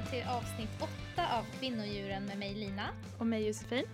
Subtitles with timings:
[0.00, 2.88] välkommen till avsnitt 8 av Kvinnodjuren med mig Lina.
[3.18, 3.84] Och mig Josefin.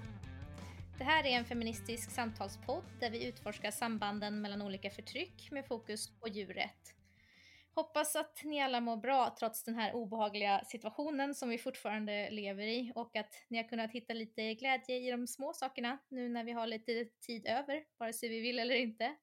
[0.99, 6.21] Det här är en feministisk samtalspodd där vi utforskar sambanden mellan olika förtryck med fokus
[6.21, 6.95] på djurrätt.
[7.75, 12.67] Hoppas att ni alla mår bra trots den här obehagliga situationen som vi fortfarande lever
[12.67, 16.45] i och att ni har kunnat hitta lite glädje i de små sakerna nu när
[16.45, 19.17] vi har lite tid över, vare sig vi vill eller inte.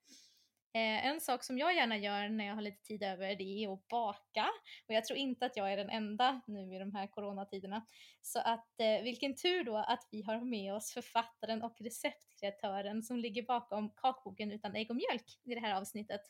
[0.75, 3.73] Eh, en sak som jag gärna gör när jag har lite tid över det är
[3.73, 4.49] att baka
[4.87, 7.85] och jag tror inte att jag är den enda nu i de här coronatiderna.
[8.21, 13.17] Så att eh, vilken tur då att vi har med oss författaren och receptkreatören som
[13.17, 16.21] ligger bakom kakboken utan ägg och mjölk i det här avsnittet.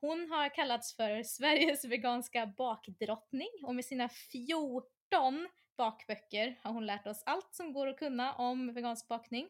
[0.00, 7.06] Hon har kallats för Sveriges veganska bakdrottning och med sina 14 bakböcker har hon lärt
[7.06, 9.48] oss allt som går att kunna om vegansk bakning.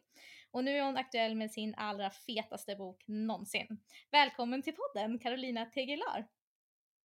[0.51, 3.79] Och nu är hon aktuell med sin allra fetaste bok någonsin.
[4.11, 6.27] Välkommen till podden Carolina Tegelar.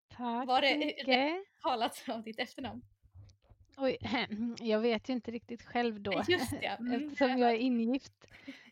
[0.10, 1.44] Tack Var det mycket.
[1.62, 2.82] talat av ditt efternamn?
[3.78, 3.98] Oj,
[4.60, 6.76] jag vet ju inte riktigt själv då Just det, ja.
[6.76, 8.26] Mm, eftersom jag är ingift.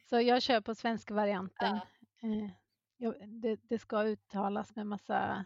[0.10, 1.80] Så jag kör på svenska varianten.
[2.20, 2.28] Ja.
[3.08, 5.46] Eh, Det, det ska uttalas med massa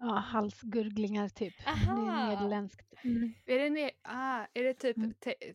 [0.00, 1.54] ja, halsgurglingar typ.
[1.64, 2.12] Det Aha.
[2.12, 2.94] är nederländskt.
[3.04, 3.32] Mm.
[3.46, 5.14] Är det, ne- ah, är det typ Mm.
[5.14, 5.54] te-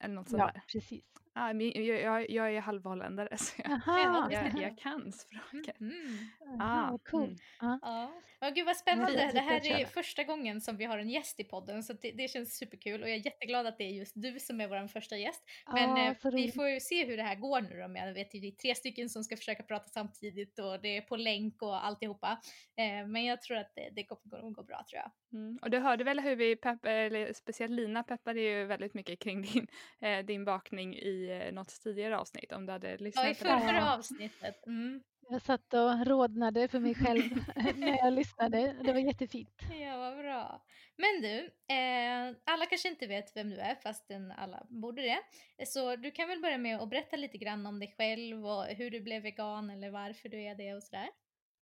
[0.00, 0.62] eller något sånt Ja, där?
[0.72, 1.04] precis.
[1.36, 5.80] Ah, min, jag, jag, jag är halvholländare så jag, jag, jag kan språket.
[5.80, 6.18] Mm.
[6.60, 7.24] Aha, Ah, cool.
[7.24, 7.78] mm.
[7.82, 8.12] Ja.
[8.40, 9.12] Ja, gud vad spännande.
[9.12, 12.10] Det, det här är första gången som vi har en gäst i podden så det,
[12.12, 14.88] det känns superkul och jag är jätteglad att det är just du som är vår
[14.88, 15.42] första gäst.
[15.72, 17.88] Men eh, så vi får ju se hur det här går nu då.
[17.88, 21.00] Men jag vet det är tre stycken som ska försöka prata samtidigt och det är
[21.00, 22.40] på länk och alltihopa.
[22.76, 25.10] Eh, men jag tror att det, det kommer gå bra tror jag.
[25.40, 25.58] Mm.
[25.62, 29.42] Och du hörde väl hur vi pepp, eller speciellt Lina peppade ju väldigt mycket kring
[29.52, 29.66] din,
[30.00, 33.60] eh, din bakning i eh, något tidigare avsnitt om du hade lyssnat Ja, i förra,
[33.60, 34.66] förra avsnittet.
[34.66, 35.02] Mm.
[35.28, 37.22] Jag satt och rodnade för mig själv
[37.76, 38.76] när jag lyssnade.
[38.82, 39.62] Det var jättefint.
[39.80, 40.64] Ja, vad bra.
[40.96, 41.38] Men du,
[41.74, 45.18] eh, alla kanske inte vet vem du är fastän alla borde det.
[45.66, 48.90] Så du kan väl börja med att berätta lite grann om dig själv och hur
[48.90, 51.08] du blev vegan eller varför du är det och sådär.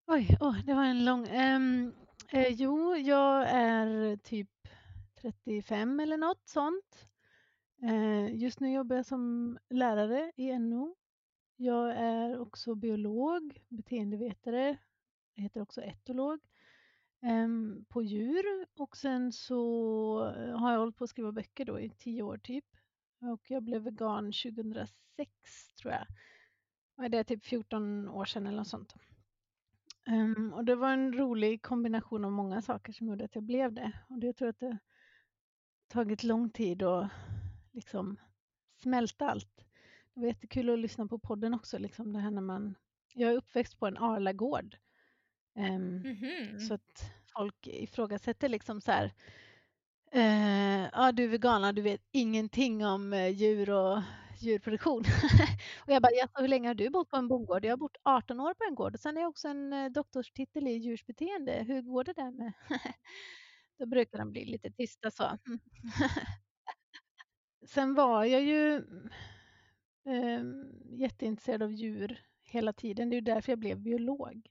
[0.06, 1.28] Oj, åh, det var en lång...
[1.28, 1.94] ehm,
[2.32, 4.50] eh, jo, jag är typ
[5.20, 7.08] 35 eller något sånt.
[7.82, 10.96] Eh, just nu jobbar jag som lärare i NO.
[11.56, 14.78] Jag är också biolog, beteendevetare,
[15.34, 16.40] jag heter också etolog,
[17.22, 18.66] ehm, på djur.
[18.76, 22.38] Och sen så eh, har jag hållit på att skriva böcker då i tio år
[22.38, 22.64] typ.
[23.20, 24.94] Och jag blev vegan 2006
[25.80, 26.06] tror jag.
[26.96, 28.94] Och det är typ 14 år sedan eller något sånt.
[30.06, 33.72] Ehm, och det var en rolig kombination av många saker som gjorde att jag blev
[33.72, 33.92] det.
[34.08, 34.78] Och det jag tror att det
[35.88, 37.10] tagit lång tid att
[37.72, 38.16] liksom
[38.82, 39.56] smälta allt.
[40.14, 41.78] Det var jättekul att lyssna på podden också.
[41.78, 42.74] Liksom det här när man,
[43.14, 44.76] jag är uppväxt på en Arlagård.
[45.56, 46.58] Ehm, Mhm.
[46.60, 49.12] Så att folk ifrågasätter liksom så här.
[50.12, 54.02] Eh, ja, du är vegan, du vet ingenting om eh, djur och
[54.40, 55.00] djurproduktion.
[55.86, 57.64] och jag bara, "Jaså, hur länge har du bott på en bondgård?
[57.64, 59.90] Jag har bott 18 år på en gård och sen är jag också en eh,
[59.90, 61.52] doktorstitel i djursbeteende.
[61.68, 62.52] Hur går det där med?
[63.78, 65.38] Då brukar de bli lite tysta så.
[67.64, 68.76] Sen var jag ju
[70.04, 70.42] eh,
[70.90, 73.10] jätteintresserad av djur hela tiden.
[73.10, 74.50] Det är ju därför jag blev biolog.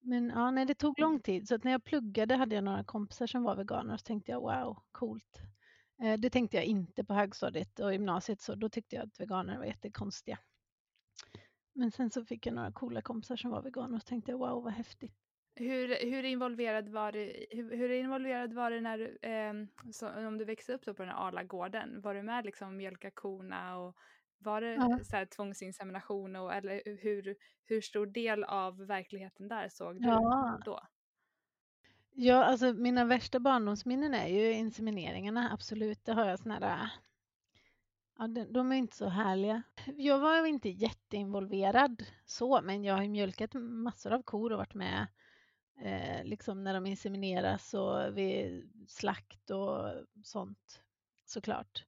[0.00, 1.48] Men ja, nej, det tog lång tid.
[1.48, 4.32] Så att när jag pluggade hade jag några kompisar som var veganer och så tänkte
[4.32, 5.40] jag wow, coolt.
[6.02, 9.58] Eh, det tänkte jag inte på högstadiet och gymnasiet så då tyckte jag att veganer
[9.58, 10.38] var jättekonstiga.
[11.72, 14.38] Men sen så fick jag några coola kompisar som var veganer och så tänkte jag
[14.38, 15.25] wow vad häftigt.
[15.58, 20.38] Hur, hur, involverad var du, hur, hur involverad var du när du, ehm, så, om
[20.38, 22.00] du växte upp på den här Arlagården?
[22.00, 23.96] Var du med liksom mjölka korna och
[24.38, 24.98] var det Ja.
[25.02, 30.58] så här tvångsinsemination och eller hur, hur stor del av verkligheten där såg du Ja.
[30.64, 30.80] då?
[32.10, 36.04] Ja, alltså mina värsta barndomsminnen är ju insemineringarna, absolut.
[36.04, 36.90] Det har jag såna där...
[38.18, 39.62] Ja, de, de är inte så härliga.
[39.96, 44.58] Jag var ju inte jätteinvolverad så, men jag har ju mjölkat massor av kor och
[44.58, 45.06] varit med
[45.80, 49.92] eh, liksom när de insemineras och vid slakt och
[50.24, 50.82] sånt
[51.24, 51.84] såklart.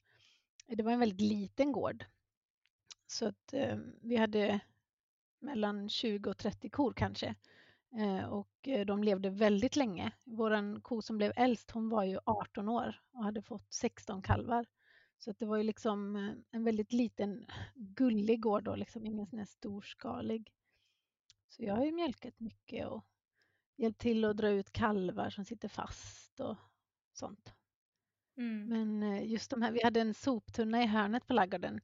[0.66, 2.04] Det var en väldigt liten gård.
[3.06, 4.60] Så att eh, vi hade
[5.40, 7.34] mellan 20 och 30 kor kanske.
[7.96, 10.12] Eh, och eh, de levde väldigt länge.
[10.24, 14.66] Vår ko som blev äldst, hon var ju 18 år och hade fått 16 kalvar.
[15.18, 19.26] Så att det var ju liksom eh, en väldigt liten gullig gård då, liksom ingen
[19.26, 20.52] sån här storskalig.
[21.48, 23.04] Så jag har ju mjölkat mycket och
[23.78, 26.56] hjälpt till att dra ut kalvar som sitter fast och
[27.12, 27.52] sånt.
[28.36, 28.68] Mm.
[28.68, 31.80] Men eh, just de här, vi hade en soptunna i hörnet på ladugården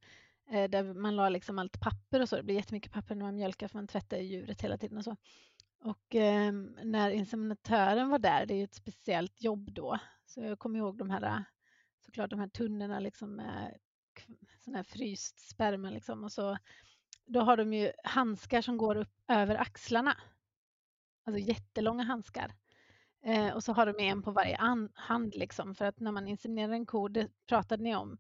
[0.50, 2.36] eh, där man la liksom allt papper och så.
[2.36, 5.04] Det blir jättemycket papper när man mjölkar för man tvättar ju djuret hela tiden och
[5.04, 5.16] så.
[5.80, 6.52] Och eh,
[6.82, 10.98] när inseminatören var där, det är ju ett speciellt jobb då, Så jag kommer ihåg
[10.98, 11.44] de här,
[12.04, 13.78] såklart de här tunnorna liksom med
[14.58, 16.56] sån här fryst sperma liksom och så
[17.26, 20.16] då har de ju handskar som går upp över axlarna.
[21.24, 22.54] Alltså jättelånga handskar.
[23.24, 24.56] Eh, och så har de en på varje
[24.94, 28.18] hand liksom för att när man inseminerar en ko, det pratade ni om,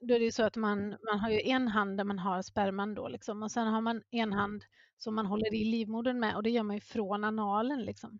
[0.00, 2.42] då är det ju så att man, man har ju en hand där man har
[2.42, 4.64] sperman då liksom och sen har man en hand
[4.96, 8.18] som man håller i livmodern med och det gör man ju från analen liksom.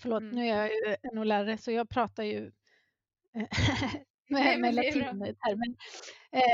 [0.00, 0.34] Förlåt, mm.
[0.34, 2.52] nu är jag ju NO-lärare så jag pratar ju
[4.28, 5.74] med, med latintermer.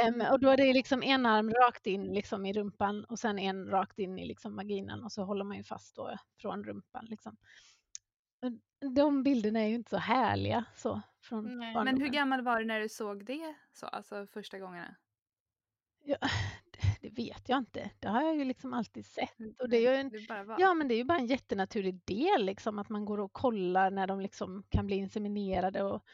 [0.08, 3.38] Um, och då är det liksom en arm rakt in liksom i rumpan och sen
[3.38, 7.04] en rakt in i liksom vaginan och så håller man ju fast då från rumpan.
[7.04, 7.36] Liksom.
[8.94, 10.64] De bilderna är ju inte så härliga.
[10.76, 14.94] Så, från Men hur gammal var du när du såg det så, alltså första gångerna?
[16.04, 16.16] Ja,
[17.00, 17.90] det vet jag inte.
[17.98, 19.60] Det har jag ju liksom alltid sett.
[19.60, 20.10] Och det är ju en,
[20.58, 23.90] ja, men det är ju bara en jättenaturlig del liksom, att man går och kollar
[23.90, 26.04] när de liksom kan bli inseminerade och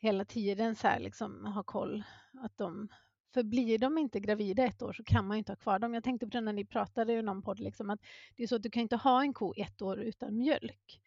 [0.00, 2.04] hela tiden så här liksom ha koll.
[2.42, 2.88] Att de,
[3.34, 5.94] för blir de inte gravida ett år så kan man inte ha kvar dem.
[5.94, 8.00] Jag tänkte på det när ni pratade i någon podd, liksom, att
[8.36, 11.00] det är så att du kan inte ha en ko ett år utan mjölk.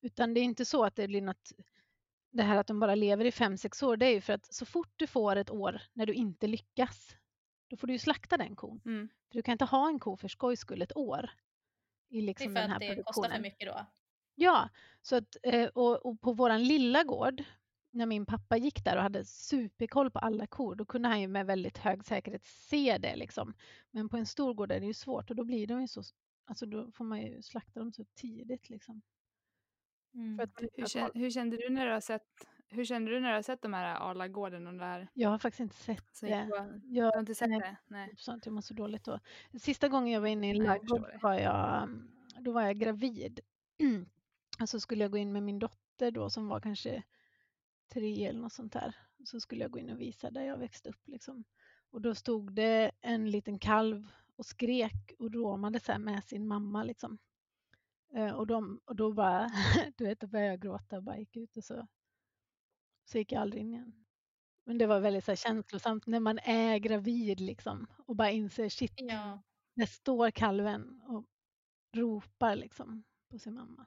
[0.00, 1.52] Utan det är inte så att det blir något,
[2.30, 4.54] det här att de bara lever i fem, sex år, det är ju för att
[4.54, 7.16] så fort du får ett år när du inte lyckas,
[7.68, 8.80] då får du ju slakta den kon.
[8.84, 9.08] Mm.
[9.28, 11.30] För du kan inte ha en ko för skojs skull ett år.
[12.08, 13.86] I liksom det är för att det kostar för mycket då?
[14.34, 14.68] Ja,
[15.02, 17.44] så att, eh, och, och på våran lilla gård,
[17.96, 21.28] när min pappa gick där och hade superkoll på alla kor, då kunde han ju
[21.28, 23.16] med väldigt hög säkerhet se det.
[23.16, 23.54] Liksom.
[23.90, 26.02] Men på en stor gård är det ju svårt och då blir de ju så,
[26.44, 28.70] alltså då får man ju slakta dem så tidigt.
[28.70, 29.02] Liksom.
[30.14, 30.48] Mm.
[30.76, 33.42] Hur, kände, hur, kände du när du har sett hur kände du när du har
[33.42, 35.08] sett de här Arlagården och det här?
[35.14, 36.48] Jag har faktiskt inte sett så det.
[36.50, 37.76] Var, jag, har inte sett nej, det?
[37.86, 38.14] Nej.
[38.16, 39.20] Sånt, jag mår så dåligt då.
[39.60, 41.88] Sista gången jag var inne i en ladugård var jag,
[42.40, 43.40] då var jag gravid.
[44.60, 47.02] och så skulle jag gå in med min dotter då som var kanske
[47.88, 48.96] tre eller något sånt där.
[49.24, 51.08] Så skulle jag gå in och visa där jag växte upp.
[51.08, 51.44] Liksom.
[51.90, 54.06] Och då stod det en liten kalv
[54.36, 56.82] och skrek och råmade så med sin mamma.
[56.82, 57.18] Liksom.
[58.14, 59.50] Eh, och, de, och då bara,
[59.96, 61.86] du vet, då började jag gråta och bara gick ut och så,
[63.04, 64.04] så gick jag aldrig in igen.
[64.64, 68.68] Men det var väldigt så här, känslosamt när man är gravid liksom och bara inser
[68.68, 69.42] shit, ja.
[69.74, 71.24] där står kalven och
[71.92, 73.86] ropar liksom på sin mamma.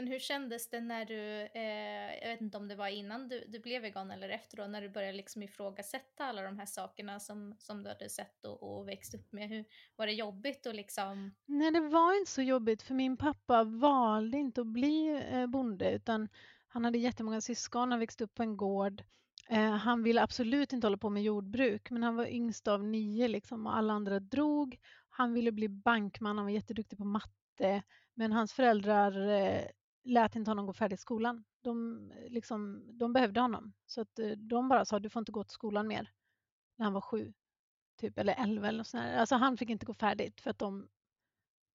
[0.00, 3.44] Men hur kändes det när du, eh, jag vet inte om det var innan du,
[3.48, 7.20] du blev vegan eller efter då, när du började liksom ifrågasätta alla de här sakerna
[7.20, 9.48] som, som du hade sett och, och växt upp med.
[9.48, 9.64] Hur,
[9.96, 11.34] var det jobbigt och liksom?
[11.46, 15.92] Nej, det var inte så jobbigt för min pappa valde inte att bli eh, bonde
[15.92, 16.28] utan
[16.68, 19.02] han hade jättemånga syskon, han växte upp på en gård.
[19.48, 23.28] Eh, han ville absolut inte hålla på med jordbruk men han var yngst av nio
[23.28, 24.78] liksom, och alla andra drog.
[25.10, 27.82] Han ville bli bankman, han var jätteduktig på matte
[28.14, 29.62] men hans föräldrar eh,
[30.04, 31.44] lät inte honom gå färdigt skolan.
[31.60, 33.72] De, liksom, de behövde honom.
[33.86, 36.10] Så att eh, de bara sa du får inte gå till skolan mer
[36.76, 37.32] när han var sju.
[37.96, 40.88] Typ, eller elva eller sånt Alltså han fick inte gå färdigt för att de,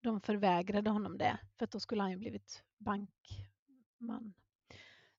[0.02, 1.40] de förvägrade honom det.
[1.58, 4.34] För att då skulle han ju blivit bankman.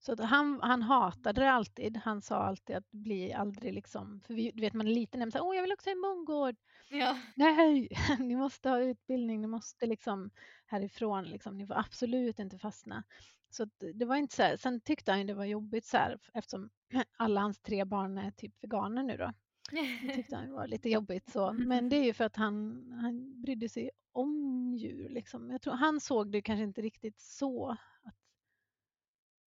[0.07, 1.97] Så att han, han hatade det alltid.
[1.97, 5.47] Han sa alltid att bli aldrig liksom, för vi, du vet man är liten och
[5.47, 6.57] åh jag vill också ha en bondgård.
[6.91, 7.19] Ja.
[7.35, 10.31] Nej, ni måste ha utbildning, ni måste liksom
[10.67, 13.05] härifrån, liksom, ni får absolut inte fastna.
[13.51, 14.57] Så det var inte så här.
[14.57, 16.71] Sen tyckte han det var jobbigt så här, eftersom
[17.17, 19.33] alla hans tre barn är typ veganer nu då.
[20.03, 21.53] Det tyckte han var lite jobbigt så.
[21.53, 25.09] Men det är ju för att han, han brydde sig om djur.
[25.09, 25.51] Liksom.
[25.51, 27.77] Jag tror, han såg det kanske inte riktigt så.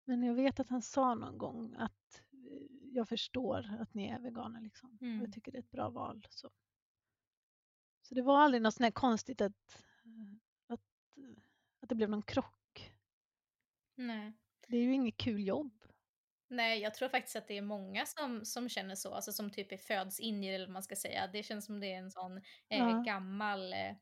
[0.04, 4.18] Men jag vet att han sa någon gång att eh, jag förstår att ni är
[4.18, 4.61] veganer.
[4.61, 4.99] Liksom.
[5.00, 5.20] Mm.
[5.20, 6.26] Jag tycker det är ett bra val.
[6.30, 6.50] Så.
[8.02, 9.84] Så det var aldrig något sånt konstigt att,
[10.66, 10.80] att,
[11.80, 12.94] att det blev någon krock.
[13.94, 14.32] Nej.
[14.68, 15.84] Det är ju inget kul jobb.
[16.49, 19.73] Nej, jag tror faktiskt att det är många som, som känner så, alltså som typ
[19.73, 21.26] är föds in i det eller vad man ska säga.
[21.26, 22.37] Det känns som det är en sån
[22.68, 23.02] eh, ja.
[23.06, 23.96] gammal eh,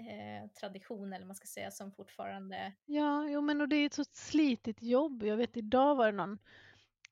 [0.00, 2.72] eh, tradition eller man ska säga som fortfarande...
[2.86, 5.22] Ja, jo, men och det är ett så slitigt jobb.
[5.22, 6.38] Jag vet idag var det någon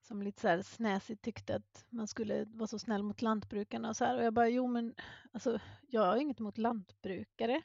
[0.08, 3.96] som lite så här snäsigt tyckte att man skulle vara så snäll mot lantbrukarna och
[3.96, 4.16] så här.
[4.16, 4.94] Och jag bara, jo men
[5.32, 7.62] alltså, jag har inget emot lantbrukare.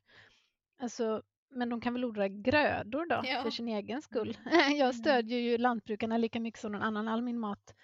[0.79, 3.43] Alltså, men de kan väl odla grödor då ja.
[3.43, 4.37] för sin egen skull.
[4.45, 4.71] Mm.
[4.77, 4.93] Jag mm.
[4.93, 7.07] stödjer ju lantbrukarna lika mycket som någon annan.
[7.07, 7.75] All min mat,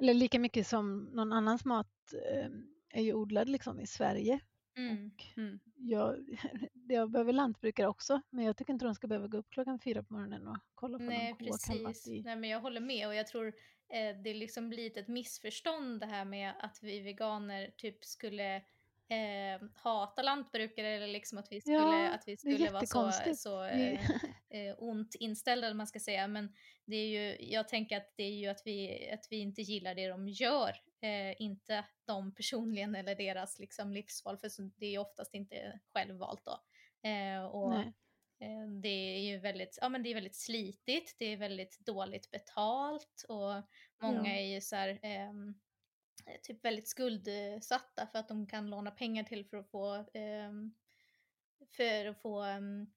[0.00, 2.50] eller lika mycket som någon annans mat eh,
[2.90, 4.40] är ju odlad liksom i Sverige.
[4.78, 5.10] Mm.
[5.36, 5.60] Mm.
[5.76, 6.38] Jag,
[6.88, 10.02] jag behöver lantbrukare också, men jag tycker inte de ska behöva gå upp klockan fyra
[10.02, 12.06] på morgonen och kolla på Nej, någon precis.
[12.06, 12.22] I...
[12.22, 13.46] Nej, men jag håller med och jag tror
[13.88, 18.62] eh, det liksom blivit ett missförstånd det här med att vi veganer typ skulle
[19.08, 23.64] eh, hata lantbrukare eller liksom att vi skulle, ja, att vi skulle vara så, så
[23.64, 24.10] eh,
[24.50, 28.22] eh, ont inställda, eller man ska säga, men det är ju, jag tänker att det
[28.24, 32.94] är ju att vi, att vi inte gillar det de gör, eh, inte de personligen
[32.94, 36.60] eller deras liksom, livsval, för det är ju oftast inte självvalt då.
[37.08, 37.92] Eh, och Nej.
[38.82, 43.24] det är ju väldigt, ja men det är väldigt slitigt, det är väldigt dåligt betalt
[43.28, 43.62] och
[44.02, 44.40] många Ja.
[44.40, 45.54] är ju så här, ehm,
[46.42, 50.74] typ väldigt skuldsatta för att de kan låna pengar till för att få, ehm,
[51.76, 52.92] för att få um,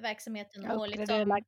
[0.00, 1.40] verksamheten Ja, och liksom.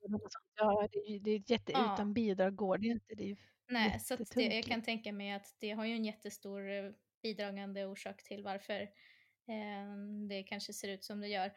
[0.57, 1.95] Ja, det det är jätte Ja.
[1.95, 3.15] utan bidrag går det inte.
[3.15, 3.37] Det är
[3.69, 6.91] nej, så det, jag kan tänka mig att det har ju en jättestor eh,
[7.23, 8.91] bidragande orsak till varför
[9.47, 11.53] ehm, det kanske ser ut som det gör.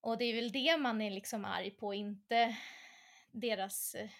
[0.00, 2.56] Och det är väl det man är liksom arg på, inte
[3.32, 4.10] deras, eh,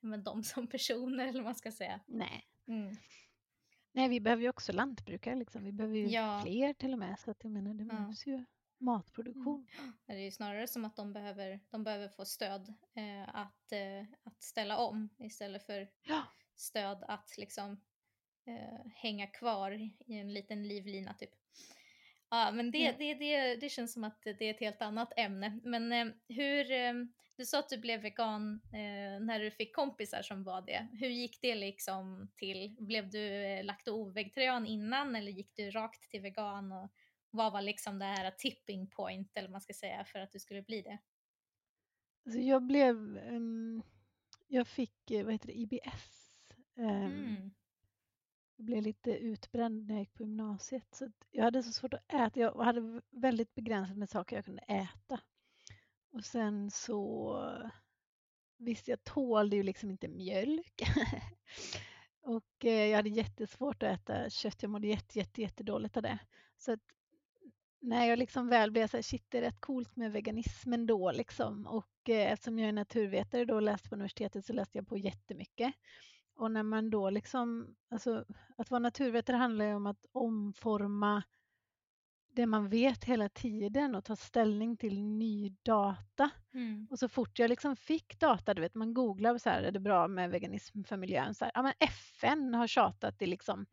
[0.00, 2.00] men de som personer eller vad man ska säga.
[2.06, 2.51] Nej.
[2.68, 2.94] Mm.
[3.92, 5.64] Nej, vi behöver ju också lantbrukare liksom.
[5.64, 6.40] Vi behöver ju Ja.
[6.44, 7.18] fler till och med.
[7.18, 7.88] Så att jag menar, det Ja.
[7.88, 8.44] behövs ju
[8.78, 9.66] matproduktion.
[10.06, 14.02] Det är ju snarare som att de behöver, de behöver få stöd eh, att, eh,
[14.22, 16.22] att ställa om istället för Ja.
[16.54, 17.80] stöd att liksom
[18.46, 19.70] eh, hänga kvar
[20.06, 21.30] i en liten livlina typ.
[22.34, 22.92] Ja, men det, Ja.
[22.98, 25.60] det, det, det känns som att det är ett helt annat ämne.
[25.62, 26.92] Men eh, hur, eh,
[27.36, 30.88] du sa att du blev vegan eh, när du fick kompisar som var det.
[30.92, 32.76] Hur gick det liksom till?
[32.78, 36.72] Blev du eh, lakto-vegetarian innan eller gick du rakt till vegan?
[36.72, 36.92] Och
[37.30, 40.62] vad var liksom det här tipping point eller man ska säga för att du skulle
[40.62, 40.98] bli det?
[42.26, 43.18] Alltså jag blev...
[43.18, 43.82] ehm,
[44.48, 46.28] jag fick, eh, vad heter det, IBS.
[46.78, 47.50] Ehm, Mm.
[48.62, 50.94] Jag blev lite utbränd när jag gick på gymnasiet.
[50.94, 52.40] Så jag hade så svårt att äta.
[52.40, 55.20] Jag hade väldigt begränsat med saker jag kunde äta.
[56.12, 57.70] Och sen så
[58.58, 60.82] visst, jag tålde ju liksom inte mjölk.
[62.20, 64.62] och eh, jag hade jättesvårt att äta kött.
[64.62, 66.18] Jag mådde jätte, jätte, jättedåligt av det.
[66.56, 66.82] Så att
[67.80, 71.12] när jag liksom väl blev så här, shit det är rätt coolt med veganismen då
[71.12, 71.66] liksom.
[71.66, 74.96] Och eh, eftersom jag är naturvetare då och läste på universitetet så läste jag på
[74.96, 75.74] jättemycket.
[76.34, 78.24] Och när man då liksom, alltså
[78.56, 81.22] att vara naturvetare handlar ju om att omforma
[82.34, 86.30] det man vet hela tiden och ta ställning till ny data.
[86.54, 86.88] Mm.
[86.90, 89.80] Och så fort jag liksom fick data, du vet man googlar så här, är det
[89.80, 91.34] bra med veganism för miljön?
[91.34, 93.66] Så här, ja men FN har tjatat i liksom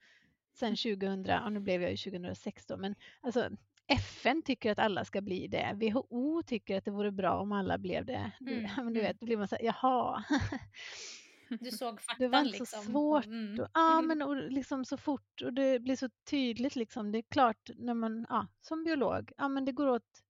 [0.53, 3.49] sen 2000, ja nu blev jag ju 2006 då, men alltså
[3.87, 5.73] FN tycker att alla ska bli det.
[5.75, 8.31] WHO tycker att det vore bra om alla blev det.
[8.41, 9.03] Mm, men du mm.
[9.03, 10.23] vet, då blir man så här, jaha.
[11.49, 12.83] Du såg Det faktan var inte liksom.
[12.83, 13.25] så svårt.
[13.25, 13.59] Mm.
[13.59, 17.11] Och, ja, men och liksom så fort och det blir så tydligt liksom.
[17.11, 20.23] Det är klart när man, ja, som biolog, ja men det går åt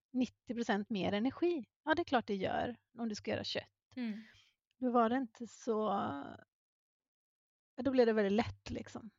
[0.49, 1.65] 90% mer energi.
[1.85, 3.63] Ja, det är klart det gör om du ska göra kött.
[3.95, 4.23] Mm.
[4.77, 6.03] Då var det inte så,
[7.75, 9.09] då blev det väldigt lätt liksom.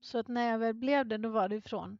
[0.00, 1.98] Så att när jag väl blev det, då var det från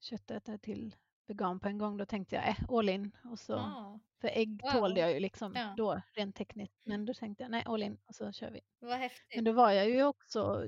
[0.00, 0.96] köttätare till
[1.30, 1.96] vegan på en gång.
[1.96, 3.16] Då tänkte jag, äh, all in.
[3.24, 4.70] Och så, Ja, för ägg Wow.
[4.70, 5.74] tålde jag ju liksom Ja.
[5.76, 6.80] då, rent tekniskt.
[6.84, 8.60] Men då tänkte jag, nej, all in och så kör vi.
[8.80, 9.36] vad häftigt.
[9.36, 10.64] Men då var jag ju också,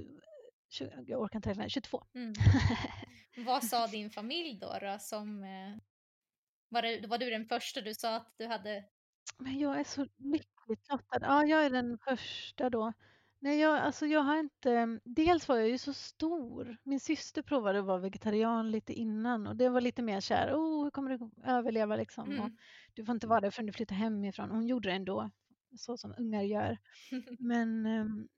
[1.07, 2.04] jag orkar inte räkna, 22.
[2.14, 2.33] Mm.
[3.47, 4.78] Vad sa din familj då?
[4.81, 5.76] då som, eh,
[6.69, 8.85] var, det, var du den första du sa att du hade?
[9.38, 11.19] Men jag är så lyckligt lottad.
[11.21, 12.92] Ja, jag är den första då.
[13.42, 15.00] Nej, jag, alltså jag har inte...
[15.04, 16.76] Dels var jag ju så stor.
[16.82, 20.54] Min syster provade att vara vegetarian lite innan och det var lite mer så här,
[20.54, 22.28] oh, hur kommer du överleva liksom?
[22.28, 22.56] Och Mm.
[22.94, 24.50] du får inte vara där förrän du flyttar hemifrån.
[24.50, 25.30] Hon gjorde det ändå,
[25.78, 26.78] så som ungar gör.
[27.38, 28.28] Men ehm,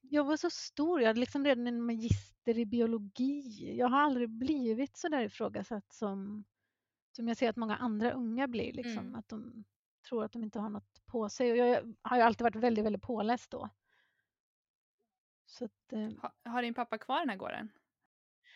[0.00, 1.00] jag var så stor.
[1.00, 3.74] Jag hade liksom redan en magister i biologi.
[3.78, 6.44] Jag har aldrig blivit så där ifrågasatt som,
[7.12, 8.72] som jag ser att många andra unga blir.
[8.72, 9.14] Liksom, Mm.
[9.14, 9.64] Att de
[10.08, 11.50] tror att de inte har något på sig.
[11.50, 13.68] Och jag har ju alltid varit väldigt, väldigt påläst då.
[15.48, 17.72] Så att, eh, Ha, har din pappa kvar den här gården?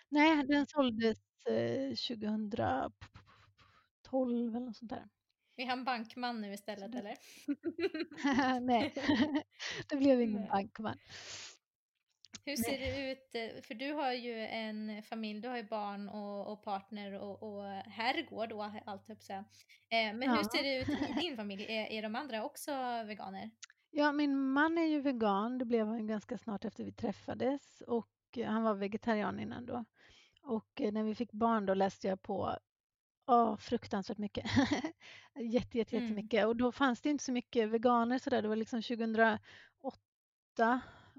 [0.09, 2.93] nej, den såldes eh, 2012
[4.57, 5.09] eller något sånt där.
[5.57, 7.17] Är han bankman nu istället eller?
[8.61, 8.93] nej,
[9.89, 10.99] det blev ingen bankman.
[12.45, 13.35] Hur ser det ut?
[13.35, 17.43] eh, För du har ju en familj, du har ju barn och, och partner och,
[17.43, 19.17] och herrgård och allt höll.
[19.91, 20.49] Eh, Men hur Ja.
[20.57, 21.65] ser det ut i din familj?
[21.69, 22.73] Är, är de andra också
[23.07, 23.51] veganer?
[23.95, 25.59] Ja, min man är ju vegan.
[25.59, 29.85] Det blev han ganska snart efter vi träffades och eh, han var vegetarian innan då.
[30.43, 32.59] Och eh, när vi fick barn då läste jag på
[33.27, 34.47] åh, fruktansvärt mycket.
[35.41, 36.05] Jätte, jätte, Mm.
[36.05, 36.47] jättemycket.
[36.47, 38.43] Och då fanns det inte så mycket veganer så där.
[38.43, 39.41] Det var liksom 2008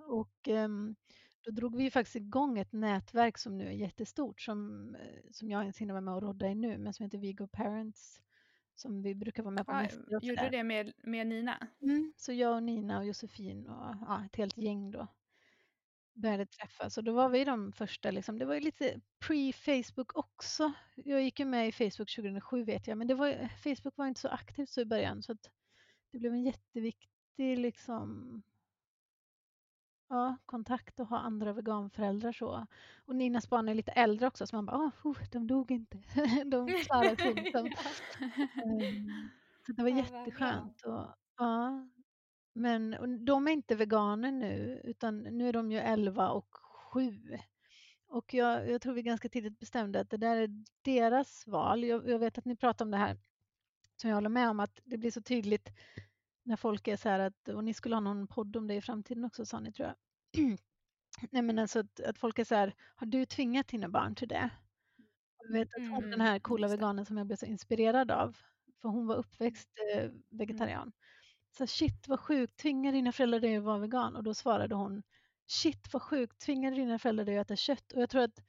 [0.07, 0.95] och ehm,
[1.41, 5.49] då drog vi ju faktiskt igång ett nätverk som nu är jättestort som, eh, som
[5.49, 8.21] jag ens hinner vara med och rodda i nu men som heter Vigo Parents
[8.75, 9.73] som vi brukar vara med på
[10.07, 11.67] Ja, och gjorde du det med, med Nina?
[11.81, 15.07] Mm, så jag och Nina och Josefin och ja, ett helt gäng då.
[16.13, 20.73] började träffas och då var vi de första, liksom, det var ju lite pre-Facebook också.
[20.95, 24.21] Jag gick ju med i Facebook 2007 vet jag, men det var, Facebook var inte
[24.21, 25.51] så aktivt så i början så att
[26.11, 28.41] det blev en jätteviktig liksom,
[30.13, 32.65] ja, kontakt att ha andra veganföräldrar så.
[33.05, 35.97] Och Ninas barn är lite äldre också så man bara, oh, de dog inte.
[36.45, 37.33] de klarade sig.
[37.33, 37.69] Liksom.
[39.65, 40.81] så det var jätteskönt.
[40.85, 41.05] Och,
[41.37, 41.87] ja,
[42.53, 46.55] men de är inte veganer nu utan nu är de ju 11 och
[46.93, 47.37] 7.
[48.07, 50.49] Och jag, jag tror vi ganska tidigt bestämde att det där är
[50.81, 51.83] deras val.
[51.83, 53.17] Jag, jag, vet att ni pratar om det här
[53.95, 55.69] som jag håller med om att det blir så tydligt
[56.43, 58.81] när folk är så här att, och ni skulle ha någon podd om det i
[58.81, 59.95] framtiden också sa ni tror jag.
[61.31, 64.27] Nej men alltså att, att folk är så här, har du tvingat dina barn till
[64.27, 64.49] det?
[65.37, 68.37] Jag vet att hon, mm, den här coola veganen som jag blev så inspirerad av,
[68.81, 70.81] för hon var uppväxt eh, vegetarian.
[70.81, 70.93] Mm.
[71.57, 74.15] Så shit vad sjukt, tvingar dina föräldrar dig att vara vegan?
[74.15, 75.03] Och då svarade hon,
[75.47, 77.91] shit vad sjukt, tvingar dina föräldrar dig att äta kött?
[77.91, 78.43] Och jag tror att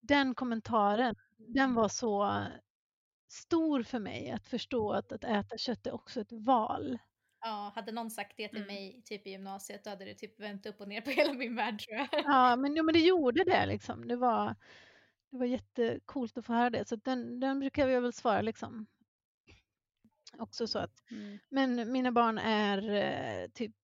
[0.00, 2.44] den kommentaren, den var så
[3.28, 6.98] stor för mig att förstå att, att äta kött är också ett val.
[7.40, 8.74] Ja, hade någon sagt det till mm.
[8.74, 11.56] mig typ i gymnasiet då hade det typ vänt upp och ner på hela min
[11.56, 12.08] värld tror jag.
[12.24, 14.08] Ja, men, jo, men det gjorde det liksom.
[14.08, 14.56] Det var,
[15.30, 16.88] det var jättekult att få höra det.
[16.88, 18.86] Så den, den brukar jag väl svara liksom.
[20.38, 21.38] Också så att, mm.
[21.48, 23.76] men mina barn är eh, typ,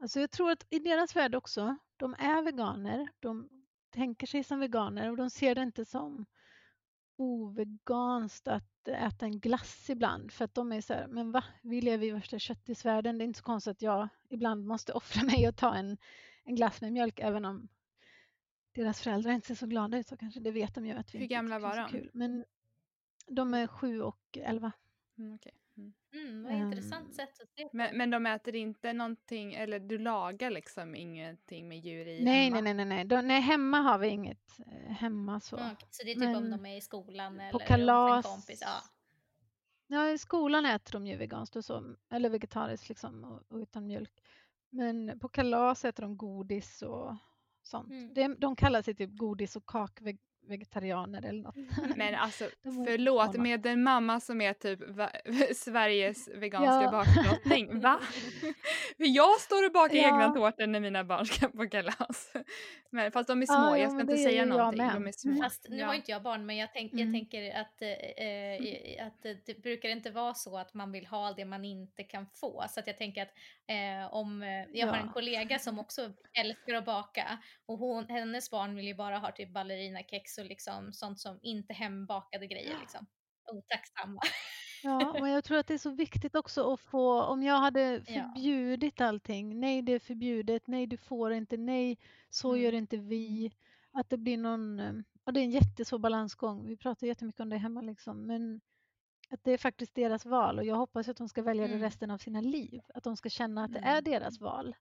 [0.00, 3.48] alltså jag tror att i deras värld också, de är veganer, de
[3.90, 6.26] tänker sig som veganer och de ser det inte som
[7.18, 11.80] oveganskt att äta en glass ibland för att de är så här, men va, vi
[11.80, 15.48] lever i värsta köttisvärlden, det är inte så konstigt att jag ibland måste offra mig
[15.48, 15.98] och ta en,
[16.44, 17.68] en glass med mjölk även om
[18.72, 21.18] deras föräldrar inte ser så glada ut så kanske det vet de ju att vi
[21.18, 21.88] Hur gamla var de?
[21.88, 22.10] Kul.
[22.14, 22.44] Men
[23.26, 24.72] de är sju och elva.
[25.18, 25.52] Mm, okay.
[25.78, 25.92] Mm.
[26.14, 27.70] Mm, vad intressant um, sätt att se på.
[27.72, 32.44] Men, men de äter inte någonting, eller du lagar liksom ingenting med djur i nej,
[32.44, 32.60] hemma?
[32.60, 33.04] Nej, nej, nej.
[33.04, 35.56] De, nej, hemma har vi inget eh, hemma så.
[35.56, 38.32] Mm, så det är typ men, om de är i skolan eller på kalas, en
[38.32, 38.60] kompis?
[38.62, 38.82] Ja.
[39.86, 43.86] ja, i skolan äter de ju veganskt och så, eller vegetariskt liksom och, och utan
[43.86, 44.22] mjölk.
[44.70, 47.16] Men på kalas äter de godis och
[47.62, 47.90] sånt.
[47.90, 48.14] Mm.
[48.14, 51.56] De, de kallar sig typ godis och kakveg vegetarianer eller något.
[51.96, 54.80] Men alltså förlåt, med en mamma som är typ
[55.56, 56.90] Sveriges veganska ja.
[56.90, 58.00] bakdrottning, va?
[58.96, 60.08] För jag står och bakar ja.
[60.08, 62.32] egna tårtor när mina barn ska på kalas.
[62.90, 64.88] Men, fast de är små, ja, jag ska inte säga någonting.
[64.94, 65.42] De är små.
[65.42, 67.04] Fast nu har inte jag barn, men jag, tänk, mm.
[67.04, 71.44] jag tänker att, eh, att det brukar inte vara så att man vill ha det
[71.44, 72.64] man inte kan få.
[72.68, 73.32] Så att jag tänker att
[73.68, 78.50] eh, om eh, jag har en kollega som också älskar att baka och hon, hennes
[78.50, 83.06] barn vill ju bara ha typ ballerinakex och liksom sånt som inte hembakade grejer liksom.
[83.52, 84.20] Otacksamma.
[84.82, 88.02] Ja, men jag tror att det är så viktigt också att få, om jag hade
[88.06, 89.06] förbjudit ja.
[89.06, 91.98] allting, nej det är förbjudet, nej du får inte, nej
[92.30, 92.62] så mm.
[92.62, 93.52] gör inte vi.
[93.92, 94.92] Att det blir någon, eh,
[95.24, 98.60] och det är en jättesvår balansgång, vi pratar jättemycket om det hemma liksom, men
[99.30, 101.78] att det är faktiskt deras val och jag hoppas att de ska välja mm.
[101.78, 104.04] det resten av sina liv, att de ska känna att det är mm.
[104.04, 104.76] deras val.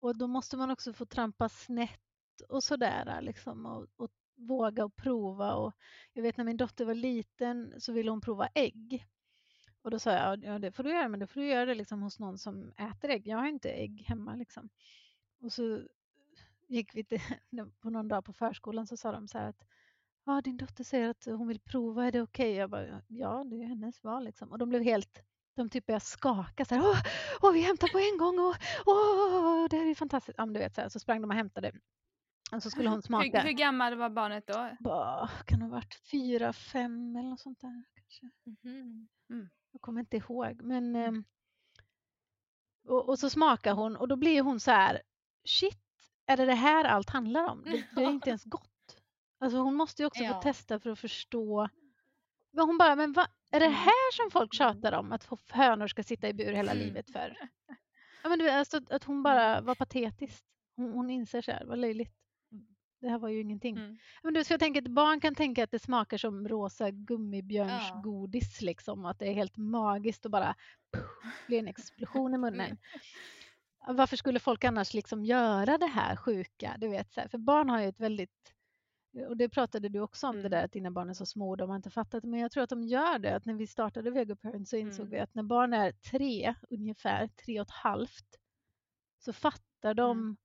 [0.00, 2.00] Och då måste man också få trampa snett
[2.48, 5.54] och sådär liksom och, och våga och prova.
[5.54, 5.72] Och
[6.12, 9.06] jag vet när min dotter var liten så ville hon prova ägg.
[9.82, 11.74] Och då sa jag, ja det får du göra, men då får du göra det
[11.74, 13.26] liksom hos någon som äter ägg.
[13.26, 14.68] Jag har inte ägg hemma liksom.
[15.40, 15.82] Och så
[16.68, 17.20] gick vi till,
[17.80, 19.64] på någon dag på förskolan så sa de så här att
[20.28, 22.50] ja, din dotter säger att hon vill prova, är det okej?
[22.50, 22.60] Okay?
[22.60, 24.52] Jag bara, ja det är hennes val liksom.
[24.52, 25.22] Och de blev helt,
[25.56, 26.98] de typ började skaka så här, åh,
[27.42, 28.54] åh vi hämtar på en gång och
[28.86, 30.38] åh, det här är fantastiskt.
[30.38, 31.72] Ja, men du vet så, här, så sprang de och hämtade
[32.52, 33.40] och så skulle hon smaka.
[33.40, 34.76] Hur, hur gammal var barnet då?
[34.80, 37.84] Bah, kan ha varit fyra, fem eller något sånt där.
[37.94, 38.30] Kanske.
[38.64, 39.08] Mm.
[39.30, 39.48] Mm.
[39.72, 40.62] Jag kommer inte ihåg.
[40.62, 41.14] Men, mm.
[41.14, 41.24] Ehm,
[42.88, 45.02] och, och, så smakar hon och då blir hon så här,
[45.44, 45.82] shit,
[46.26, 47.62] är det det här allt handlar om?
[47.64, 48.70] Det, det är inte ens gott.
[49.38, 50.34] Alltså hon måste ju också ja.
[50.34, 51.68] få testa för att förstå.
[52.50, 53.78] Men hon bara, men vad, är det mm.
[53.78, 55.12] här som folk tjatar om?
[55.12, 56.84] Att hönor ska sitta i bur hela mm.
[56.84, 57.36] livet för?
[58.22, 60.44] Ja, men du, alltså, att hon bara var patetisk.
[60.76, 62.18] Hon, hon inser så här, vad löjligt
[63.00, 63.76] det här var ju ingenting.
[63.76, 63.98] Mm.
[64.22, 68.60] Men du, så jag tänker att barn kan tänka att det smakar som rosa gummibjörnsgodis
[68.60, 68.66] ja.
[68.66, 69.04] liksom.
[69.04, 70.54] Att det är helt magiskt och bara
[70.92, 72.66] puff, blir en explosion i munnen.
[72.66, 72.76] Mm.
[73.96, 76.76] Varför skulle folk annars liksom göra det här sjuka?
[76.78, 78.54] Du vet, så här, för barn har ju ett väldigt
[79.28, 80.42] och det pratade du också om mm.
[80.42, 82.50] det där att dina barn är så små och de har inte fattat men jag
[82.50, 83.36] tror att de gör det.
[83.36, 85.10] Att när vi startade Vegoparent så insåg mm.
[85.10, 88.38] vi att när barn är tre, ungefär tre och ett halvt
[89.18, 90.36] så fattar de mm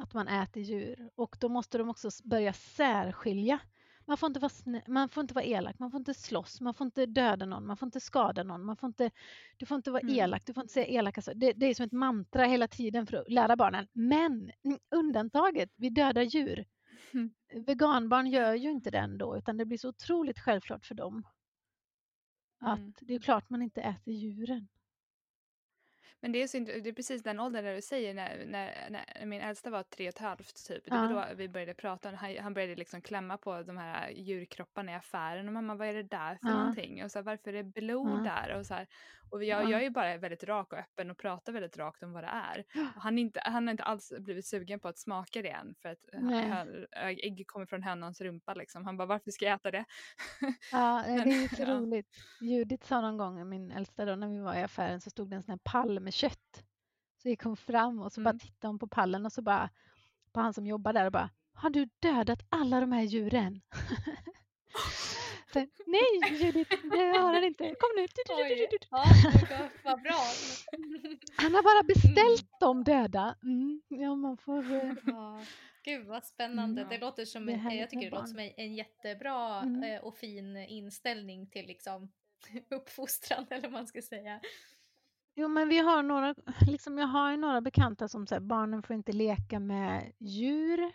[0.00, 3.58] att man äter djur och då måste de också börja särskilja.
[4.04, 6.74] Man får, inte vara snä- man får inte vara elak, man får inte slåss, man
[6.74, 9.10] får inte döda någon, man får inte skada någon, man får inte,
[9.56, 10.14] du får inte vara Mm.
[10.14, 11.38] elak, du får inte säga elaka saker.
[11.38, 13.86] Det, det är som ett mantra hela tiden för att lära barnen.
[13.92, 16.64] Men mm, undantaget, vi dödar djur.
[17.14, 17.30] Mm.
[17.66, 21.26] Veganbarn gör ju inte det ändå, utan det blir så otroligt självklart för dem.
[22.60, 22.92] Att Mm.
[23.00, 24.68] det är klart man inte äter djuren.
[26.22, 29.26] Men det är, så, det är precis den åldern där du säger när, när, när
[29.26, 30.84] min äldsta var tre och ett halvt typ.
[30.84, 32.10] Det var då vi började prata.
[32.10, 35.46] Han, han började liksom klämma på de här djurkropparna i affären.
[35.46, 36.58] Och mamma vad är det där för Ja.
[36.58, 37.04] någonting?
[37.04, 38.22] Och så här, varför är det blod Ja.
[38.24, 38.58] där?
[38.58, 38.86] Och, så här,
[39.30, 39.70] och jag, Ja.
[39.70, 42.64] jag är bara väldigt rak och öppen och pratar väldigt rakt om vad det är.
[42.96, 45.74] Och Han, inte, han har inte alls blivit sugen på att smaka det än.
[45.82, 46.48] För att Nej.
[46.48, 48.84] hö- ägg kommer från hönans rumpa liksom.
[48.84, 49.84] Han bara varför ska jag äta det?
[50.72, 51.74] Ja, eh, det är så Ja.
[51.74, 52.16] roligt.
[52.40, 55.36] Judith sa någon gång, min äldsta då, när vi var i affären så stod det
[55.36, 56.64] en sån här pall med kött.
[57.22, 58.38] Så gick hon fram och så bara Mm.
[58.38, 59.70] tittade hon på pallen och så bara
[60.32, 63.60] på han som jobbar där och bara Har du dödat alla de här djuren?
[65.52, 67.64] så, Nej Judith, det har han inte.
[67.64, 68.06] Kom nu.
[68.28, 70.14] Oj, ja, vad- bra.
[71.36, 73.36] Han har bara beställt dem döda.
[73.42, 74.72] Mm, ja, man får...
[74.72, 75.40] eh, Ja,
[75.84, 76.80] gud vad spännande.
[76.80, 76.90] Mm.
[76.90, 79.82] Det låter som Det en, härligt jag tycker det låter som en, en jättebra Mm.
[79.82, 82.12] eh, och fin inställning till liksom
[82.70, 84.40] uppfostran eller vad man ska säga.
[85.34, 86.34] Jo, men vi har några,
[86.66, 90.92] liksom jag har ju några bekanta som säger barnen får inte leka med djur.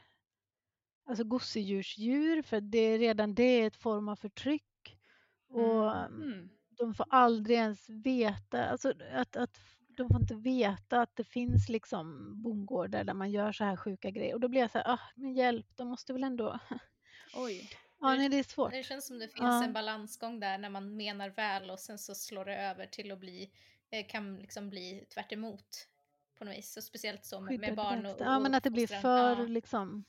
[1.07, 4.97] Alltså gosedjursdjur, för det är redan det är ett form av förtryck.
[5.49, 6.49] Och Mm.
[6.77, 11.69] de får aldrig ens veta, alltså att, att de får inte veta att det finns
[11.69, 14.33] liksom bondgårdar där man gör så här sjuka grejer.
[14.33, 16.59] Och då blir jag så här, ah, men hjälp, de måste väl ändå...
[17.35, 17.69] Oj.
[18.01, 18.71] ja, nej, det är svårt.
[18.71, 19.63] Det känns som det finns Ja.
[19.63, 23.19] en balansgång där när man menar väl och sen så slår det över till att
[23.19, 23.51] bli,
[23.89, 25.87] eh, kan liksom bli tvärt emot
[26.39, 26.77] på något vis.
[26.77, 28.23] Och speciellt så med, med barn och, bästa.
[28.23, 29.45] Ja, men att det blir för Ja.
[29.45, 30.03] liksom...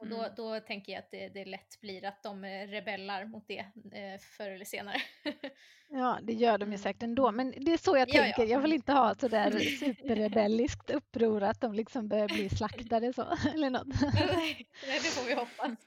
[0.00, 0.32] Och då, Mm.
[0.36, 3.58] då tänker jag att det, det lätt blir att de eh, rebellar mot det
[3.92, 4.96] eh, förr eller senare.
[5.92, 6.78] Ja, det gör de ju Mm.
[6.78, 7.32] säkert ändå.
[7.32, 8.22] Men det är så jag Ja, ja.
[8.22, 8.44] tänker.
[8.52, 13.22] Jag vill inte ha ett sådär superrebelliskt uppror att de liksom börjar bli slaktade så,
[13.54, 13.86] eller något.
[14.14, 15.78] Nej, det får vi hoppas.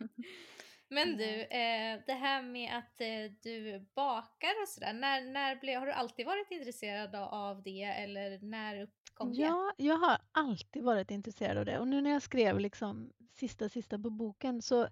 [0.90, 5.80] Men du, eh, det här med att eh, du bakar och sådär, när, när blev,
[5.80, 9.42] har du alltid varit intresserad av det eller när uppkom det?
[9.42, 11.80] Ja, jag har alltid varit intresserad av det.
[11.80, 14.88] Och nu när jag skrev liksom sista, sista på boken så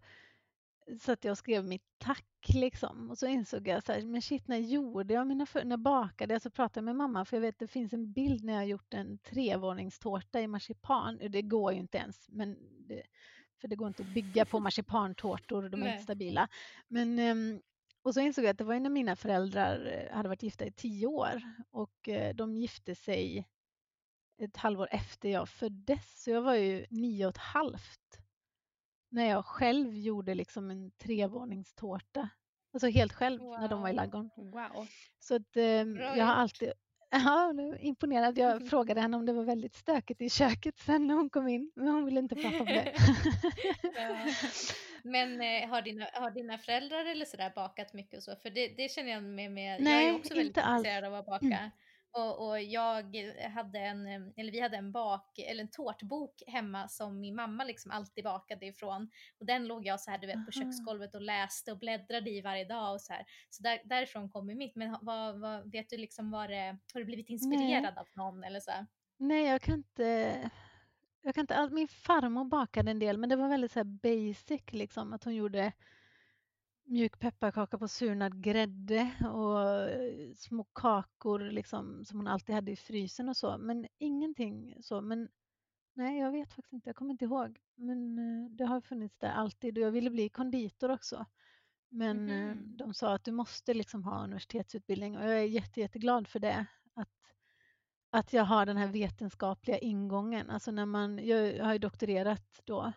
[1.00, 3.10] satt jag och skrev mitt tack liksom.
[3.10, 6.34] Och så insåg jag så här, men shit, när gjorde jag mina för- när bakade
[6.34, 8.60] jag så pratade jag med mamma för jag vet det finns en bild när jag
[8.60, 11.20] har gjort en trevåningstårta i marsipan.
[11.30, 12.58] Det går ju inte ens, men
[12.88, 13.04] det,
[13.62, 15.92] för det går inte att bygga på marsipantårtor, de är Nej.
[15.92, 16.48] inte stabila.
[16.88, 17.62] Men, ehm,
[18.04, 20.72] och så insåg jag att det var när mina föräldrar eh, hade varit gifta i
[20.72, 23.48] tio år och eh, de gifte sig
[24.42, 26.24] ett halvår efter jag föddes.
[26.24, 28.20] Så jag var ju nio och ett halvt
[29.10, 32.30] när jag själv gjorde liksom en trevåningstårta.
[32.74, 33.96] Alltså helt själv när de var i Wow.
[33.96, 34.52] ladugården.
[34.52, 34.88] Wow.
[35.20, 36.72] Så att, eh, jag har alltid
[37.14, 38.38] Ja, nu imponerad.
[38.38, 41.72] Jag frågade henne om det var väldigt stökigt i köket sen när hon kom in,
[41.76, 42.94] men hon ville inte prata om det.
[45.04, 48.36] Men eh, har, dina, har dina föräldrar eller sådär bakat mycket och så?
[48.36, 50.78] För det, det känner jag med, med jag är Nej, också väldigt alls.
[50.80, 51.72] intresserad av att baka.
[52.14, 53.16] Och, och jag
[53.56, 57.64] hade en, eh, eller vi hade en bak, eller en tårtbok hemma som min mamma
[57.64, 59.10] liksom alltid bakade ifrån.
[59.40, 62.42] Och den låg jag så här, du vet, på köksgolvet och läste och bläddrade i
[62.42, 63.26] varje dag och så här.
[63.50, 64.76] Så där, därifrån kommer mitt.
[64.76, 68.60] Men vad, vad, vet du liksom vad det, har du blivit inspirerad av någon eller
[68.60, 68.72] så?
[68.72, 68.88] här?
[69.18, 70.50] Nej, jag kan inte...
[71.24, 71.72] Jag kan inte all...
[71.72, 75.14] Min farmor bakade en del, men det var väldigt så basic, liksom.
[75.14, 75.72] Att hon gjorde
[76.92, 82.76] mjuk pepparkaka på surnad grädde och eh, små kakor liksom, som hon alltid hade i
[82.76, 83.58] frysen och så.
[83.58, 85.02] Men ingenting så.
[85.02, 85.30] Men
[85.94, 86.90] nej, jag vet faktiskt inte.
[86.90, 87.60] Jag kommer inte ihåg.
[87.76, 91.26] Men eh, det har funnits där alltid och jag ville bli konditor också.
[91.90, 92.78] Men Mhm.
[92.78, 96.66] de sa att du måste liksom ha universitetsutbildning och jag är jätte, jätteglad för det.
[96.94, 97.10] Att,
[98.12, 100.50] att jag har den här vetenskapliga ingången.
[100.50, 102.94] Alltså när man, jag har ju doktorerat då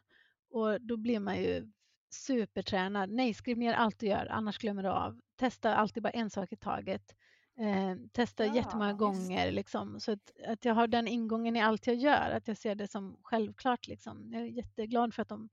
[0.51, 1.73] och då blir man ju
[2.15, 3.11] supertränad.
[3.11, 5.21] Nej, skriv ner allt du gör, annars glömmer du av.
[5.37, 7.15] Testa alltid bara en sak i taget.
[7.59, 9.53] Eh, testa Ja, jättemånga just gånger.
[9.53, 10.01] Liksom.
[10.01, 12.89] Så att, att jag har den ingången i allt jag gör, att jag ser det
[12.89, 13.87] som självklart.
[13.89, 14.33] Liksom.
[14.33, 15.49] Jag är jätteglad för att de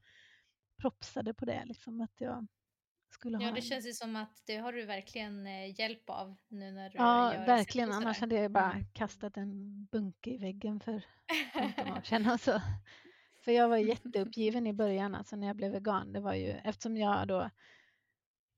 [0.78, 1.62] propsade på det.
[1.66, 2.48] Liksom, att jag
[3.10, 6.10] skulle Ja, ha det en- känns ju som att det har du verkligen eh, hjälp
[6.10, 7.92] av nu när du Ja, gör verkligen.
[7.92, 8.86] Annars hade jag bara Mm.
[8.94, 11.02] kastat en bunke i väggen för
[11.54, 12.28] 15 år sedan.
[12.28, 12.62] Alltså.
[13.42, 16.14] För jag var jätteuppgiven i början, alltså när jag blev vegan.
[16.14, 17.50] Det var ju, eftersom jag då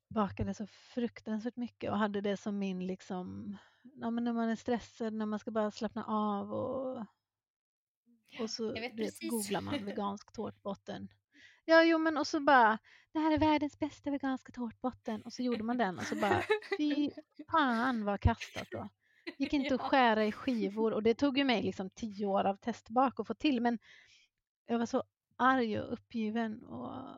[0.09, 4.55] bakade så fruktansvärt mycket och hade det som min, liksom, ja, men när man är
[4.55, 7.05] stressad, när man ska bara slappna av och,
[8.39, 11.07] och så vet googlar man vegansk tårtbotten.
[11.65, 12.77] Ja, jo men och så bara,
[13.13, 16.43] det här är världens bästa veganska tårtbotten och så gjorde man den och så bara,
[16.77, 17.11] fy
[17.51, 18.89] fan vad kastat då.
[19.37, 19.75] Gick inte ja.
[19.75, 23.27] att skära i skivor och det tog ju mig liksom tio år av testbak att
[23.27, 23.79] få till men
[24.65, 25.03] jag var så
[25.37, 27.17] arg och uppgiven och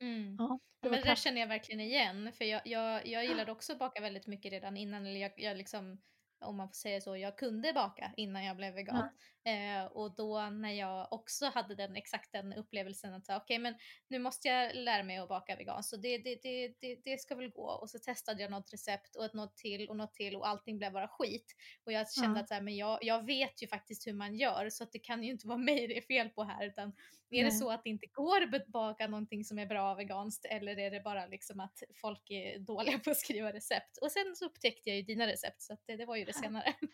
[0.00, 0.36] Mm.
[0.38, 3.72] Ja, det, men det där känner jag verkligen igen, för jag, jag, jag gillade också
[3.72, 6.00] att baka väldigt mycket redan innan, eller jag, jag liksom
[6.40, 9.08] om man får säga så, jag kunde baka innan jag blev vegan.
[9.46, 13.74] Eh, och då när jag också hade den exakt den upplevelsen att okej okay, men
[14.08, 17.34] nu måste jag lära mig att baka vegan så det, det, det, det, det ska
[17.34, 17.66] väl gå.
[17.66, 20.78] Och så testade jag något recept och ett något till och något till och allting
[20.78, 21.56] blev bara skit.
[21.86, 22.42] Och jag kände ja.
[22.42, 24.98] att så här, men jag, jag vet ju faktiskt hur man gör så att det
[24.98, 26.92] kan ju inte vara mig det är fel på här utan
[27.30, 27.44] är Nej.
[27.44, 30.90] det så att det inte går att baka någonting som är bra veganskt eller är
[30.90, 33.98] det bara liksom att folk är dåliga på att skriva recept?
[34.00, 36.74] Och sen så upptäckte jag ju dina recept så det, det var ju det senare.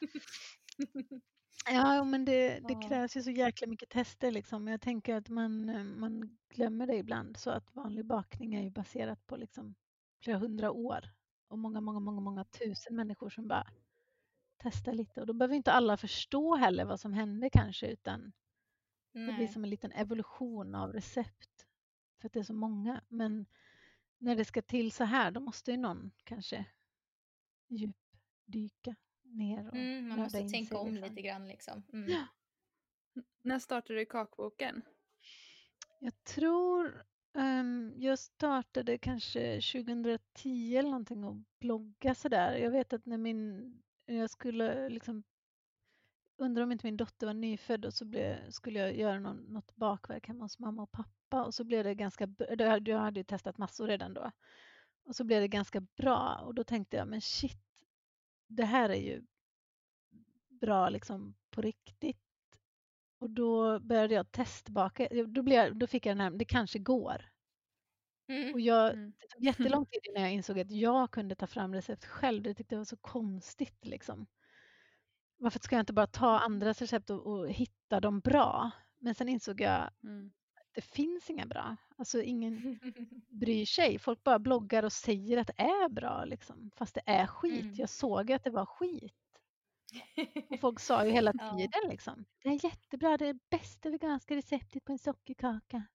[1.66, 2.88] Ja, men det, det ja.
[2.88, 4.68] krävs ju så jäkla mycket tester liksom.
[4.68, 8.70] Jag tänker att man, eh, man glömmer det ibland så att vanlig bakning är ju
[8.70, 9.74] baserat på liksom
[10.22, 11.04] flera hundra år
[11.48, 13.66] och många, många, många, många tusen människor som bara
[14.62, 18.32] testar lite och då behöver inte alla förstå heller vad som hände kanske utan
[19.12, 19.26] Nej.
[19.26, 21.66] det blir som en liten evolution av recept
[22.20, 23.00] för att det är så många.
[23.08, 23.46] Men
[24.18, 26.66] när det ska till så här då måste ju någon kanske
[27.68, 28.96] djupdyka
[29.30, 31.08] ner och mm, Man måste tänka om liksom.
[31.08, 31.82] lite grann liksom.
[31.92, 32.10] Mm.
[32.10, 32.26] Ja.
[33.42, 34.82] När startade du kakboken?
[35.98, 42.56] Jag tror um, jag startade kanske 2010 eller någonting och blogga sådär.
[42.56, 43.72] Jag vet att när min,
[44.06, 45.22] jag skulle liksom
[46.40, 49.76] undrar om inte min dotter var nyfödd och så blev, skulle jag göra någon, något
[49.76, 52.28] bakverk hemma hos mamma och pappa och så blev det ganska,
[52.84, 54.30] jag hade ju testat massor redan då.
[55.04, 57.69] Och så blev det ganska bra och då tänkte jag men shit,
[58.50, 59.22] det här är ju
[60.48, 62.16] bra liksom på riktigt.
[63.18, 65.08] Och då började jag testbaka.
[65.26, 67.30] Då, blev jag, då fick jag den här, det kanske går.
[68.28, 68.54] Mm.
[68.54, 69.12] Och jag, mm.
[69.20, 72.42] det tog jättelång tid innan jag insåg att jag kunde ta fram recept själv.
[72.42, 73.86] Det tyckte jag var så konstigt.
[73.86, 74.26] Liksom.
[75.36, 78.70] Varför ska jag inte bara ta andras recept och, och hitta dem bra?
[78.98, 80.32] Men sen insåg jag mm.
[80.72, 81.76] Det finns inga bra.
[81.96, 82.80] Alltså ingen
[83.28, 83.98] bryr sig.
[83.98, 86.24] Folk bara bloggar och säger att det är bra.
[86.24, 86.70] Liksom.
[86.76, 87.62] Fast det är skit.
[87.64, 87.74] Mm.
[87.74, 89.14] Jag såg att det var skit.
[90.50, 92.24] Och folk sa ju hela tiden liksom.
[92.42, 95.86] Det är jättebra, det är det bästa veganska receptet på en sockerkaka.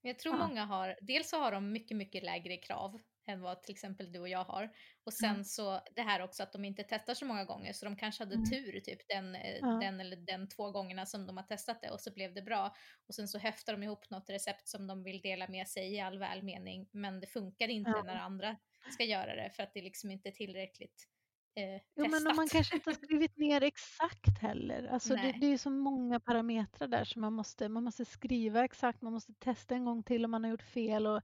[0.00, 0.46] Jag tror ja.
[0.46, 4.20] många har, dels så har de mycket, mycket lägre krav än vad till exempel du
[4.20, 4.70] och jag har.
[5.04, 5.44] Och sen mm.
[5.44, 8.34] så det här också att de inte testar så många gånger så de kanske hade
[8.34, 8.50] mm.
[8.50, 9.66] tur typ den, eh, ja.
[9.66, 12.74] den eller den två gångerna som de har testat det och så blev det bra.
[13.08, 16.00] Och sen så häftar de ihop något recept som de vill dela med sig i
[16.00, 18.02] all välmening men det funkar inte ja.
[18.02, 18.56] när andra
[18.92, 21.08] ska göra det för att det liksom inte är tillräckligt
[21.56, 22.22] eh, jo, testat.
[22.22, 24.88] men man kanske inte har skrivit ner exakt heller.
[24.88, 29.02] Alltså det, det, är så många parametrar där som man måste, man måste skriva exakt,
[29.02, 31.06] man måste testa en gång till om man har gjort fel.
[31.06, 31.22] Och,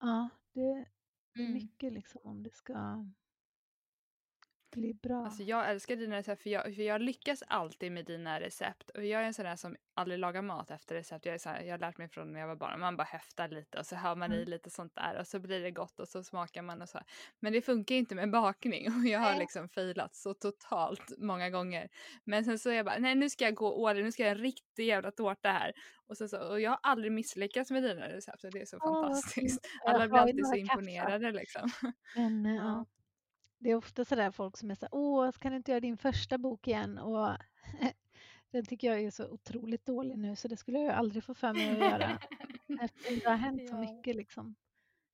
[0.00, 0.86] ja, det,
[1.34, 1.52] är mm.
[1.52, 3.06] mycket liksom om det ska
[4.70, 5.24] bli bra.
[5.24, 8.90] Alltså jag älskar dina recept för jag, för jag lyckas alltid med dina recept.
[8.90, 11.26] Och jag är en sån där som aldrig lagar mat efter recept.
[11.26, 12.80] Jag, är så här, jag har lärt mig från när jag var barn.
[12.80, 14.42] Man bara häftar lite och så hör man mm.
[14.42, 17.00] i lite sånt där och så blir det gott och så smakar man och så.
[17.40, 21.88] Men det funkar inte med bakning och jag har liksom failat så totalt många gånger.
[22.24, 24.28] Men sen så är jag bara, nej nu ska jag gå all nu ska jag
[24.28, 25.72] göra en riktig jävla tårta här.
[26.06, 28.76] Och, så, så, och jag har aldrig misslyckats med dina recept och det är så
[28.76, 29.66] oh, fantastiskt.
[29.84, 31.70] Alla blir alltid så imponerade liksom.
[32.16, 32.86] Men, ja
[33.60, 36.38] det är ofta sådär folk som är så åh, kan du inte göra din första
[36.38, 36.98] bok igen?
[36.98, 37.36] Och
[38.50, 41.52] den tycker jag är så otroligt dålig nu så det skulle jag aldrig få för
[41.52, 42.18] mig att göra.
[43.08, 44.54] det har hänt så mycket liksom.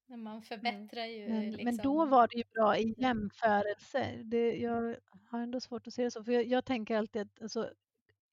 [0.09, 1.29] Men man förbättrar ju.
[1.29, 1.65] Men, liksom.
[1.65, 4.23] men då var det ju bra i jämförelse.
[4.25, 4.97] Det, jag
[5.29, 6.25] har ändå svårt att se det så.
[6.25, 7.71] För jag, jag tänker alltid att alltså,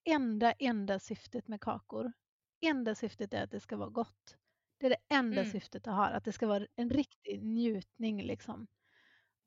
[0.04, 2.12] enda, enda syftet med kakor,
[2.60, 4.36] enda syftet är att det ska vara gott.
[4.78, 5.52] Det är det enda mm.
[5.52, 8.66] syftet jag har, att det ska vara en riktig njutning liksom.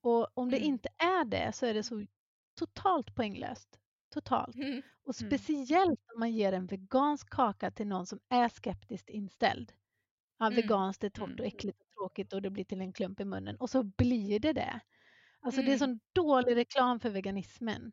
[0.01, 0.69] Och om det mm.
[0.69, 2.05] inte är det så är det så
[2.59, 3.79] totalt poänglöst.
[4.09, 4.55] Totalt.
[4.55, 4.81] Mm.
[5.03, 5.29] Och mm.
[5.29, 9.73] speciellt om man ger en vegansk kaka till någon som är skeptiskt inställd.
[10.39, 10.55] Ja, mm.
[10.55, 13.55] veganskt är torrt och äckligt och tråkigt och det blir till en klump i munnen.
[13.55, 14.79] Och så blir det det.
[15.39, 17.91] Alltså det är sån dålig reklam för veganismen.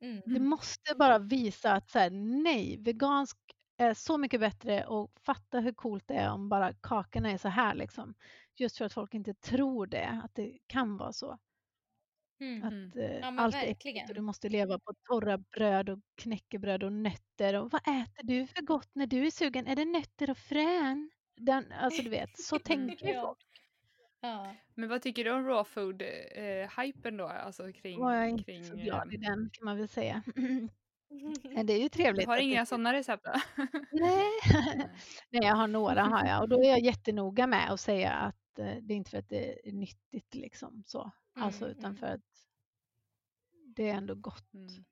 [0.00, 0.22] Mm.
[0.26, 3.36] Det måste bara visa att så här, nej, vegansk
[3.76, 7.48] är så mycket bättre och fatta hur coolt det är om bara kakorna är så
[7.48, 8.14] här liksom.
[8.58, 11.38] Just för att folk inte tror det, att det kan vara så.
[12.40, 12.98] Mm, att mm.
[12.98, 16.92] eh, ja, allt är äckligt och du måste leva på torra bröd och knäckebröd och
[16.92, 17.54] nötter.
[17.54, 19.66] Och vad äter du för gott när du är sugen?
[19.66, 21.10] Är det nötter och frön?
[21.36, 23.22] Den, alltså du vet, så tänker ja.
[23.22, 23.38] folk.
[24.20, 24.54] Ja.
[24.74, 27.26] Men vad tycker du om raw food-hypen eh, då?
[27.26, 30.22] Alltså kring, Var jag inte kring, så glad i den kan man väl säga.
[31.64, 32.26] det är ju trevligt.
[32.26, 33.32] Du har inga sådana recept då?
[33.92, 34.26] Nej.
[35.30, 38.34] Nej, jag har några har jag och då är jag jättenoga med att säga att
[38.34, 41.10] eh, det är inte för att det är nyttigt liksom så.
[41.34, 41.96] Alltså mm, utan mm.
[41.96, 42.48] för att
[43.76, 44.54] det är ändå gott.
[44.54, 44.84] Mm.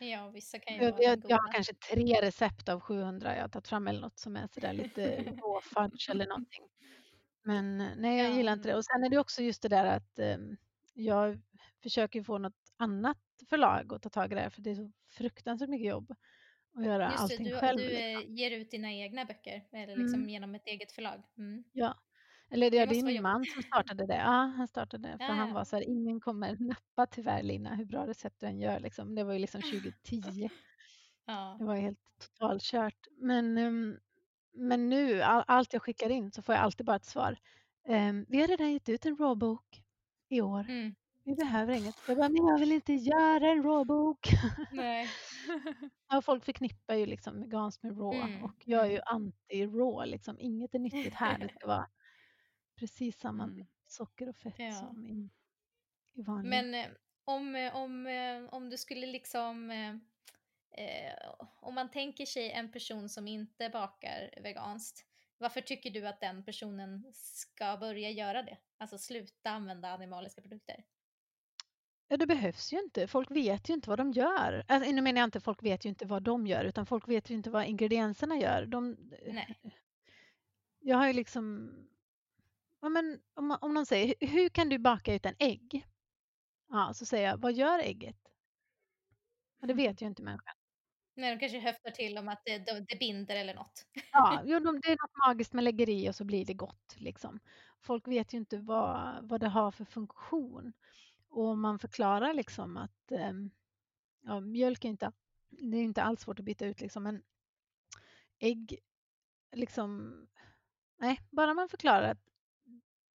[0.00, 3.42] Ja, vissa kan ju jag, vara jag, jag har kanske tre recept av 700 jag
[3.42, 6.64] har tagit fram eller något som är sådär lite råfudge eller någonting.
[7.42, 8.76] Men eh, nej, jag gillar inte det.
[8.76, 10.56] Och sen är det också just det där att um,
[10.94, 11.40] jag
[11.82, 13.18] försöker få något annat
[13.48, 16.14] förlag att ta tag i det här för det är så fruktansvärt mycket jobb
[16.76, 17.78] att göra just allting det, du, själv.
[17.78, 18.34] Du liksom.
[18.34, 20.28] ger ut dina egna böcker eller liksom mm.
[20.28, 21.22] genom ett eget förlag.
[21.38, 21.64] Mm.
[21.72, 21.94] Ja,
[22.50, 24.16] eller det, det är min man som startade det.
[24.16, 25.18] Ja, han startade det.
[25.18, 25.32] För ja.
[25.32, 28.80] han var så här, ingen kommer nappa tyvärr Lina, hur bra recept du än gör.
[28.80, 29.14] Liksom.
[29.14, 30.50] Det var ju liksom 2010.
[31.26, 31.56] Ja.
[31.58, 33.06] Det var helt totalkört.
[33.20, 33.98] Men, um,
[34.54, 37.36] men nu, all, allt jag skickar in så får jag alltid bara ett svar.
[37.88, 39.82] Um, vi har redan gett ut en råbok
[40.28, 40.60] i år.
[40.60, 40.94] Mm.
[41.24, 41.96] Vi behöver inget.
[42.08, 44.28] Jag bara, men jag vill inte göra en råbok.
[44.72, 45.08] Nej.
[46.08, 48.44] ja, folk förknippar ju liksom veganskt med rå mm.
[48.44, 49.32] och jag är ju mm.
[49.32, 50.06] anti-rå.
[50.06, 50.36] Liksom.
[50.40, 51.38] Inget är nyttigt här.
[51.38, 51.86] Det ska vara
[52.80, 53.66] precis samma mm.
[53.86, 54.72] socker och fett ja.
[54.72, 55.30] som i,
[56.14, 56.62] i vanliga.
[56.62, 56.90] Men eh,
[57.24, 59.94] om, eh, om, eh, om du skulle liksom eh,
[61.60, 65.06] om man tänker sig en person som inte bakar veganskt,
[65.38, 68.58] varför tycker du att den personen ska börja göra det?
[68.78, 70.84] Alltså sluta använda animaliska produkter?
[72.08, 73.06] Ja, det behövs ju inte.
[73.06, 74.64] Folk vet ju inte vad de gör.
[74.68, 77.30] Alltså, nu menar jag inte folk vet ju inte vad de gör, utan folk vet
[77.30, 78.66] ju inte vad ingredienserna gör.
[78.66, 79.60] De, Nej.
[80.78, 81.72] Jag har ju liksom
[82.80, 85.86] ja, men om, om någon säger hur kan du baka utan ägg?
[86.68, 88.16] Ja, så säger jag vad gör ägget?
[89.60, 90.54] Ja, det vet ju inte människan.
[91.14, 93.86] Nej, de kanske höftar till om att det, det binder eller något.
[94.12, 96.96] Ja, jo, det är något magiskt man lägger i och så blir det gott.
[96.96, 97.40] Liksom.
[97.80, 100.72] Folk vet ju inte vad, vad det har för funktion.
[101.28, 103.50] Och om man förklarar liksom att ehm,
[104.20, 105.12] ja, mjölk är inte,
[105.48, 107.22] det är inte alls svårt att byta ut liksom, men
[108.38, 108.78] ägg,
[109.52, 110.14] liksom,
[110.96, 112.29] nej, bara man förklarar att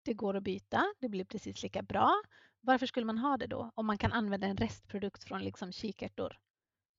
[0.05, 2.13] det går att byta, det blir precis lika bra.
[2.61, 6.39] Varför skulle man ha det då om man kan använda en restprodukt från liksom kikärtor?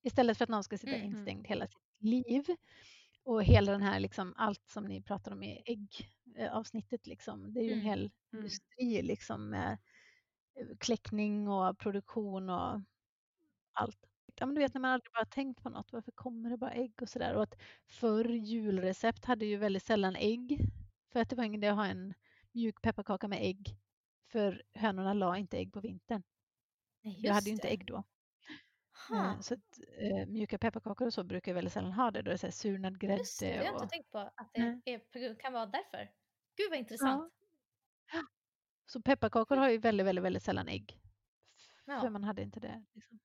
[0.02, 1.06] Istället för att någon ska sitta mm.
[1.06, 2.44] instängd hela sitt liv.
[3.24, 7.64] Och hela den här, liksom, allt som ni pratar om i äggavsnittet, liksom, det är
[7.64, 7.86] ju en mm.
[7.86, 8.10] hel mm.
[8.32, 9.78] industri liksom, med
[10.60, 12.80] eh, kläckning och produktion och
[13.72, 13.98] allt.
[14.34, 16.72] Ja, men du vet när man aldrig bara tänkt på något, varför kommer det bara
[16.72, 17.34] ägg och sådär?
[17.34, 17.54] Och att
[17.86, 20.60] förr julrecept hade ju väldigt sällan ägg.
[21.12, 22.14] För att det var ingen idé att ha en
[22.56, 23.78] mjuk pepparkaka med ägg.
[24.32, 26.22] För hönorna la inte ägg på vintern.
[27.02, 28.04] Nej, jag hade ju inte ägg då.
[29.08, 29.32] Ha.
[29.32, 29.60] Eh, så att,
[29.98, 32.22] äh, mjuka pepparkakor och så brukar jag väldigt sällan ha det.
[32.22, 33.18] Då är det så här surnad grädde.
[33.18, 36.12] Just det, jag har inte tänkt på att det är, kan vara därför.
[36.56, 37.34] Gud vad intressant.
[38.12, 38.22] Ja.
[38.86, 41.00] Så pepparkakor har ju väldigt, väldigt, väldigt sällan ägg.
[41.84, 42.00] Ja.
[42.00, 42.84] För man hade inte det.
[42.94, 43.18] Liksom.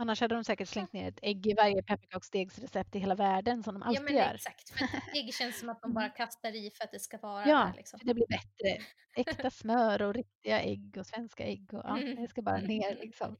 [0.00, 3.74] Annars hade de säkert slängt ner ett ägg i varje pepparkaksdegsrecept i hela världen som
[3.74, 4.34] de alltid ja, men gör.
[4.34, 6.16] Exakt, för ägg känns som att de bara mm.
[6.16, 7.76] kastar i för att det ska vara ja, där.
[7.76, 8.00] Liksom.
[8.02, 8.84] det blir bättre.
[9.16, 11.74] Äkta smör och riktiga ägg och svenska ägg.
[11.74, 13.36] Och, ja, det ska bara ner liksom.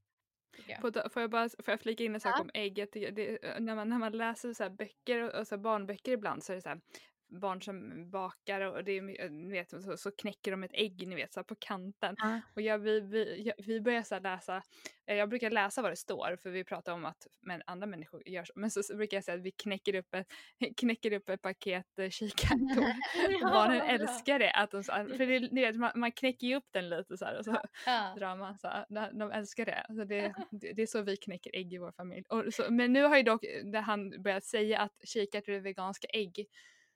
[0.80, 2.40] Får jag bara får jag flika in en sak ja.
[2.40, 2.92] om ägget?
[2.92, 6.56] Det, när, man, när man läser så böcker och, och så barnböcker ibland så är
[6.56, 6.80] det så här
[7.30, 11.14] barn som bakar och det är, ni vet, så, så knäcker de ett ägg ni
[11.14, 12.16] vet, så på kanten.
[12.24, 12.40] Mm.
[12.54, 14.62] Och jag, vi, vi, jag, vi börjar så läsa,
[15.06, 18.28] eh, jag brukar läsa vad det står för vi pratar om att men, andra människor
[18.28, 18.52] gör så.
[18.56, 20.26] Men så, så brukar jag säga att vi knäcker upp, ett,
[20.76, 22.86] knäcker upp ett paket eh, kikärtor.
[23.40, 24.50] ja, Barnen älskar det.
[24.50, 27.38] Att de, för det, ni vet, man, man knäcker ju upp den lite så här
[27.38, 28.14] och så ja.
[28.18, 29.86] drar man så här, de, älskar det.
[29.88, 30.82] Så det, det.
[30.82, 32.24] är så vi knäcker ägg i vår familj.
[32.28, 33.44] Och så, men nu har ju dock
[33.84, 36.46] han börjat säga att kikärtor är veganska ägg.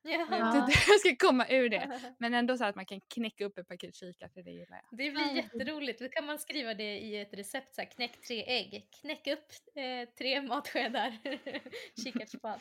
[0.05, 0.69] Ja.
[0.89, 2.01] Jag ska komma ur det.
[2.19, 4.99] Men ändå så att man kan knäcka upp ett paket kikärtor, det gillar jag.
[4.99, 5.99] Det blir jätteroligt.
[6.01, 9.77] Då kan man skriva det i ett recept, så här, knäck tre ägg, knäck upp
[9.77, 11.19] eh, tre matskedar
[12.05, 12.61] kikärtspad.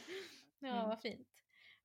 [0.59, 0.89] Ja, mm.
[0.89, 1.27] vad fint.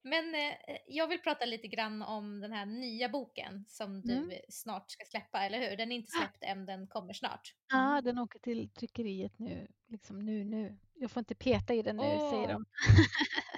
[0.03, 0.55] Men eh,
[0.87, 4.31] jag vill prata lite grann om den här nya boken som du mm.
[4.49, 5.77] snart ska släppa, eller hur?
[5.77, 7.55] Den är inte släppt än, den kommer snart.
[7.69, 8.05] Ja, mm.
[8.05, 10.79] den åker till tryckeriet nu, liksom nu, nu.
[10.95, 12.31] Jag får inte peta i den nu, oh.
[12.31, 12.65] säger de.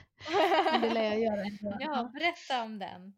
[0.72, 1.76] men det lär jag göra ändå.
[1.80, 3.14] Ja, berätta om den.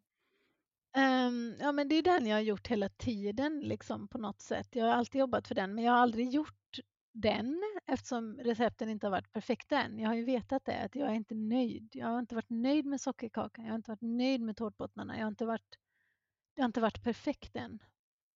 [0.97, 4.69] Um, ja, men det är den jag har gjort hela tiden liksom på något sätt.
[4.77, 6.79] Jag har alltid jobbat för den, men jag har aldrig gjort
[7.13, 9.99] den eftersom recepten inte har varit perfekta än.
[9.99, 11.91] Jag har ju vetat det, att jag är inte nöjd.
[11.93, 15.17] Jag har inte varit nöjd med sockerkakan, jag har inte varit nöjd med tårtbottnarna.
[15.17, 15.79] Jag har inte varit,
[16.57, 17.79] det har inte varit perfekt än.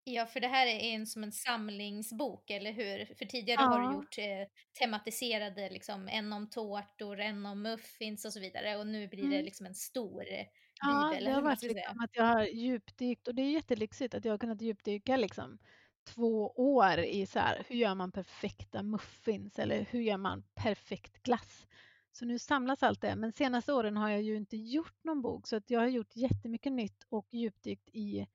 [0.08, 3.16] Ja, för det här är en som en samlingsbok, eller hur?
[3.16, 3.68] För tidigare ja.
[3.68, 4.48] har du gjort eh,
[4.80, 8.78] tematiserade, liksom, en om tårtor, en om muffins och så vidare.
[8.78, 9.32] Och nu blir mm.
[9.32, 10.46] det liksom en stor eh,
[10.82, 11.24] ja, bibel.
[11.24, 14.34] Ja, det har varit liksom att jag har djupdykt och det är jättelyxigt att jag
[14.34, 15.58] har kunnat djupdyka liksom
[16.04, 21.24] två år i så här, hur gör man perfekta muffins eller hur gör man perfekt
[21.24, 21.66] glass?
[22.12, 23.16] Så nu samlas allt det.
[23.16, 26.16] Men senaste åren har jag ju inte gjort någon bok så att jag har gjort
[26.16, 28.28] jättemycket nytt och djupdykt i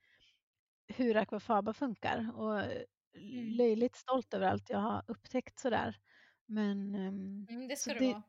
[0.97, 3.49] hur akvafaba funkar och mm.
[3.57, 5.97] löjligt stolt över allt jag har upptäckt sådär.
[6.47, 8.23] Men, ehm, mm, det ska så det, vara.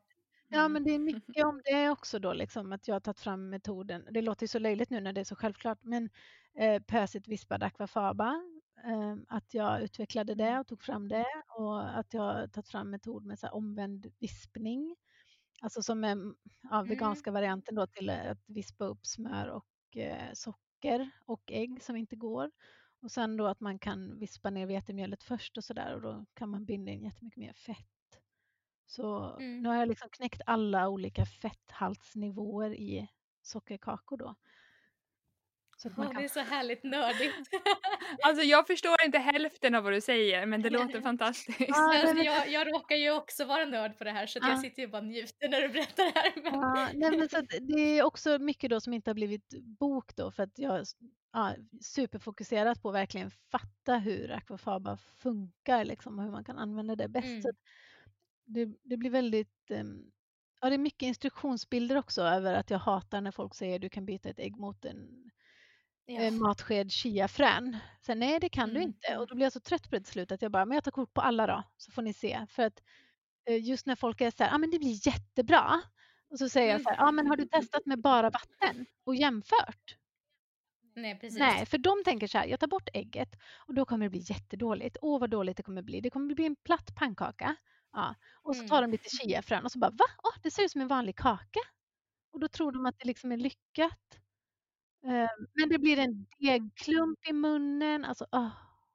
[0.48, 0.72] Ja, mm.
[0.72, 4.08] men det är mycket om det också då, liksom, att jag har tagit fram metoden.
[4.10, 6.10] Det låter ju så löjligt nu när det är så självklart, men
[6.58, 8.42] eh, pösigt vispad akvafaba,
[8.84, 10.60] eh, att jag utvecklade det mm.
[10.60, 14.96] och tog fram det och att jag har tagit fram metod med så omvänd vispning.
[15.62, 16.34] Alltså som är
[16.70, 20.71] ja, veganska varianten då till att vispa upp smör och eh, socker
[21.24, 22.50] och ägg som inte går.
[23.02, 26.48] Och sen då att man kan vispa ner vetemjölet först och sådär och då kan
[26.48, 28.20] man binda in jättemycket mer fett.
[28.86, 29.62] Så mm.
[29.62, 33.08] nu har jag liksom knäckt alla olika fetthaltsnivåer i
[33.42, 34.34] sockerkakor då.
[35.82, 36.16] Så att man kan...
[36.16, 37.34] Det är så härligt nördigt.
[38.22, 41.60] alltså jag förstår inte hälften av vad du säger men det låter fantastiskt.
[41.60, 44.48] Ja, alltså, jag, jag råkar ju också vara nörd på det här så ja.
[44.48, 46.32] jag sitter ju bara och njuter när du berättar det här.
[46.42, 46.54] Men...
[46.54, 50.30] Ja, nej, men så det är också mycket då som inte har blivit bok då
[50.30, 50.84] för att jag
[51.32, 56.96] ja, superfokuserat på att verkligen fatta hur akvafaba funkar liksom, och hur man kan använda
[56.96, 57.26] det bäst.
[57.26, 57.42] Mm.
[57.42, 57.50] Så
[58.44, 60.12] det, det blir väldigt um,
[60.60, 64.06] Ja, det är mycket instruktionsbilder också över att jag hatar när folk säger du kan
[64.06, 65.30] byta ett ägg mot en
[66.14, 66.30] ja.
[66.30, 67.76] matsked chiafrön.
[68.06, 68.74] Sen nej, det kan mm.
[68.74, 69.18] du inte.
[69.18, 70.84] Och då blir jag så trött på det till slut att jag bara, men jag
[70.84, 72.46] tar kort på alla då, så får ni se.
[72.48, 72.82] För att
[73.48, 75.82] eh, just när folk är så här, ja ah, men det blir jättebra.
[76.30, 78.86] Och så säger jag så här, ja ah, men har du testat med bara vatten
[79.04, 79.96] och jämfört?
[80.94, 81.38] Nej, precis.
[81.38, 83.36] Nej, för de tänker så här, jag tar bort ägget
[83.66, 84.96] och då kommer det bli jättedåligt.
[85.00, 86.00] Åh, vad dåligt det kommer bli.
[86.00, 87.56] Det kommer bli en platt pannkaka.
[87.92, 88.14] Ja.
[88.42, 88.68] Och så mm.
[88.68, 90.04] tar de lite chiafrön och så bara, va?
[90.22, 91.60] Oh, det ser ut som en vanlig kaka.
[92.32, 94.18] Och då tror de att det liksom är lyckat.
[95.04, 98.04] Ehm, men det blir en degklump i munnen.
[98.04, 98.50] Alltså, oh,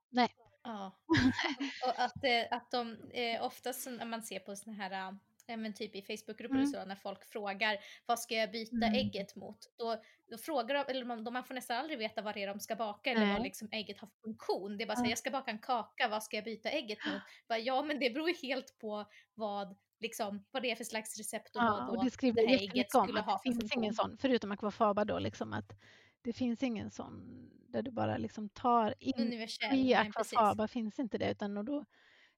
[0.10, 0.30] nej.
[0.64, 0.99] Ja.
[1.86, 5.18] och att, att de eh, oftast när man ser på såna här
[5.55, 6.62] men typ i Facebookgrupper mm.
[6.62, 8.93] och så när folk frågar vad ska jag byta mm.
[8.93, 9.58] ägget mot?
[9.78, 12.60] Då, då frågar de, eller man, man får nästan aldrig veta vad det är de
[12.60, 14.78] ska baka eller vad liksom ägget har för funktion.
[14.78, 17.05] Det är bara så här, jag ska baka en kaka, vad ska jag byta ägget
[17.05, 17.22] mot?
[17.47, 21.56] Bara, ja men det beror helt på vad liksom, vad det är för slags recept
[21.56, 23.93] och ja, vad och det, skriver det här ägget skulle ha för Det finns ingen
[23.93, 25.74] sån, förutom akvafaba då, liksom att
[26.22, 27.24] det finns ingen sån
[27.70, 29.14] där du bara liksom tar in.
[29.18, 29.78] Universell.
[29.78, 31.86] I akvafaba finns inte det utan då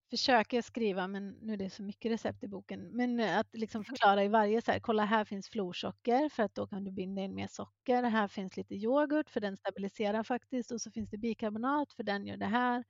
[0.10, 3.84] försöker jag skriva, men nu är det så mycket recept i boken, men att liksom
[3.86, 7.22] förklara i varje så här, kolla här finns florsocker för att då kan du binda
[7.22, 8.04] in mer socker.
[8.04, 12.26] Här finns lite yoghurt för den stabiliserar faktiskt och så finns det bikarbonat för den
[12.26, 12.84] gör det här.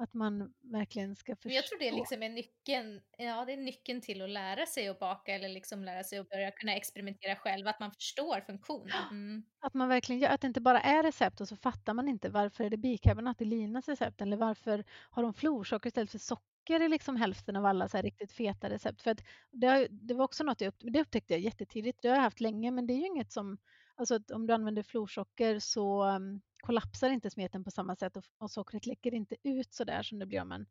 [0.00, 1.50] Att man verkligen ska förstå.
[1.50, 4.98] Jag tror det liksom är nyckeln, ja, det är nyckeln till att lära sig att
[4.98, 9.08] baka eller liksom lära sig att börja kunna experimentera själv, att man förstår funktionen.
[9.10, 9.42] Mm.
[9.60, 12.28] Att man verkligen gör, att det inte bara är recept och så fattar man inte
[12.28, 16.80] varför är det bikarbonat i Linas recept eller varför har de florsocker istället för socker
[16.82, 19.02] i liksom hälften av alla så riktigt feta recept.
[19.02, 19.20] För att
[19.52, 22.40] det, det var också något jag upp, det upptäckte jag jättetidigt, det har jag haft
[22.40, 23.58] länge men det är ju inget som,
[23.98, 28.50] alltså om du använder florsocker så um, kollapsar inte smeten på samma sätt och, och
[28.50, 30.66] sockret läcker inte ut så där som det blir om man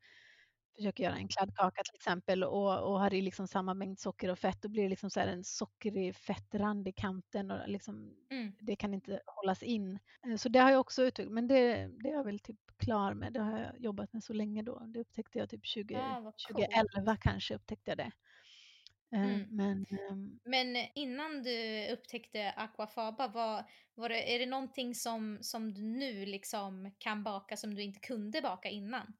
[0.77, 4.39] försöker göra en kladdkaka till exempel och, och har i liksom samma mängd socker och
[4.39, 8.53] fett, då blir det liksom så en sockrig fettrand i kanten och liksom, mm.
[8.59, 9.99] det kan inte hållas in.
[10.27, 13.13] Eh, så det har jag också utvecklat, men det, det är jag väl typ klar
[13.13, 13.33] med.
[13.33, 14.79] Det har jag jobbat med så länge då.
[14.87, 18.11] Det upptäckte jag typ 20, ja, 2011 kanske upptäckte jag det.
[19.11, 19.47] Eh, mm.
[19.51, 20.39] Men, um...
[20.43, 26.25] Men innan du upptäckte aquafaba, var, var det, är det någonting som, som du nu
[26.25, 29.13] liksom kan baka som du inte kunde baka innan?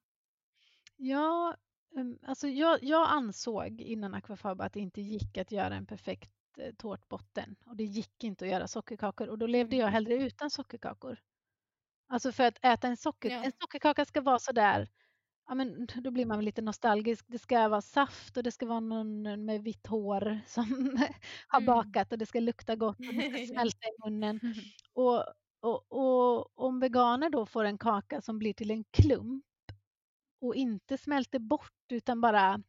[0.95, 1.55] Ja,
[1.95, 6.31] um, alltså jag, jag ansåg innan aquafaba att det inte gick att göra en perfekt
[6.57, 9.93] eh, tårtbotten och det gick inte att göra sockerkakor och då levde jag mm.
[9.93, 11.19] hellre utan sockerkakor.
[12.09, 13.43] Alltså för att äta en, socker, ja.
[13.43, 14.89] en sockerkaka ska vara sådär
[15.47, 17.25] ja, men då blir man lite nostalgisk.
[17.27, 20.97] Det ska vara saft och det ska vara någon med vitt hår som
[21.47, 21.65] har mm.
[21.65, 24.39] bakat och det ska lukta gott och det ska smälta i munnen.
[24.93, 25.25] Och,
[25.59, 29.43] och, och om veganer då får en kaka som blir till en klump
[30.41, 32.63] och inte smälter bort utan bara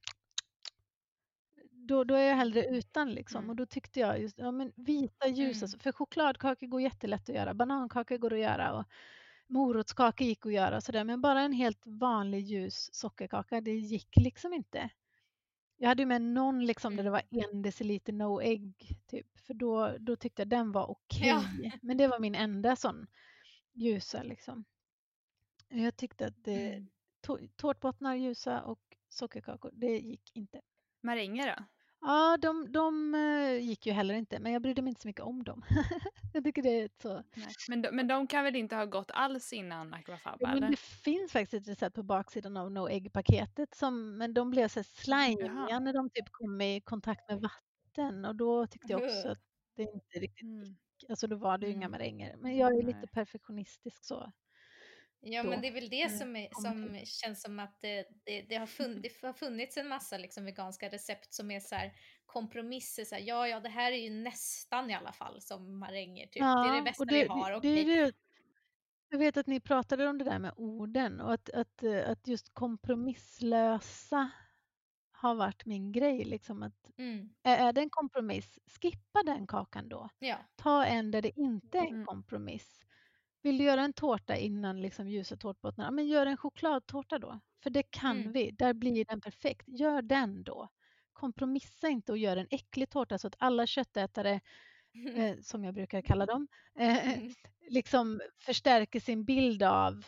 [1.89, 3.39] då, då är jag hellre utan liksom.
[3.39, 3.51] Mm.
[3.51, 5.79] Och då tyckte jag just, ja men vita ljusa, mm.
[5.79, 8.85] för chokladkakor går jättelätt att göra, banankakor går att göra och
[9.49, 14.53] morotskaka gick att göra sådär, men bara en helt vanlig ljus sockerkaka, det gick liksom
[14.53, 14.91] inte.
[15.77, 17.45] Jag hade ju med någon liksom där det var mm.
[17.53, 18.75] en deciliter no ägg,
[19.07, 21.37] typ, för då, då tyckte jag den var okej.
[21.37, 21.49] Okay.
[21.63, 21.71] Ja.
[21.83, 23.07] Men det var min enda sån
[23.73, 24.65] ljusa liksom.
[25.69, 27.49] Jag tyckte att det, mm.
[27.57, 30.61] tårtbottnar ljusa och sockerkakor, det gick inte.
[31.01, 31.65] Maränger då?
[32.01, 35.23] Ja, de, de eh, gick ju heller inte, men jag brydde mig inte så mycket
[35.23, 35.65] om dem.
[36.35, 37.23] jag tycker det är så...
[37.35, 37.49] Nej.
[37.69, 40.37] Men, de, men de kan väl inte ha gått alls innan Aquafaba?
[40.41, 43.81] Ja, men det finns faktiskt ett recept på baksidan av No Egg-paketet,
[44.19, 48.67] men de blev så slimiga när de typ kom i kontakt med vatten och då
[48.67, 49.39] tyckte jag också att
[49.77, 50.77] det inte riktigt mm.
[51.09, 51.83] Alltså då var det ju mm.
[51.83, 52.37] inga maränger.
[52.37, 54.33] Men jag är lite perfektionistisk så.
[55.21, 55.51] Ja, då.
[55.51, 58.66] men det är väl det som, är, som känns som att det, det, det, har,
[58.66, 61.93] funnits, det har funnits en massa liksom veganska recept som är så här
[62.27, 63.05] kompromisser.
[63.05, 66.27] Så här, ja, ja, det här är ju nästan i alla fall som maränger.
[66.27, 66.41] Typ.
[66.41, 67.57] Ja, det är det bästa det, vi har.
[67.57, 67.85] Okay.
[67.85, 68.12] Det,
[69.11, 72.55] jag vet att ni pratade om det där med orden och att, att, att just
[72.55, 74.31] kompromisslösa
[75.12, 76.25] har varit min grej.
[76.25, 77.29] Liksom att mm.
[77.43, 80.09] Är det en kompromiss, skippa den kakan då.
[80.19, 80.37] Ja.
[80.57, 82.07] Ta en där det inte är en mm.
[82.07, 82.85] kompromiss.
[83.49, 85.91] Vill du göra en tårta innan liksom ljusa tårtbottnar?
[85.91, 87.41] men gör en chokladtårta då.
[87.63, 88.33] För det kan mm.
[88.33, 88.51] vi.
[88.51, 89.69] Där blir den perfekt.
[89.69, 90.69] Gör den då.
[91.13, 94.41] Kompromissa inte och gör en äcklig tårta så att alla köttätare,
[95.15, 97.35] eh, som jag brukar kalla dem, eh, mm.
[97.69, 100.05] liksom förstärker sin bild av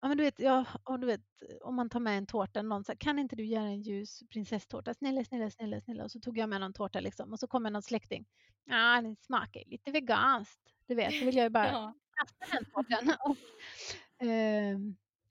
[0.00, 0.64] Ja, men du vet, ja,
[1.00, 1.20] du vet,
[1.60, 4.94] om man tar med en tårta, någon säger kan inte du göra en ljus prinsesstårta?
[4.94, 6.04] Snälla, snälla, snälla, snälla.
[6.04, 8.26] Och så tog jag med någon tårta liksom och så kommer någon släkting.
[8.64, 10.60] Ja, den smakar lite veganskt.
[10.86, 11.94] Du vet, då vill jag ju bara ja.
[12.16, 13.16] Kasta den tårtan.
[13.24, 14.78] Och, eh,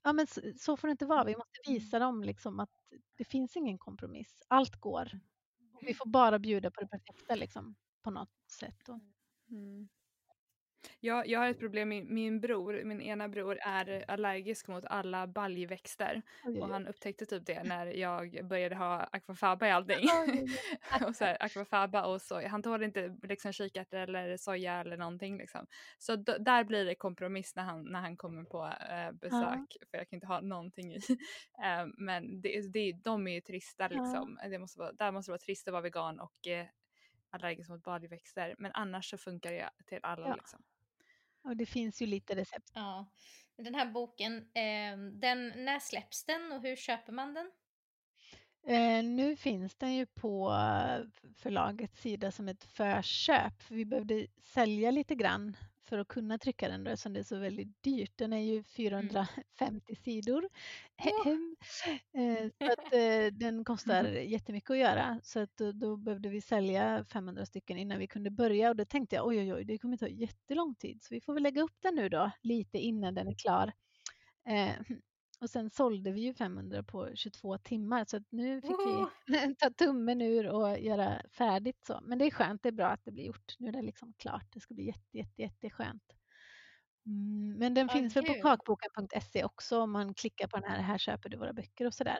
[0.02, 1.24] ja, men så, så, får det inte vara.
[1.24, 2.70] Vi måste visa dem liksom att
[3.18, 4.42] det finns ingen kompromiss.
[4.48, 5.10] Allt går.
[5.80, 8.88] Vi får bara bjuda på det perfekta liksom, på något sätt.
[9.50, 9.88] Mm.
[11.00, 15.26] Jag, jag har ett problem, min, min bror, min ena bror är allergisk mot alla
[15.26, 16.22] baljväxter.
[16.44, 20.08] Oj, och han upptäckte typ det när jag började ha akvafaba i allting.
[21.06, 22.48] och så här, akvafaba och soja.
[22.48, 25.66] Han tål inte liksom kikärtor eller soja eller någonting liksom.
[25.98, 29.76] Så där blir det kompromiss när han, när han kommer på äh, besök.
[29.80, 29.86] Ja.
[29.90, 30.96] För jag kan inte ha någonting i.
[31.64, 34.38] äh, men det, det, de är ju trista liksom.
[34.42, 34.48] Ja.
[34.48, 36.66] Det måste vara, där måste det vara trist att vara vegan och äh,
[37.30, 38.54] allergisk mot baljväxter.
[38.58, 40.34] Men annars så funkar det till alla ja.
[40.34, 40.62] liksom.
[41.44, 42.70] Och det finns ju lite recept.
[42.74, 43.06] Ja.
[43.56, 47.50] Den här boken, eh, den, när släpps den och hur köper man den?
[48.66, 50.52] Eh, nu finns den ju på
[51.36, 53.62] förlagets sida som ett förköp.
[53.62, 57.24] För vi behövde sälja lite grann för att kunna trycka den då, eftersom det är
[57.24, 58.12] så väldigt dyrt.
[58.16, 59.82] Den är ju 450 mm.
[60.04, 60.48] sidor.
[61.04, 61.34] Oh.
[62.58, 64.28] så att, eh, den kostar mm.
[64.30, 68.30] jättemycket att göra så att då, då, behövde vi sälja 500 stycken innan vi kunde
[68.30, 71.20] börja och då tänkte jag oj oj oj det kommer ta jättelång tid så vi
[71.20, 73.72] får väl lägga upp den nu då lite innan den är klar.
[75.40, 79.08] Och sen sålde vi ju 500 på 22 timmar så att nu fick oh.
[79.26, 82.00] vi ta tummen ur och göra färdigt så.
[82.02, 83.54] Men det är skönt, det är bra att det blir gjort.
[83.58, 84.46] Nu är det liksom klart.
[84.50, 86.02] Det ska bli jätte, jätte, jätteskönt.
[87.06, 88.00] Mm, men den okay.
[88.00, 91.52] finns väl på kakboken.se också om man klickar på den här, här köper du våra
[91.52, 92.18] böcker och sådär.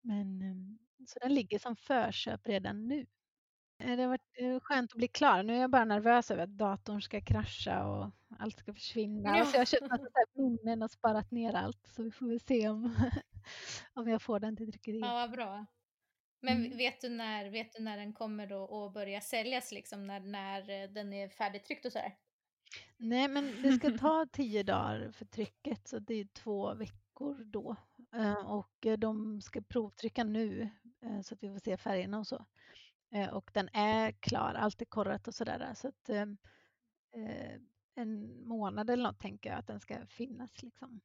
[0.00, 3.06] Men ehm, så den ligger som förköp redan nu.
[3.84, 5.42] Eh, det har varit eh, skönt att bli klar.
[5.42, 9.38] Nu är jag bara nervös över att datorn ska krascha och allt ska försvinna.
[9.38, 9.44] Ja.
[9.44, 11.86] Så jag har köpt massa minnen och sparat ner allt.
[11.86, 12.94] Så vi får väl se om,
[13.94, 15.06] om jag får den till tryckeriet.
[15.06, 15.66] Ja, vad bra.
[16.40, 16.78] Men mm.
[16.78, 20.60] vet, du när, vet du när den kommer då att börja säljas, liksom, när, när
[20.60, 22.16] eh, den är färdigtryckt och så här?
[22.96, 27.76] Nej, men det ska ta tio dagar för trycket, så det är två veckor då.
[28.44, 30.70] Och de ska provtrycka nu,
[31.22, 32.46] så att vi får se färgerna och så.
[33.14, 35.74] Eh, och den är klar, allt är korrat och sådär.
[35.74, 36.36] Så att ehm,
[37.12, 37.60] eh,
[37.94, 41.00] en månad eller något tänker jag att den ska finnas liksom.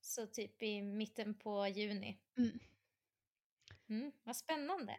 [0.00, 2.18] Så typ i mitten på juni?
[2.38, 2.58] Mm.
[3.88, 4.96] Mm, vad spännande.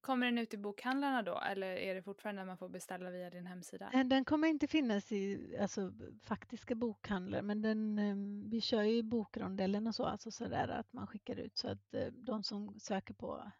[0.00, 3.46] Kommer den ut i bokhandlarna då eller är det fortfarande man får beställa via din
[3.46, 3.90] hemsida?
[3.94, 5.92] Eh, den kommer inte finnas i alltså,
[6.22, 11.06] faktiska bokhandlar men den, ehm, vi kör ju bokrondellen och så, alltså sådär att man
[11.06, 13.52] skickar ut så att de som söker på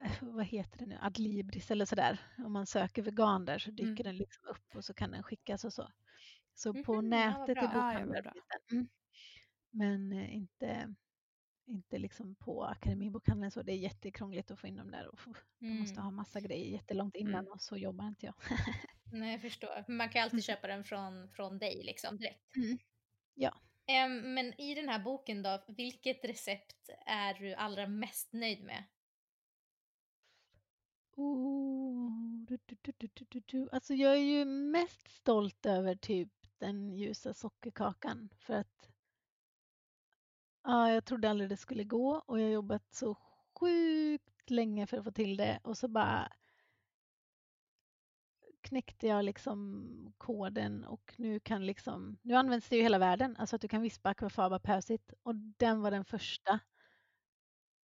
[0.20, 2.20] vad heter det nu, Adlibris eller sådär.
[2.38, 4.02] Om man söker vegan där så dyker mm.
[4.02, 5.92] den liksom upp och så kan den skickas och så.
[6.54, 8.32] Så mm, på nätet ja, i bokhandeln ja,
[8.72, 8.88] mm.
[9.70, 10.94] Men eh, inte,
[11.66, 13.62] inte liksom på Akademibokhandeln så.
[13.62, 15.36] Det är jättekrångligt att få in dem där och mm.
[15.60, 17.52] man måste ha massa grejer jättelångt innan mm.
[17.52, 18.34] och så jobbar inte jag.
[19.12, 19.84] Nej, jag förstår.
[19.88, 20.42] Man kan alltid mm.
[20.42, 22.56] köpa den från, från dig liksom direkt.
[22.56, 22.78] Mm.
[23.34, 23.54] Ja.
[24.22, 28.84] Men i den här boken då, vilket recept är du allra mest nöjd med?
[31.20, 32.10] Oh,
[33.72, 38.90] Alltså jag är ju mest stolt över typ den ljusa sockerkakan för att
[40.64, 43.14] ja, jag trodde aldrig det skulle gå och jag har jobbat så
[43.60, 46.32] sjukt länge för att få till det och så bara
[48.60, 53.56] knäckte jag liksom koden och nu kan liksom, nu används det i hela världen, alltså
[53.56, 56.60] att du kan vispa akvafaba pösigt och den var den första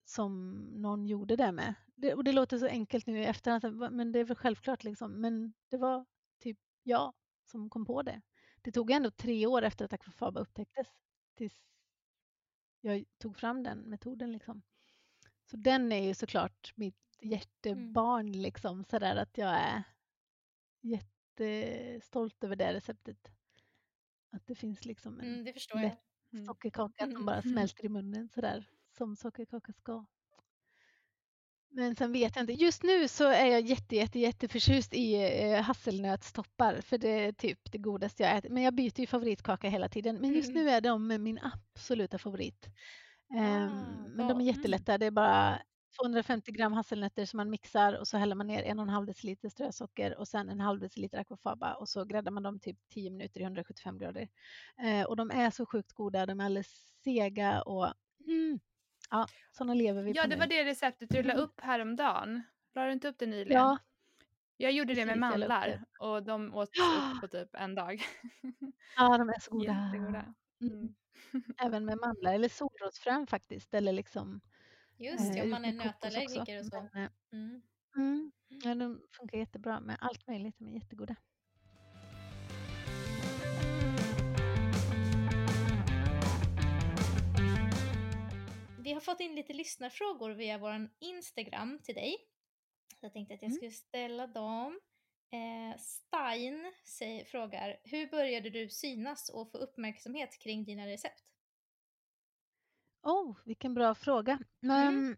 [0.09, 1.73] som någon gjorde det med.
[1.95, 5.21] Det, och det låter så enkelt nu i efterhand, men det är väl självklart liksom.
[5.21, 6.05] Men det var
[6.39, 8.21] typ jag som kom på det.
[8.61, 10.87] Det tog ändå tre år efter att akvafaba upptäcktes
[11.35, 11.63] tills
[12.81, 14.61] jag tog fram den metoden liksom.
[15.45, 18.41] Så den är ju såklart mitt hjärtebarn mm.
[18.41, 19.83] liksom sådär att jag är
[20.81, 23.27] jättestolt över det receptet.
[24.29, 25.97] Att det finns liksom en mm, lätt jag.
[26.33, 26.45] Mm.
[26.45, 27.51] sockerkaka som bara mm.
[27.53, 30.05] smälter i munnen sådär som sockerkaka ska.
[31.69, 32.53] Men sen vet jag inte.
[32.53, 37.71] Just nu så är jag jätte, jätte, jätteförtjust i eh, hasselnötstoppar för det är typ
[37.71, 38.49] det godaste jag äter.
[38.49, 40.17] Men jag byter ju favoritkaka hela tiden.
[40.21, 40.63] Men just mm.
[40.63, 42.67] nu är de min absoluta favorit.
[43.29, 44.97] Um, men de är jättelätta.
[44.97, 45.61] Det är bara
[46.01, 49.05] 250 gram hasselnötter som man mixar och så häller man ner en och en halv
[49.05, 53.11] deciliter strösocker och sen en halv deciliter aquafaba och så gräddar man dem typ 10
[53.11, 54.29] minuter i 175 grader.
[54.83, 57.93] Eh, och de är så sjukt goda, de är alldeles sega och
[58.27, 58.59] mm,
[59.09, 61.43] ja, sådana lever vi ja, på Ja, det var det receptet du la mm.
[61.43, 62.43] upp häromdagen.
[62.73, 63.61] La du inte upp det nyligen?
[63.61, 63.77] Ja.
[64.57, 68.01] Jag gjorde det med mandlar och de åt upp på typ en dag.
[68.95, 69.91] Ja, de är så goda.
[69.93, 70.33] Jättegoda.
[70.61, 70.73] Mm.
[70.73, 70.93] mm.
[71.57, 74.41] Även med mandlar eller solrosfrön faktiskt eller liksom
[74.97, 76.89] Just det, om man är nötallergiker och så.
[76.93, 77.61] Men, eh, mm.
[77.95, 78.31] Mm.
[78.47, 81.15] Ja, de funkar jättebra med allt möjligt, de är jättegoda.
[88.87, 92.17] Vi har fått in lite lyssnarfrågor via vår Instagram till dig.
[92.99, 93.55] Så jag tänkte att jag mm.
[93.55, 94.79] skulle ställa dem.
[95.31, 101.23] Eh, Stein säger, frågar, hur började du synas och få uppmärksamhet kring dina recept?
[103.03, 104.39] Oh, vilken bra fråga.
[104.63, 104.97] Mm.
[104.97, 105.17] Um,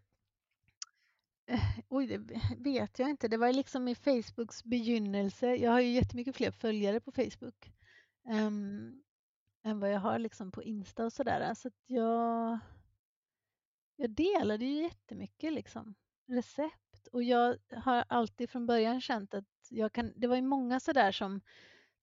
[1.88, 2.18] oj, det
[2.58, 3.28] vet jag inte.
[3.28, 5.54] Det var liksom i Facebooks begynnelse.
[5.54, 7.72] Jag har ju jättemycket fler följare på Facebook
[8.30, 9.02] um,
[9.64, 11.54] än vad jag har liksom på Insta och sådär.
[11.54, 12.58] Så att jag,
[14.00, 15.94] jag delade ju jättemycket liksom,
[16.28, 20.80] recept och jag har alltid från början känt att jag kan, det var ju många
[20.80, 21.40] sådär som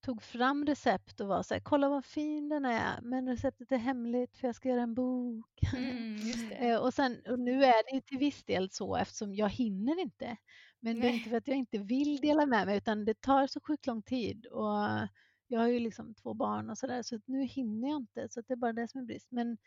[0.02, 3.78] tog fram recept och var så här, kolla vad fin den är, men receptet är
[3.78, 5.60] hemligt för jag ska göra en bok.
[5.78, 9.50] Mm, eh, och, sen, och nu är det ju till viss del så eftersom jag
[9.50, 10.38] hinner inte.
[10.80, 11.02] Men Nej.
[11.02, 13.60] det är inte för att jag inte vill dela med mig utan det tar så
[13.60, 15.08] sjukt lång tid och
[15.48, 18.54] jag har ju liksom två barn och sådär så nu hinner jag inte så det
[18.54, 19.28] är bara det som är brist.
[19.32, 19.58] Men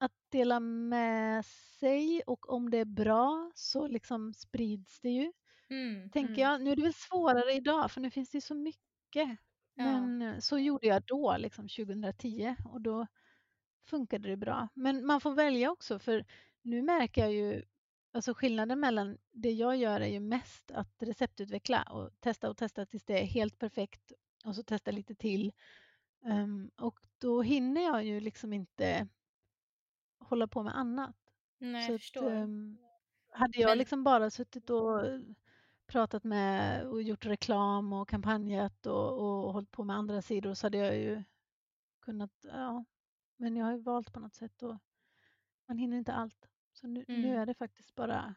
[0.00, 1.44] att dela med
[1.80, 5.32] sig och om det är bra så liksom sprids det ju.
[5.70, 6.40] Mm, tänker mm.
[6.40, 6.62] jag.
[6.62, 9.38] Nu är det väl svårare idag för nu finns det så mycket
[9.74, 10.40] men ja.
[10.40, 13.06] så gjorde jag då, liksom 2010 och då
[13.86, 14.68] funkade det bra.
[14.74, 16.24] Men man får välja också för
[16.62, 17.62] nu märker jag ju
[18.12, 22.86] Alltså skillnaden mellan det jag gör är ju mest att receptutveckla och testa och testa
[22.86, 24.12] tills det är helt perfekt
[24.44, 25.52] och så testa lite till.
[26.24, 29.08] Um, och då hinner jag ju liksom inte
[30.30, 31.16] hålla på med annat.
[31.58, 32.32] Nej, så jag förstår.
[32.32, 32.78] Att, um,
[33.30, 33.78] hade jag Men...
[33.78, 35.02] liksom bara suttit och
[35.86, 40.66] pratat med och gjort reklam och kampanjat och, och hållit på med andra sidor så
[40.66, 41.22] hade jag ju
[42.00, 42.84] kunnat, ja,
[43.36, 44.78] men jag har ju valt på något sätt och
[45.66, 46.48] man hinner inte allt.
[46.72, 47.20] Så nu, mm.
[47.22, 48.34] nu är det faktiskt bara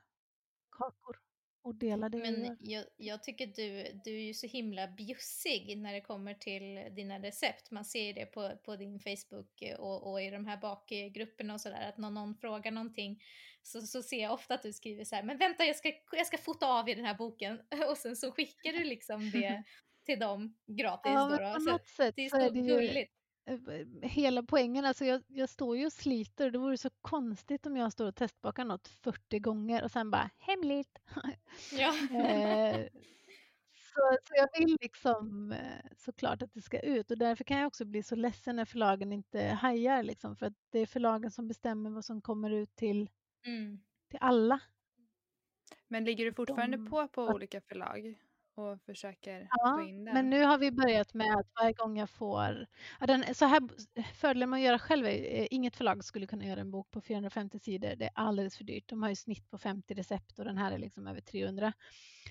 [0.72, 1.20] kakor
[1.64, 5.94] och dela det Men jag, jag, tycker du, du är ju så himla bjussig när
[5.94, 7.72] det kommer till dina recept.
[7.72, 11.90] Man ser det på, på din Facebook och, och i de här bakgrupperna och sådär
[11.90, 13.24] att någon, någon frågar någonting
[13.62, 16.28] så, så ser jag ofta att du skriver så här, men vänta jag ska, jag
[16.28, 17.60] ska fota av i den här boken
[17.90, 19.64] och sen så skickar du liksom det
[20.06, 21.12] till dem gratis.
[21.16, 21.54] Ja, då, då.
[21.54, 23.14] på något sätt det är så, så är det gulligt.
[23.46, 23.60] Eh,
[24.02, 27.92] hela poängen, alltså jag, jag står ju och sliter det vore så konstigt om jag
[27.92, 31.00] står och testbakar något 40 gånger och sen bara hemligt.
[31.72, 31.88] Ja.
[32.12, 32.88] eh,
[33.74, 37.68] så, så jag vill liksom eh, såklart att det ska ut och därför kan jag
[37.68, 41.48] också bli så ledsen när förlagen inte hajar liksom för att det är förlagen som
[41.48, 43.10] bestämmer vad som kommer ut till,
[43.46, 43.80] mm.
[44.10, 44.60] till alla.
[45.88, 48.16] Men ligger du fortfarande De, på på olika förlag?
[48.56, 50.14] Och försöker ja, få in den.
[50.14, 52.68] Men nu har vi börjat med att varje gång jag får...
[53.00, 53.62] Ja, den, så här,
[54.14, 57.02] fördelen med att göra själv är eh, inget förlag skulle kunna göra en bok på
[57.02, 57.96] 450 sidor.
[57.96, 58.90] Det är alldeles för dyrt.
[58.90, 61.74] De har ju snitt på 50 recept och den här är liksom över 300.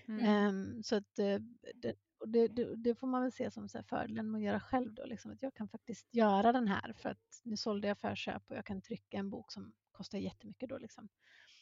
[0.08, 0.46] Mm.
[0.46, 1.38] Um, så att eh,
[1.74, 1.94] det,
[2.26, 5.04] det, det, det, får man väl se som så fördelen med att göra själv då,
[5.06, 8.56] liksom, att jag kan faktiskt göra den här för att nu sålde jag förköp och
[8.56, 11.08] jag kan trycka en bok som kostar jättemycket då liksom.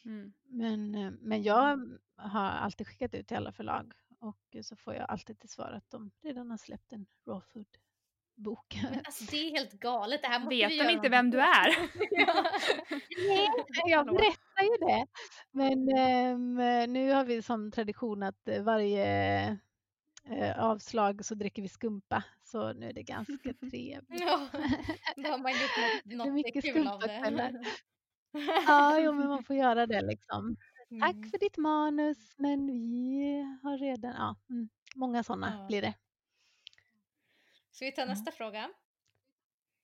[0.05, 0.33] Mm.
[0.45, 5.11] Men, eh, men jag har alltid skickat ut till alla förlag och så får jag
[5.11, 7.67] alltid till svar att de redan har släppt en raw food
[8.41, 8.81] bok.
[8.83, 10.23] Men alltså det är helt galet.
[10.23, 11.69] Det här Vet de inte vem du är?
[13.29, 13.49] Nej,
[13.87, 15.07] jag berättar ju det.
[15.51, 15.79] Men
[16.35, 16.55] um,
[16.93, 19.51] nu har vi som tradition att varje
[20.31, 22.25] uh, avslag så dricker vi skumpa.
[22.43, 24.21] Så nu är det ganska trevligt.
[24.21, 24.49] ja,
[25.17, 27.63] då har man gjort något, något kul av det.
[28.67, 30.57] Ja, jo, men man får göra det liksom.
[30.91, 31.01] Mm.
[31.01, 35.67] Tack för ditt manus, men vi har redan, ja, mm, många sådana ja.
[35.67, 35.95] blir det.
[37.71, 38.71] Ska vi ta nästa fråga?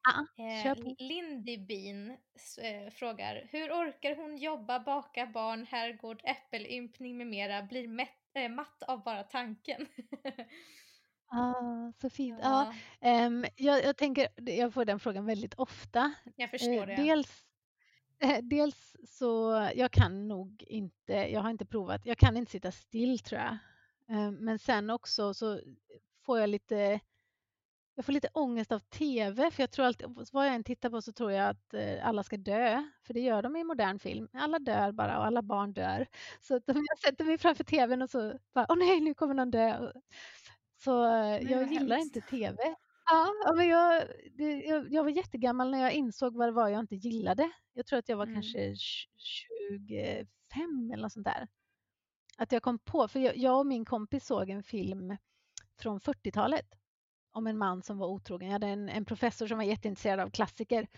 [0.02, 2.11] Ja, eh, Lindy Bean
[2.61, 8.48] eh, frågar, hur orkar hon jobba, baka barn, herrgård, äppelympning med mera, blir mätt, äh,
[8.48, 9.86] matt av bara tanken?
[11.28, 12.38] Ah, så fint.
[12.42, 12.74] Ja.
[13.00, 16.14] Ja, um, jag, jag, tänker, jag får den frågan väldigt ofta.
[16.36, 16.96] Jag förstår eh, det.
[16.96, 17.45] Dels, eh,
[18.43, 23.19] dels så, jag kan nog inte, jag har inte provat, jag kan inte sitta still
[23.19, 23.59] tror jag.
[24.11, 25.61] Eh, men sen också så
[26.27, 27.01] får jag lite
[27.95, 31.03] jag får lite ångest av tv, för jag tror alltid, vad jag än tittar på
[31.03, 34.29] så tror jag att eh, alla ska dö, för det gör de i modern film.
[34.33, 36.07] Alla dör bara och alla barn dör.
[36.41, 39.35] Så att om jag sätter mig framför tvn och så bara, åh nej, nu kommer
[39.35, 39.93] någon dö.
[40.85, 40.91] Så
[41.43, 42.57] jag gillar inte tv.
[43.11, 46.80] Ja, men jag, det, jag, jag, var jättegammal när jag insåg vad det var jag
[46.80, 47.50] inte gillade.
[47.72, 48.34] Jag tror att jag var mm.
[48.34, 48.74] kanske
[49.16, 51.48] 25 eller något sånt där.
[52.38, 55.16] Att jag kom på, för jag, jag och min kompis såg en film
[55.78, 56.66] från 40-talet
[57.32, 58.48] om en man som var otrogen.
[58.48, 60.88] Jag hade en, en professor som var jätteintresserad av klassiker.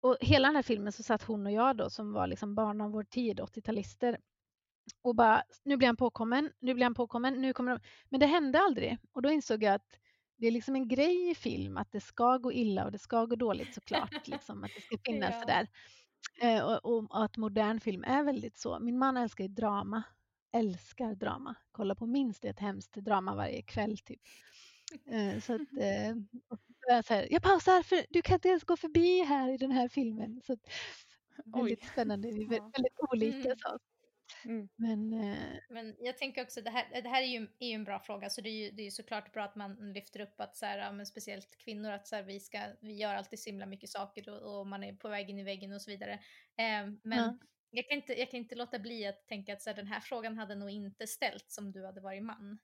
[0.00, 2.80] Och hela den här filmen så satt hon och jag då som var liksom barn
[2.80, 4.18] av vår tid, 80-talister.
[5.02, 7.80] Och bara, nu blir han påkommen, nu blir han påkommen, nu kommer de.
[8.08, 8.98] Men det hände aldrig.
[9.12, 9.98] Och då insåg jag att
[10.38, 13.26] det är liksom en grej i film att det ska gå illa och det ska
[13.26, 14.28] gå dåligt såklart.
[14.28, 15.40] liksom, att det ska finnas ja.
[15.40, 15.68] sådär.
[16.42, 18.80] Eh, och, och, och, att modern film är väldigt så.
[18.80, 20.02] Min man älskar ju drama.
[20.52, 21.54] Älskar drama.
[21.72, 24.20] Kollar på minst ett hemskt drama varje kväll typ.
[25.10, 29.24] Eh, så att, eh, så här, jag pausar för du kan inte ens gå förbi
[29.24, 30.40] här i den här filmen.
[30.46, 30.60] Så att,
[31.44, 31.88] väldigt Oj.
[31.92, 33.48] spännande, vi är väldigt olika.
[33.48, 33.58] Mm.
[33.58, 33.78] Så.
[34.44, 34.68] Mm.
[34.76, 35.38] Men, eh,
[35.70, 38.30] men jag tänker också, det här, det här är, ju, är ju en bra fråga,
[38.30, 40.78] så det är ju det är såklart bra att man lyfter upp att så här,
[40.78, 43.90] ja, men speciellt kvinnor, att så här, vi, ska, vi gör alltid så himla mycket
[43.90, 46.12] saker och, och man är på väg in i väggen och så vidare.
[46.56, 47.38] Eh, men ja.
[47.70, 50.00] jag, kan inte, jag kan inte låta bli att tänka att så här, den här
[50.00, 52.58] frågan hade nog inte ställts om du hade varit man.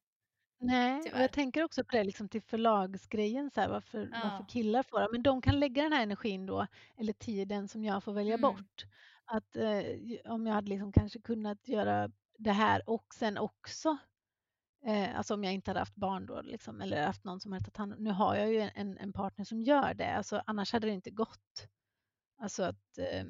[0.61, 4.20] Nej, och jag tänker också på det liksom till förlagsgrejen, så här, varför, ja.
[4.25, 5.09] varför killar får det.
[5.12, 6.66] Men de kan lägga den här energin då,
[6.97, 8.43] eller tiden som jag får välja mm.
[8.43, 8.85] bort.
[9.25, 9.83] Att eh,
[10.25, 13.99] om jag hade liksom kanske kunnat göra det här och sen också
[14.87, 17.64] Eh, alltså om jag inte hade haft barn då, liksom, eller haft någon som hade
[17.64, 20.87] tagit hand Nu har jag ju en, en partner som gör det, alltså, annars hade
[20.87, 21.68] det inte gått.
[22.39, 23.25] Alltså att, eh,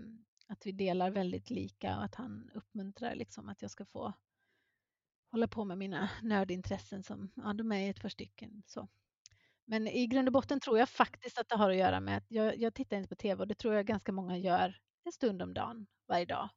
[0.48, 4.12] att vi delar väldigt lika och att han uppmuntrar liksom, att jag ska få
[5.30, 8.62] hålla på med mina nördintressen som, ja de är ett par stycken.
[8.66, 8.88] Så.
[9.64, 12.30] Men i grund och botten tror jag faktiskt att det har att göra med att
[12.30, 15.42] jag, jag tittar inte på tv och det tror jag ganska många gör en stund
[15.42, 16.48] om dagen varje dag.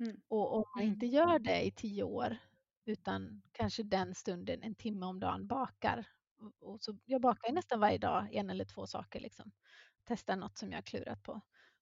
[0.00, 0.20] Mm.
[0.28, 1.14] Och om man inte mm.
[1.14, 2.38] gör det i tio år
[2.84, 6.06] utan kanske den stunden en timme om dagen bakar.
[6.60, 9.20] Och, så, jag bakar nästan varje dag en eller två saker.
[9.20, 9.52] Liksom.
[10.04, 11.40] Testar något som jag har klurat på.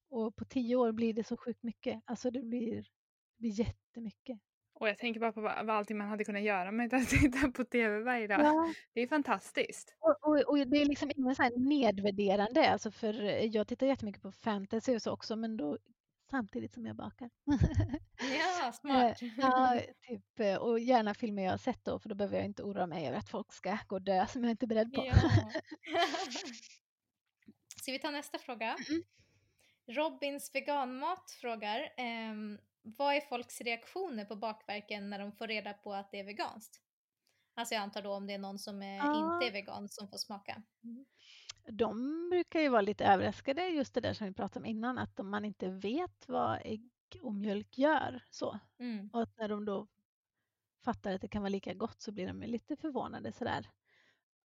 [0.09, 2.03] Och på tio år blir det så sjukt mycket.
[2.05, 4.41] Alltså det blir, det blir jättemycket.
[4.81, 7.51] Och jag tänker bara på vad, vad allting man hade kunnat göra med att titta
[7.51, 8.41] på tv varje dag.
[8.41, 8.73] Ja.
[8.93, 9.97] Det är fantastiskt.
[10.01, 13.13] Och, och, och det är liksom inget så nedvärderande, alltså för
[13.57, 15.79] jag tittar jättemycket på fantasy och så också, men då
[16.31, 17.31] samtidigt som jag bakar.
[18.39, 19.23] Ja, smart.
[19.23, 22.45] Eh, ja, typ, eh, och gärna filmer jag har sett då, för då behöver jag
[22.45, 24.93] inte oroa mig över att folk ska gå och dö som jag inte är beredd
[24.93, 25.07] på.
[25.07, 25.15] Ja.
[27.83, 28.77] Ska vi ta nästa fråga?
[28.89, 29.03] Mm.
[29.89, 35.95] Robins veganmat frågar, ehm, vad är folks reaktioner på bakverken när de får reda på
[35.95, 36.81] att det är veganskt?
[37.55, 39.35] Alltså jag antar då om det är någon som är, ja.
[39.35, 40.63] inte är vegan som får smaka.
[40.85, 41.05] Mm.
[41.71, 45.21] De brukar ju vara lite överraskade just det där som vi pratade om innan att
[45.21, 46.91] om man inte vet vad ägg
[47.23, 48.59] och mjölk gör så.
[48.79, 49.11] Mm.
[49.13, 49.87] Och att när de då
[50.85, 53.71] fattar att det kan vara lika gott så blir de lite förvånade sådär.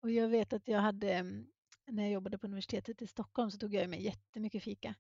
[0.03, 1.23] Och jag vet att jag hade
[1.87, 4.95] när jag jobbade på universitetet i Stockholm så tog jag med jättemycket fika.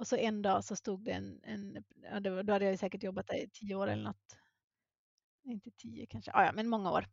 [0.00, 2.78] Och så en dag så stod det en, en ja, det var, då hade jag
[2.78, 4.36] säkert jobbat där i tio år eller något.
[5.44, 7.06] Inte tio kanske, ja, men många år.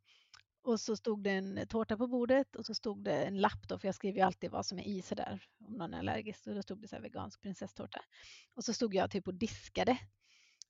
[0.61, 3.79] Och så stod det en tårta på bordet och så stod det en lapp då,
[3.79, 6.47] för jag skriver ju alltid vad som är i sådär om någon är allergisk.
[6.47, 7.99] Och då stod det så här vegansk prinsesstårta.
[8.55, 9.97] Och så stod jag typ och diskade.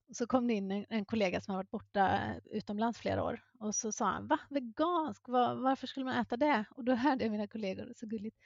[0.09, 3.43] Och så kom det in en, en, kollega som har varit borta utomlands flera år
[3.59, 6.65] och så sa han, va, vegansk, va, varför skulle man äta det?
[6.75, 8.37] Och då hörde jag mina kollegor, så gulligt,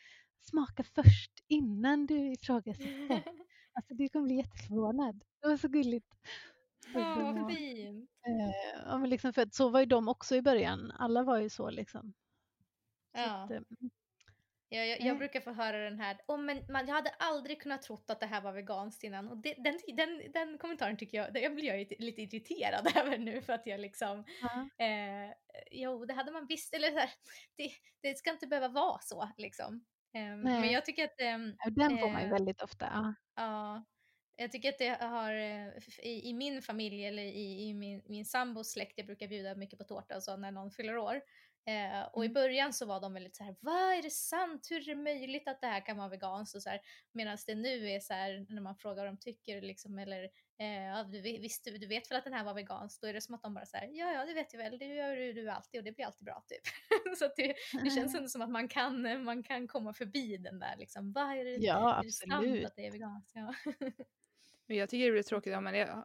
[0.42, 3.24] smaka först innan du ifrågasätter.
[3.74, 5.24] Alltså du kommer bli jätteförvånad.
[5.42, 6.08] Det var så gulligt.
[6.94, 8.10] Ja, vad fint.
[8.28, 10.92] Eh, ja, men liksom för att så var ju de också i början.
[10.92, 12.14] Alla var ju så liksom.
[13.16, 13.44] Så ja.
[13.44, 13.62] Att, eh,
[14.74, 17.82] jag, jag, jag, brukar få höra den här, oh, men man, jag hade aldrig kunnat
[17.82, 19.28] trott att det här var veganskt innan.
[19.28, 23.42] Och det, den, den, den kommentaren tycker jag, jag blir jag lite irriterad över nu
[23.42, 24.86] för att jag liksom, ja.
[24.86, 25.34] eh,
[25.72, 27.10] jo det hade man visst, eller så här,
[27.56, 29.86] det, det ska inte behöva vara så liksom.
[30.14, 31.22] Eh, men jag tycker att...
[31.22, 31.38] Eh,
[31.72, 33.16] den får man ju eh, väldigt ofta.
[33.36, 33.84] Ja.
[34.36, 35.68] Jag tycker att det har, eh,
[36.04, 39.80] i, i min familj eller i, i min, min sambos släkt, jag brukar bjuda mycket
[39.80, 41.22] på tårta och så när någon fyller år.
[41.66, 42.34] Eh, och i mm.
[42.34, 44.68] början så var de väldigt så här, vad är det sant?
[44.70, 46.56] Hur är det möjligt att det här kan vara veganskt?
[46.56, 46.70] Och så
[47.12, 50.24] Medan det nu är så här, när man frågar vad de tycker liksom, eller
[50.58, 53.02] eh, du, visst, du, vet väl att den här var vegansk?
[53.02, 54.86] Då är det som att de bara säger, ja, ja, det vet jag väl, det
[54.86, 56.62] gör du, du alltid och det blir alltid bra typ.
[57.18, 60.76] så det, det känns ändå som att man kan, man kan komma förbi den där
[60.78, 63.32] liksom, vad är det, ja, är det sant att det är veganskt?
[63.36, 63.54] Ja.
[64.76, 66.04] jag tycker det blir tråkigt om man är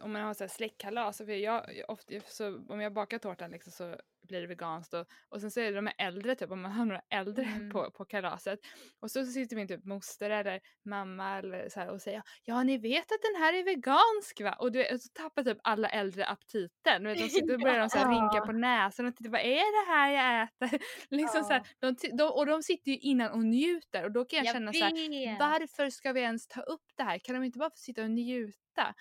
[0.00, 3.72] om man har så här släktkalas, för jag, ofta, så om jag bakar tårtan liksom
[3.72, 3.96] så
[4.28, 6.84] blir det veganskt och, och sen så är det de äldre, typ om man har
[6.84, 7.70] några äldre mm.
[7.70, 8.58] på, på kalaset
[9.00, 12.78] och så sitter min typ moster eller mamma eller så här och säger ja ni
[12.78, 14.56] vet att den här är vegansk va?
[14.58, 17.04] Och, du, och så tappar typ alla äldre aptiten.
[17.04, 19.92] De sitter och börjar de så här rynka på näsan och tittar vad är det
[19.92, 20.78] här jag äter?
[21.16, 21.44] liksom ja.
[21.44, 24.46] så här, de, de, och de sitter ju innan och njuter och då kan jag,
[24.46, 24.78] jag känna vet.
[24.78, 27.18] så här, varför ska vi ens ta upp det här?
[27.18, 28.94] Kan de inte bara få sitta och njuta?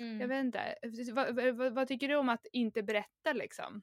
[0.00, 0.20] Mm.
[0.20, 0.74] Jag vet inte,
[1.12, 3.82] vad, vad, vad, tycker du om att inte berätta liksom?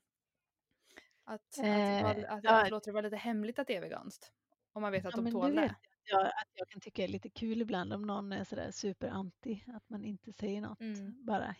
[1.23, 2.63] Att, eh, att, att, ja.
[2.63, 4.31] att låta det vara lite hemligt att det är veganskt.
[4.73, 5.75] Om man vet att ja, de tål det.
[6.03, 9.89] Jag, att jag kan tycka är lite kul ibland om någon är sådär superanti, att
[9.89, 10.81] man inte säger något.
[10.81, 11.25] Mm.
[11.25, 11.55] Bara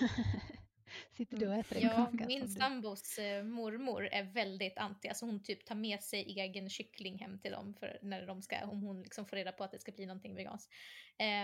[1.12, 1.60] Sitter du och mm.
[1.60, 2.26] äter en ja, kaka?
[2.26, 5.08] Min sambos eh, mormor är väldigt anti.
[5.08, 8.66] Alltså hon typ tar med sig egen kyckling hem till dem för när de ska,
[8.66, 10.72] om hon liksom får reda på att det ska bli någonting veganskt.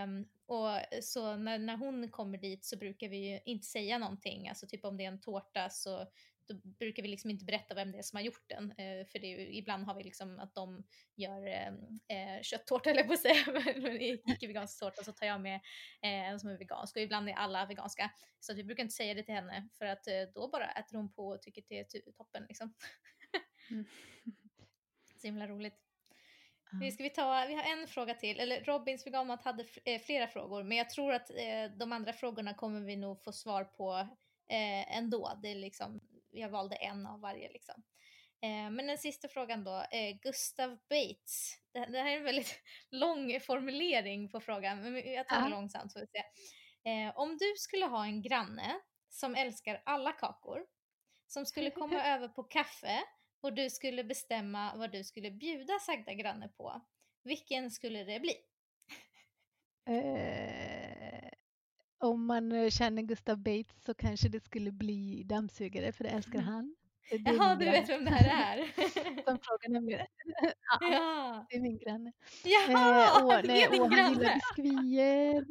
[0.04, 0.70] Um, och
[1.02, 4.48] så när, när hon kommer dit så brukar vi ju inte säga någonting.
[4.48, 6.06] Alltså typ om det är en tårta så
[6.48, 8.70] då brukar vi liksom inte berätta vem det är som har gjort den.
[8.70, 10.84] Eh, för det är ju, ibland har vi liksom att de
[11.16, 11.76] gör ehm,
[12.08, 13.44] eh, kötttårta eller på att säga,
[13.76, 15.60] men icke-vegansk tårta så tar jag med
[16.02, 18.10] eh, som är vegansk och ibland är alla veganska.
[18.40, 20.96] Så att vi brukar inte säga det till henne för att eh, då bara äter
[20.96, 22.74] hon på och tycker det är toppen liksom.
[23.70, 23.84] mm.
[25.20, 25.84] Så himla roligt.
[26.80, 30.26] Vi, ska vi, ta, vi har en fråga till, eller Robins veganmat hade eh, flera
[30.26, 34.08] frågor men jag tror att eh, de andra frågorna kommer vi nog få svar på
[34.48, 35.38] eh, ändå.
[35.42, 36.00] Det är liksom,
[36.34, 37.82] jag valde en av varje liksom.
[38.42, 41.58] Eh, men den sista frågan då, eh, Gustav Bates.
[41.72, 42.60] Det, det, här är en väldigt
[42.90, 45.48] lång formulering på frågan, men jag tar det ja.
[45.48, 46.24] långsamt så vi se.
[46.90, 50.66] Eh, om du skulle ha en granne som älskar alla kakor,
[51.26, 53.02] som skulle komma över på kaffe
[53.40, 56.80] och du skulle bestämma vad du skulle bjuda sagda granne på,
[57.22, 58.34] vilken skulle det bli?
[62.04, 66.38] Om man eh, känner Gustav Bates så kanske det skulle bli dammsugare för det älskar
[66.38, 66.44] mm.
[66.52, 66.74] han.
[67.10, 68.64] Det Jaha, du vet vem det här är?
[69.24, 70.06] Som frågar nämligen.
[70.80, 72.12] ja, ja, det är min granne.
[72.44, 74.02] Jaha, eh, och, det är din granne!
[74.02, 75.44] Han gillar biskvier.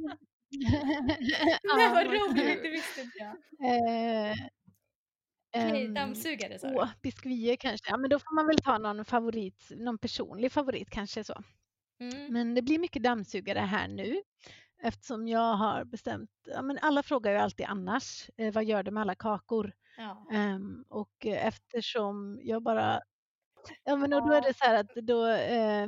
[1.75, 3.35] Nej, vad roligt, det visste inte jag.
[3.69, 4.35] Eh,
[5.55, 6.87] Okej, um, dammsugare sa du?
[7.01, 7.89] Biskvier kanske.
[7.89, 11.43] Ja, men då får man väl ta någon favorit, någon personlig favorit kanske så.
[11.99, 12.33] Mm.
[12.33, 14.21] Men det blir mycket dammsugare här nu
[14.83, 18.91] eftersom jag har bestämt, ja, men alla frågar ju alltid annars, eh, vad gör du
[18.91, 19.73] med alla kakor?
[19.95, 20.27] Ja.
[20.33, 23.01] Um, och eftersom jag bara,
[23.83, 25.87] ja men och då är det så här att då, eh,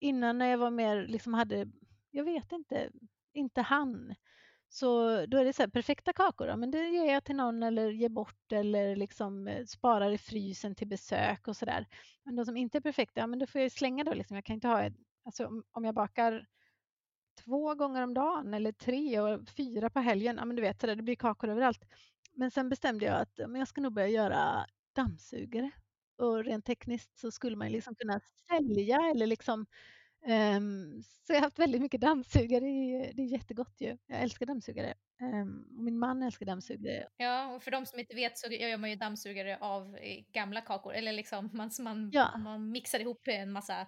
[0.00, 1.66] innan när jag var mer, liksom hade,
[2.10, 2.90] jag vet inte,
[3.34, 4.14] inte han,
[4.68, 7.62] så då är det så här, perfekta kakor, ja, men det ger jag till någon
[7.62, 11.86] eller ger bort eller liksom eh, sparar i frysen till besök och sådär.
[12.24, 14.34] Men de som inte är perfekta, ja men då får jag slänga då liksom.
[14.36, 14.90] Jag kan inte ha,
[15.24, 16.46] alltså om jag bakar
[17.34, 20.96] två gånger om dagen eller tre och fyra på helgen, ja men du vet det
[20.96, 21.84] blir kakor överallt.
[22.34, 25.70] Men sen bestämde jag att men jag ska nog börja göra dammsugare.
[26.18, 29.66] Och rent tekniskt så skulle man liksom kunna sälja eller liksom
[30.26, 32.64] um, så jag har haft väldigt mycket dammsugare.
[33.14, 33.96] Det är jättegott ju.
[34.06, 34.94] Jag älskar dammsugare.
[35.20, 37.08] Um, och min man älskar dammsugare.
[37.16, 40.60] Ja, och för de som inte vet så gör man ju dammsugare av eh, gamla
[40.60, 40.94] kakor.
[40.94, 42.38] Eller liksom man, man, ja.
[42.38, 43.86] man mixar ihop en massa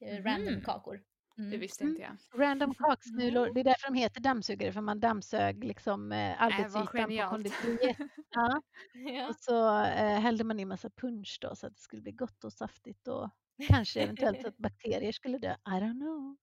[0.00, 0.24] mm.
[0.24, 1.02] random kakor.
[1.38, 1.50] Mm.
[1.50, 2.16] Det visste inte jag.
[2.40, 7.24] Random kaksmulor, det är därför de heter dammsugare, för man dammsög liksom eh, arbetsytan äh,
[7.24, 7.96] på konditoriet.
[8.30, 8.62] ja.
[8.94, 9.28] ja.
[9.28, 12.44] Och så eh, hällde man i massa punch då så att det skulle bli gott
[12.44, 13.30] och saftigt och
[13.68, 15.52] kanske eventuellt så att bakterier skulle dö.
[15.52, 16.36] I don't know.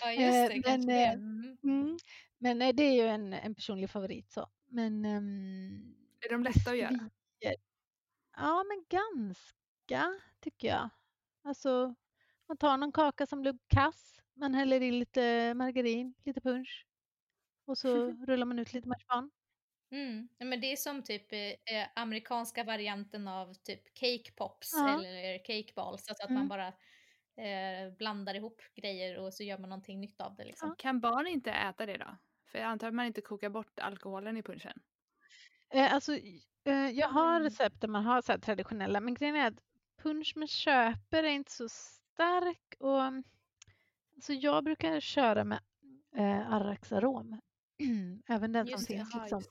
[0.00, 0.70] Ja, just det.
[0.70, 1.04] Eh, men, det.
[1.04, 1.56] Mm.
[1.64, 1.98] Mm,
[2.38, 4.46] men eh, det är ju en, en personlig favorit så.
[4.70, 7.10] Men, um, är de lätta att göra?
[8.36, 10.88] Ja, men ganska tycker jag.
[11.44, 11.94] Alltså,
[12.48, 16.86] man tar någon kaka som blev kass man häller i lite margarin, lite punch
[17.66, 19.30] och så rullar man ut lite marsipan.
[19.90, 20.28] Mm.
[20.38, 24.88] men det är som typ eh, eh, amerikanska varianten av typ cake pops ja.
[24.88, 26.08] eller cake balls.
[26.08, 26.40] Alltså att mm.
[26.40, 26.66] man bara
[27.46, 30.44] eh, blandar ihop grejer och så gör man någonting nytt av det.
[30.44, 30.68] Liksom.
[30.68, 30.74] Ja.
[30.78, 32.16] Kan barn inte äta det då?
[32.46, 34.80] För jag antar att man inte kokar bort alkoholen i punchen.
[35.70, 36.12] Eh, alltså,
[36.64, 37.42] eh, jag har mm.
[37.42, 39.62] recept där man har så traditionella, men grejen är att
[40.02, 42.74] punch man köper är inte så stark.
[42.78, 43.02] och
[44.20, 45.60] så jag brukar köra med
[46.16, 47.40] eh, Arraxarom.
[48.28, 49.42] Även den Just som det, finns Jaha, liksom,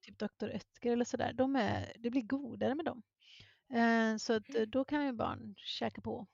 [0.00, 0.46] typ Dr.
[0.46, 3.02] Oetker eller sådär, de är, det blir godare med dem.
[3.72, 6.26] Eh, så att, eh, då kan ju barn käka på.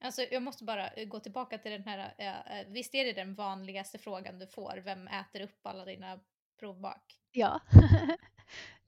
[0.00, 3.12] Alltså jag måste bara eh, gå tillbaka till den här, eh, eh, visst är det
[3.12, 6.20] den vanligaste frågan du får, vem äter upp alla dina
[6.56, 7.02] provbak?
[7.32, 7.60] Ja,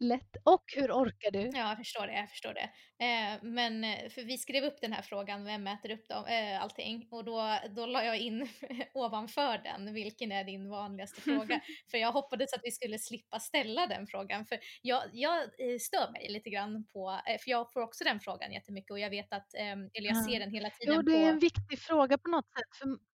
[0.01, 0.37] lätt.
[0.45, 1.39] Och hur orkar du?
[1.39, 2.71] Ja, jag förstår det, jag förstår det.
[3.05, 6.63] Eh, men eh, för vi skrev upp den här frågan, vem äter upp dem, eh,
[6.63, 7.09] allting?
[7.11, 8.49] Och då, då la jag in
[8.95, 11.61] ovanför den, vilken är din vanligaste fråga?
[11.91, 14.47] för jag hoppades att vi skulle slippa ställa den frågan.
[14.47, 18.21] För jag, jag eh, stör mig lite grann på, eh, för jag får också den
[18.21, 21.29] frågan jättemycket och jag vet att, eller jag ser den hela tiden Jo, det är
[21.29, 22.77] en viktig fråga på något sätt.
[22.79, 23.08] För,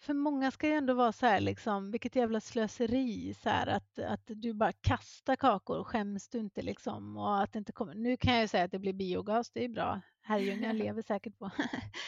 [0.00, 3.98] för många ska ju ändå vara så här liksom, vilket jävla slöseri så här att,
[3.98, 7.94] att du bara kastar kakor, skäms du inte liksom och att inte kommer.
[7.94, 10.00] Nu kan jag ju säga att det blir biogas, det är bra.
[10.22, 11.50] Herrljunga lever säkert på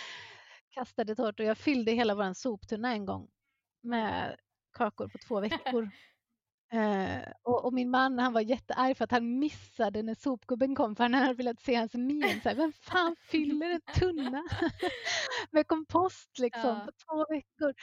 [0.70, 1.46] kastade tårtor.
[1.46, 3.28] Jag fyllde hela vår soptunna en gång
[3.82, 4.36] med
[4.72, 5.90] kakor på två veckor.
[6.72, 10.96] Eh, och, och min man han var jättearg för att han missade när sopgubben kom
[10.96, 12.40] för han hade velat se hans min.
[12.42, 14.42] Så här, Vem fan fyller en tunna
[15.50, 16.80] med kompost liksom Ja.
[16.86, 17.74] på två veckor?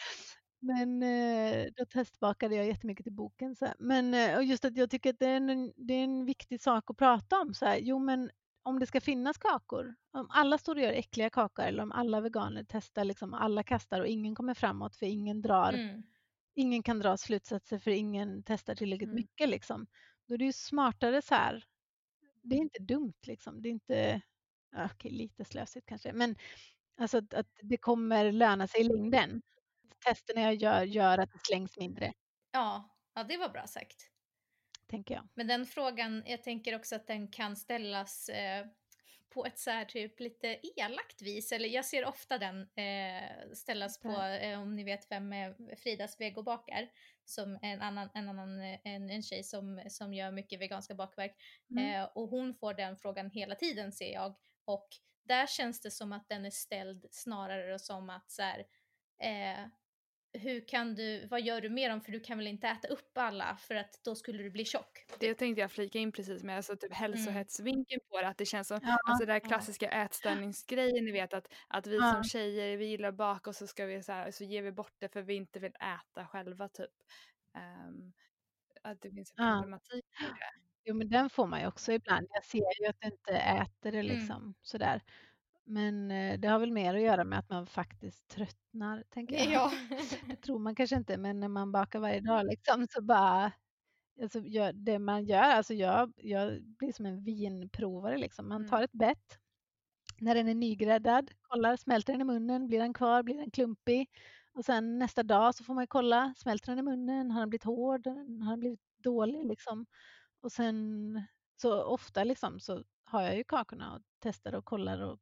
[0.62, 3.56] Men eh, då testbakade jag jättemycket till boken.
[3.56, 3.76] Så här.
[3.80, 6.62] Men eh, och just att jag tycker att det är, en, det är en viktig
[6.62, 7.54] sak att prata om.
[7.54, 7.78] Så här.
[7.78, 8.30] Jo men
[8.64, 12.22] om det ska finnas kakor, om alla står och gör äckliga kakor eller om alla
[12.22, 16.04] veganer testar, liksom, alla kastar och ingen kommer framåt för ingen drar Mm.
[16.56, 19.16] Ingen kan dra slutsatser för ingen testar tillräckligt Mm.
[19.16, 19.50] mycket.
[19.50, 19.88] Liksom.
[20.28, 21.64] Då är det ju smartare så här.
[22.43, 23.62] Det är inte dumt liksom.
[23.62, 24.22] Det är inte,
[24.72, 26.36] ja, okej, lite slösigt kanske, men
[26.97, 29.41] alltså att, att det kommer löna sig i längden.
[30.06, 32.14] Testerna jag gör gör att det slängs mindre,
[32.52, 34.12] Ja, ja, det var bra sagt.
[34.88, 35.30] tänker jag.
[35.34, 38.68] Men den frågan, jag tänker också att den kan ställas eh,
[39.30, 41.51] på ett så här typ lite elakt vis.
[41.51, 46.19] Eller jag ser ofta den eh, ställas på, eh, om ni vet vem eh, Fridas
[46.19, 46.89] vegobakar,
[47.25, 51.36] som en annan, en, annan eh, en, en tjej som, som gör mycket veganska bakverk.
[51.71, 51.95] Mm.
[51.95, 54.36] Eh, och hon får den frågan hela tiden ser jag.
[54.65, 54.88] Och
[55.23, 58.59] där känns det som att den är ställd snarare som att så här,
[59.21, 59.67] eh,
[60.34, 63.17] hur kan du, vad gör du med dem för du kan väl inte äta upp
[63.17, 65.05] alla för att då skulle du bli tjock.
[65.19, 68.67] Det tänkte jag flika in precis med, alltså typ hälsohetsvinkeln på det, att det känns
[68.67, 72.05] som, Ja, alltså den där klassiska ätstörningsgrejen, ni vet att, att vi Ja.
[72.05, 74.93] som tjejer, vi gillar bak och så ska vi så här, så ger vi bort
[74.99, 76.89] det för vi inte vill äta själva typ.
[77.57, 78.13] Ehm,
[78.84, 79.45] att det finns en Ja.
[79.47, 80.51] problematik i det.
[80.86, 82.27] Jo, men den får man ju också ibland.
[82.32, 84.03] Jag ser ju att du inte äter det Mm.
[84.03, 85.01] liksom sådär.
[85.70, 89.51] Men eh, det har väl mer att göra med att man faktiskt tröttnar, tänker jag.
[89.51, 89.72] Ja.
[90.30, 93.51] Det tror man kanske inte, men när man bakar varje dag liksom, så bara...
[94.22, 98.17] Alltså, gör, det man gör, alltså jag, jag blir som en vinprovare.
[98.17, 98.49] Liksom.
[98.49, 98.70] Man Mm.
[98.70, 99.39] tar ett bett
[100.20, 104.09] när den är nygräddad, kollar, smälter den i munnen, blir den kvar, blir den klumpig?
[104.53, 107.49] Och sen nästa dag så får man ju kolla, smälter den i munnen, har den
[107.49, 109.45] blivit hård, har den blivit dålig?
[109.47, 109.86] Liksom.
[110.41, 111.24] Och sen
[111.61, 115.20] så ofta liksom, så har jag ju kakorna och testar och kollar och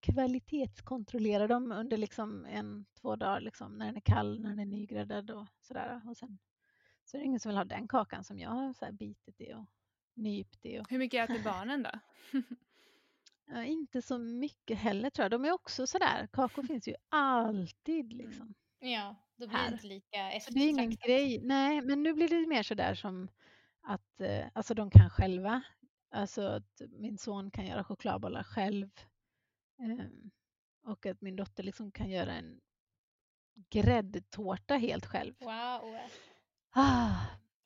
[0.00, 4.66] kvalitetskontrollerar dem under liksom en, två dagar liksom, när den är kall, när den är
[4.66, 6.00] nygräddad och sådär.
[6.06, 6.38] Och sen
[7.04, 9.40] så är det ingen som vill ha den kakan som jag har så här bitit
[9.40, 9.64] i och
[10.14, 10.78] nypt i.
[10.80, 11.90] Och, Hur mycket äter barnen då?
[13.46, 15.30] ja, inte så mycket heller tror jag.
[15.30, 18.54] De är också sådär, kakor finns ju alltid liksom.
[18.78, 19.72] ja, då blir det Här.
[19.72, 21.06] inte lika Så det är ingen eftertraktat.
[21.06, 21.40] grej.
[21.42, 23.28] Nej, men nu blir det mer sådär som
[23.82, 25.62] att eh, alltså de kan själva.
[26.10, 28.90] Alltså att min son kan göra chokladbollar själv.
[29.78, 30.30] Ehm,
[30.84, 32.60] och att min dotter liksom kan göra en
[33.70, 35.34] gräddtårta helt själv.
[35.40, 35.98] Wow.
[36.70, 37.14] Ah,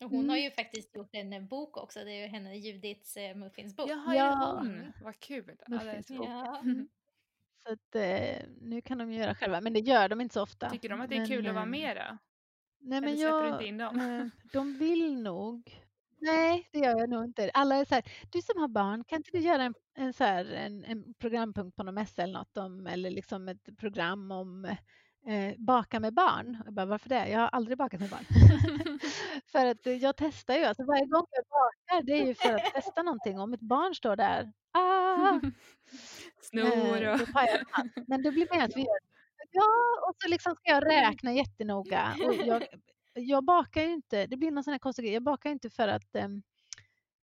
[0.00, 0.44] hon har Mm.
[0.44, 3.90] ju faktiskt gjort en eh, bok också, det är ju henne Judiths eh, muffinsbok.
[3.90, 4.58] Jaha, Ja.
[4.58, 4.92] hon?
[5.02, 5.56] Vad kul.
[5.68, 6.06] Muffins.
[6.06, 6.14] så.
[6.14, 6.58] Ja.
[6.60, 6.88] Mm.
[7.66, 10.70] så att eh, nu kan de göra själva, men det gör de inte så ofta.
[10.70, 12.18] Tycker de att det är Men, kul att vara ehm, med då?
[12.84, 14.00] Nej, men Eller släpper du jag, inte in dem?
[14.00, 15.78] eh, de vill nog.
[16.18, 17.50] Nej, det gör jag nog inte.
[17.54, 20.24] Alla är så här, du som har barn, kan inte du göra en, en, så
[20.24, 24.64] här, en, en programpunkt på någon mässa eller något om, eller liksom ett program om
[25.26, 26.62] eh, baka med barn?
[26.64, 27.28] Jag bara, varför det?
[27.28, 28.24] Jag har aldrig bakat med barn.
[29.52, 32.54] för att eh, jag testar ju, alltså varje gång jag bakar, det är ju för
[32.54, 33.40] att testa någonting.
[33.40, 35.40] Om ett barn står där, ah,
[36.42, 37.28] Snor Eh, och...
[37.32, 37.92] allt.
[38.06, 38.98] Men det blir mer att vi gör
[39.50, 39.62] Ja,
[40.08, 42.14] och så liksom ska jag räkna jättenoga.
[42.26, 42.66] Och jag,
[43.14, 45.88] jag bakar ju inte, det blir någon sån här konstig grej, jag bakar inte för
[45.88, 46.42] att em,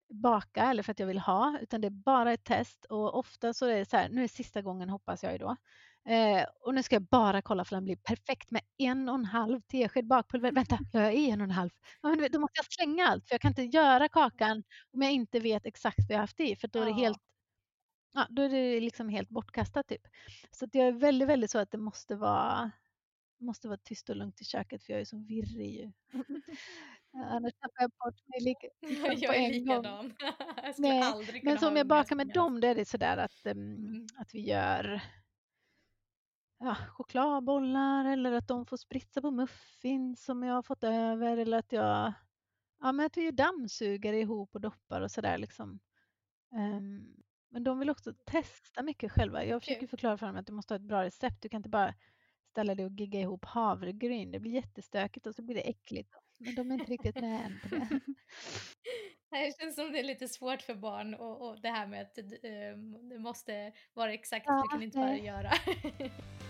[0.10, 3.54] baka eller för att jag vill ha, utan det är bara ett test och ofta
[3.54, 5.56] så är det så här, nu är sista gången hoppas jag ju då.
[6.10, 9.26] Eh, och nu ska jag bara kolla för den blir perfekt med en och en
[9.26, 10.52] halv tesked bakpulver.
[10.52, 11.70] Vänta, jag är en och en halv.
[12.02, 15.12] Ja, men då måste jag slänga allt för jag kan inte göra kakan om jag
[15.12, 17.18] inte vet exakt vad jag haft i för då är det helt
[18.14, 20.02] ja, då är det liksom helt bortkastat typ.
[20.52, 22.72] Så att jag är väldigt, väldigt så att det måste vara
[23.40, 25.92] måste vara tyst och lugnt i köket för jag är så virrig ju.
[27.14, 30.14] Annars tappar jag bort mig lika, liksom jag är likadan.
[30.64, 34.08] jag Nej, aldrig men som jag bakar med dem, då är det sådär att, um,
[34.18, 35.02] att vi gör
[36.60, 41.58] ja, chokladbollar eller att de får spritsa på muffins som jag har fått över eller
[41.58, 42.14] att jag
[42.80, 45.80] ja, men att vi dammsuger ihop och doppar och sådär liksom.
[46.52, 49.46] Um, men de vill också testa mycket själva.
[49.46, 51.42] Jag försöker förklara för dem att du måste ha ett bra recept.
[51.42, 51.94] Du kan inte bara
[52.52, 54.32] ställa dig och gigga ihop havregryn.
[54.32, 56.16] Det blir jättestökigt och så blir det äckligt.
[56.40, 58.00] Men de är inte riktigt med än det.
[59.60, 63.10] Känns som det är lite svårt för barn och, och det här med att um,
[63.10, 65.52] det måste vara exakt, ja, det kan inte bara göra.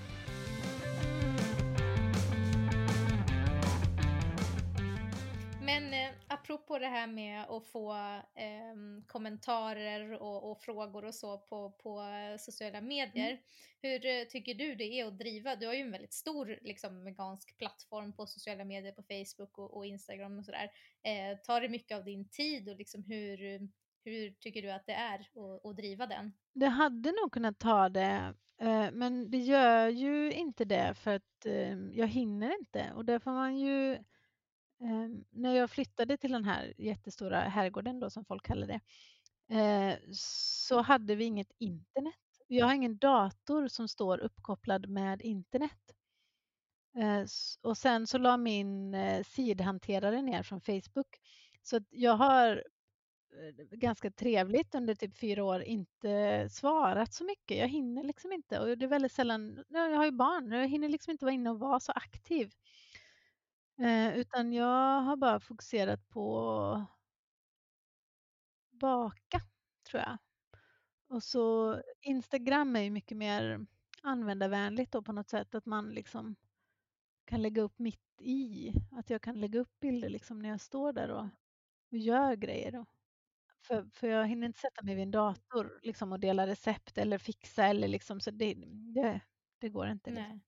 [5.70, 7.94] Men eh, apropå det här med att få
[8.36, 12.04] eh, kommentarer och, och, frågor och så på, på
[12.40, 13.30] sociala medier.
[13.30, 13.40] Mm.
[13.82, 15.56] Hur eh, tycker du det är att driva?
[15.56, 19.78] Du har ju en väldigt stor liksom, vegansk plattform på sociala medier, på Facebook och,
[19.78, 20.72] och Instagram och sådär.
[21.04, 23.60] Eh, tar det mycket av din tid och liksom hur,
[24.04, 26.34] hur tycker du att det är att, att driva den?
[26.54, 31.46] Det hade nog kunnat ta det eh, men det gör ju inte det för att
[31.46, 33.98] eh, jag hinner inte och där får man ju
[34.82, 38.80] Ehm, när jag flyttade till den här jättestora herrgården då som folk kallar det,
[39.56, 42.16] eh, så hade vi inget internet.
[42.48, 45.96] Jag har ingen dator som står uppkopplad med internet.
[46.98, 47.26] Eh,
[47.62, 51.20] och sen så la min eh, sidhanterare ner från Facebook.
[51.62, 52.64] Så jag har
[53.34, 57.58] eh, ganska trevligt under typ fyra år inte svarat så mycket.
[57.58, 60.90] Jag hinner liksom inte och det är väldigt sällan, jag har ju barn, jag hinner
[60.90, 62.52] liksom inte vara inne och vara så aktiv.
[63.80, 66.86] Eh, utan jag har bara fokuserat på
[68.72, 69.42] baka,
[69.90, 70.18] tror jag.
[71.10, 73.66] Och så Instagram är ju mycket mer
[74.04, 76.36] användarvänligt då på något sätt, att man liksom
[77.26, 78.74] kan lägga upp mitt i.
[78.92, 81.28] Att jag kan lägga upp bilder liksom när jag står där och,
[81.92, 82.72] och gör grejer.
[82.72, 82.86] Då.
[83.68, 87.18] För, för jag hinner inte sätta mig vid en dator liksom, och dela recept eller
[87.18, 88.54] fixa eller liksom, så det,
[88.96, 89.22] det,
[89.60, 90.12] det går inte.
[90.12, 90.42] Liksom.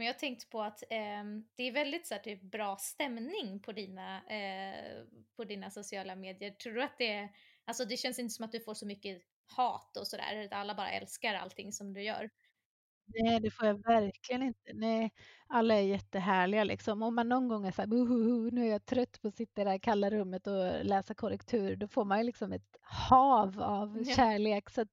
[0.00, 1.24] Men jag har tänkt på att eh,
[1.54, 5.04] det är väldigt så här, typ, bra stämning på dina, eh,
[5.36, 6.50] på dina sociala medier.
[6.50, 7.28] Tror du att det är,
[7.64, 10.74] alltså det känns inte som att du får så mycket hat och sådär, att alla
[10.74, 12.30] bara älskar allting som du gör.
[13.06, 14.72] Nej, det får jag verkligen inte.
[14.74, 15.12] Nej,
[15.46, 17.02] alla är jättehärliga liksom.
[17.02, 19.64] Om man någon gång är så här, nu är jag trött på att sitta i
[19.64, 24.02] det här kalla rummet och läsa korrektur, då får man ju liksom ett hav av
[24.06, 24.14] ja.
[24.14, 24.70] kärlek.
[24.70, 24.84] Så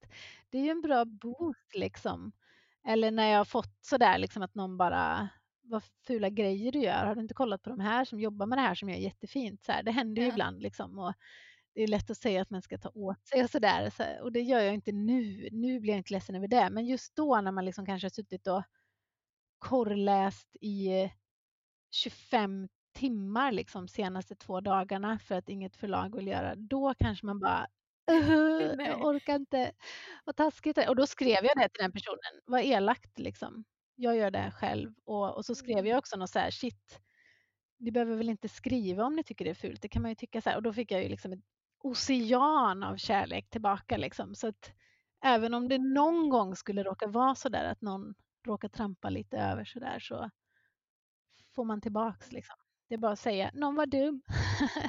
[0.49, 2.31] det är ju en bra boost liksom.
[2.87, 5.29] Eller när jag har fått sådär liksom att någon bara
[5.61, 7.05] vad fula grejer du gör.
[7.05, 9.63] Har du inte kollat på de här som jobbar med det här som gör jättefint?
[9.63, 10.99] Så här, det händer ju ibland liksom.
[10.99, 11.13] Och
[11.73, 13.89] det är lätt att säga att man ska ta åt sig och sådär.
[13.89, 15.49] Så, och det gör jag inte nu.
[15.51, 16.69] Nu blir jag inte ledsen över det.
[16.69, 18.63] Men just då när man liksom kanske har suttit och
[19.59, 21.11] korrläst i
[21.91, 26.55] 25 timmar liksom senaste två dagarna för att inget förlag vill göra.
[26.55, 27.67] Då kanske man bara
[28.77, 29.71] jag orkar inte.
[30.25, 30.89] Vad taskigt.
[30.89, 32.41] Och då skrev jag det till den personen.
[32.45, 33.63] Vad elakt liksom.
[33.95, 34.93] Jag gör det själv.
[35.05, 35.85] Och, och så skrev mm.
[35.85, 36.99] jag också något så här, shit,
[37.79, 39.81] ni behöver väl inte skriva om ni tycker det är fult.
[39.81, 40.57] Det kan man ju tycka så här.
[40.57, 41.43] Och då fick jag ju liksom ett
[41.83, 44.35] ocean av kärlek tillbaka liksom.
[44.35, 44.71] Så att
[45.23, 48.15] även om det någon gång skulle råka vara så där att någon
[48.47, 50.29] råkar trampa lite över så där så
[51.55, 52.55] får man tillbaks liksom.
[52.89, 54.21] Det är bara att säga, någon var dum.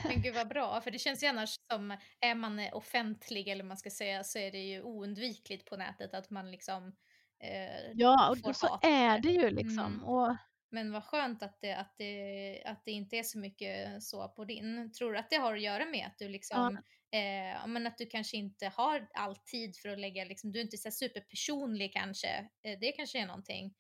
[0.05, 3.77] Men gud vad bra, för det känns ju annars som, är man offentlig eller man
[3.77, 6.97] ska säga, så är det ju oundvikligt på nätet att man liksom
[7.45, 9.79] eh, Ja, och så är det ju liksom.
[9.79, 10.05] Mm.
[10.05, 10.37] Och...
[10.71, 14.45] Men vad skönt att det, att, det, att det inte är så mycket så på
[14.45, 14.93] din.
[14.93, 16.81] Tror du att det har att göra med att du liksom
[17.11, 17.19] ja.
[17.19, 20.65] eh, men att du kanske inte har all tid för att lägga, liksom, du är
[20.65, 22.29] inte så superpersonlig kanske.
[22.65, 23.75] Eh, det kanske är någonting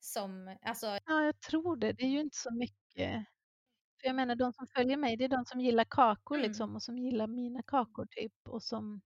[0.00, 0.86] som, alltså.
[0.86, 1.92] Ja, jag tror det.
[1.92, 3.26] Det är ju inte så mycket
[4.04, 6.48] för jag menar de som följer mig, det är de som gillar kakor mm.
[6.48, 9.00] liksom och som gillar mina kakor typ och som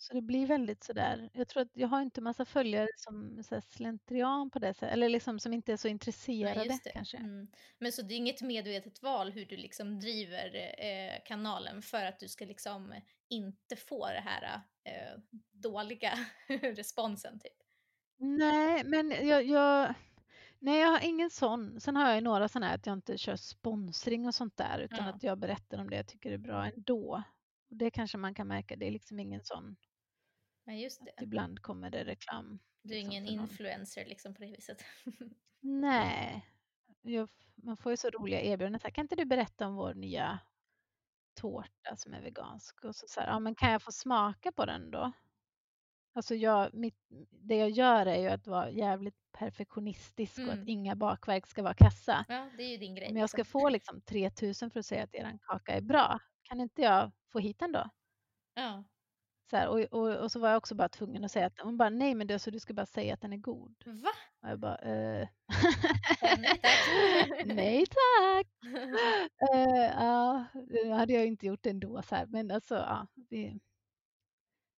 [0.00, 1.30] så det blir väldigt sådär.
[1.32, 5.08] Jag tror att jag har inte massa följare som så slentrian på det sättet, eller
[5.08, 7.16] liksom som inte är så intresserade Nej, kanske.
[7.16, 7.48] Mm.
[7.78, 12.18] Men så det är inget medvetet val hur du liksom driver eh, kanalen för att
[12.18, 12.94] du ska liksom
[13.28, 15.20] inte få det här eh,
[15.52, 16.12] dåliga
[16.62, 17.56] responsen typ?
[18.18, 19.94] Nej, men jag, jag
[20.60, 21.80] Nej, jag har ingen sån.
[21.80, 25.06] Sen har jag några sådana här att jag inte kör sponsring och sånt där utan
[25.06, 25.12] ja.
[25.12, 27.22] att jag berättar om det jag tycker är bra ändå.
[27.70, 29.76] Och det kanske man kan märka, det är liksom ingen sån.
[30.66, 31.22] Nej, just det.
[31.22, 32.58] Ibland kommer det reklam.
[32.82, 34.84] Du är liksom, ingen influencer liksom på det viset?
[35.60, 36.46] Nej,
[37.02, 38.92] jag, man får ju så roliga erbjudanden.
[38.92, 40.38] Kan inte du berätta om vår nya
[41.34, 42.84] tårta som är vegansk?
[42.84, 45.12] Och så, så här, ja, men kan jag få smaka på den då?
[46.18, 46.96] Alltså jag, mitt,
[47.30, 50.48] det jag gör är ju att vara jävligt perfektionistisk mm.
[50.48, 50.68] och att mm.
[50.68, 52.24] inga bakverk ska vara kassa.
[52.28, 53.12] Ja, det är ju din grej.
[53.12, 53.60] Men jag ska liksom.
[53.60, 56.18] få liksom 3000 för att säga att er kaka är bra.
[56.42, 57.90] Kan inte jag få hit den då?
[58.54, 58.84] Ja.
[59.50, 61.76] Så här, och, och, och, så var jag också bara tvungen att säga att hon
[61.76, 63.74] bara nej men det, så du ska bara säga att den är god.
[63.86, 64.12] Va?
[64.42, 65.28] Och jag bara eh.
[66.36, 67.46] nej tack.
[67.46, 68.46] nej tack.
[69.54, 69.68] uh,
[69.98, 70.44] ja,
[70.96, 72.26] hade jag inte gjort ändå så här.
[72.26, 73.06] Men alltså ja.
[73.14, 73.58] Det,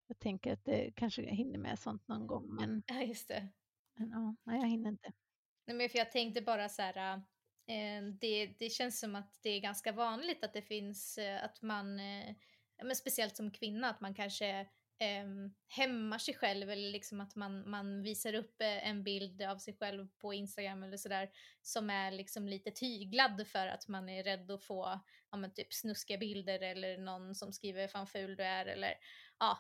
[0.10, 2.56] jag tänker att det kanske jag hinner med sånt någon gång.
[2.56, 3.48] Men, ja just det.
[3.95, 5.11] Men, ja, nej jag hinner inte.
[5.68, 7.22] Nej men för jag tänkte bara så här.
[7.68, 11.61] Eh, det, det känns som att det är ganska vanligt att det finns eh, att
[11.61, 12.36] man eh,
[12.84, 14.60] men speciellt som kvinna, att man kanske
[14.99, 15.26] eh,
[15.68, 19.73] hämmar sig själv eller liksom att man, man visar upp eh, en bild av sig
[19.73, 21.30] själv på Instagram eller sådär
[21.61, 24.99] som är liksom lite tyglad för att man är rädd att få
[25.31, 28.94] ja, men typ snuskiga bilder eller någon som skriver fan ful du är eller
[29.40, 29.57] ja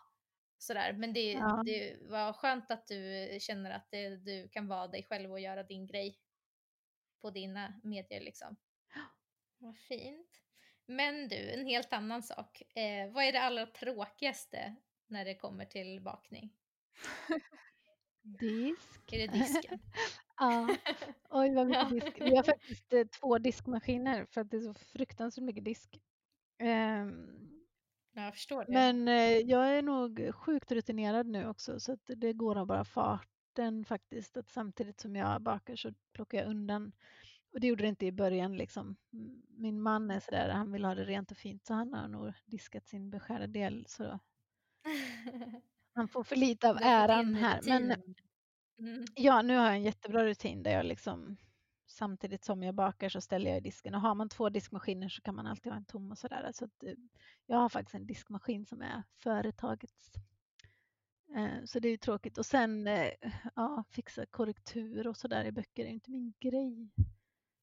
[0.59, 0.93] sådär.
[0.93, 1.63] Men det, ja.
[1.65, 5.63] det var skönt att du känner att det, du kan vara dig själv och göra
[5.63, 6.19] din grej
[7.21, 8.55] på dina medier liksom.
[9.57, 10.41] Vad fint.
[10.85, 12.61] Men du, en helt annan sak.
[12.75, 14.75] Eh, vad är det allra tråkigaste
[15.07, 16.53] när det kommer till bakning?
[18.21, 19.13] Disk.
[19.13, 19.79] Är det disken?
[20.37, 20.75] ja.
[21.29, 22.21] Oj, vad mycket disk.
[22.21, 25.99] Vi har faktiskt eh, två diskmaskiner för att det är så fruktansvärt mycket disk.
[26.61, 27.38] Um,
[28.13, 28.71] jag förstår det.
[28.71, 33.85] Men eh, jag är nog sjukt rutinerad nu också så det går av bara farten
[33.85, 34.37] faktiskt.
[34.37, 36.91] Att samtidigt som jag bakar så plockar jag undan
[37.53, 38.57] och det gjorde det inte i början.
[38.57, 38.95] Liksom.
[39.47, 42.33] Min man är sådär, han vill ha det rent och fint så han har nog
[42.45, 43.85] diskat sin beskärda del.
[43.87, 44.19] Så
[45.93, 47.61] han får för lite av äran här.
[47.65, 47.83] Men
[48.79, 49.05] mm.
[49.15, 51.37] ja, nu har jag en jättebra rutin där jag liksom
[51.99, 53.95] samtidigt som jag bakar så ställer jag i disken.
[53.95, 56.51] Och har man två diskmaskiner så kan man alltid ha en tom och sådär.
[56.53, 56.93] Så eh,
[57.45, 60.11] jag har faktiskt en diskmaskin som är företagets.
[61.35, 62.37] Eh, så det är ju tråkigt.
[62.37, 63.11] Och sen eh,
[63.55, 66.89] ja, fixa korrektur och sådär i böcker är inte min grej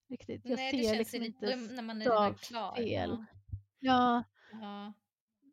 [0.09, 0.41] riktigt.
[0.45, 2.75] Jag Nej, ser liksom inte när man är klar.
[2.77, 3.25] Fel.
[3.79, 4.25] Ja.
[4.53, 4.93] ja.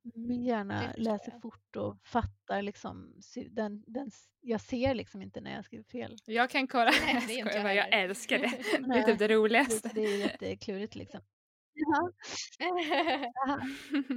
[0.04, 1.42] Min hjärna läser jag.
[1.42, 3.14] fort och fattar liksom,
[3.50, 4.12] den, den,
[4.42, 6.18] jag ser liksom inte när jag skriver fel.
[6.26, 8.88] Jag kan kolla, Nej, jag, jag, jag älskar det.
[8.94, 9.90] det är typ det roligaste.
[9.94, 11.22] Det, det är jätteklurigt liksom.
[12.60, 13.60] Ja.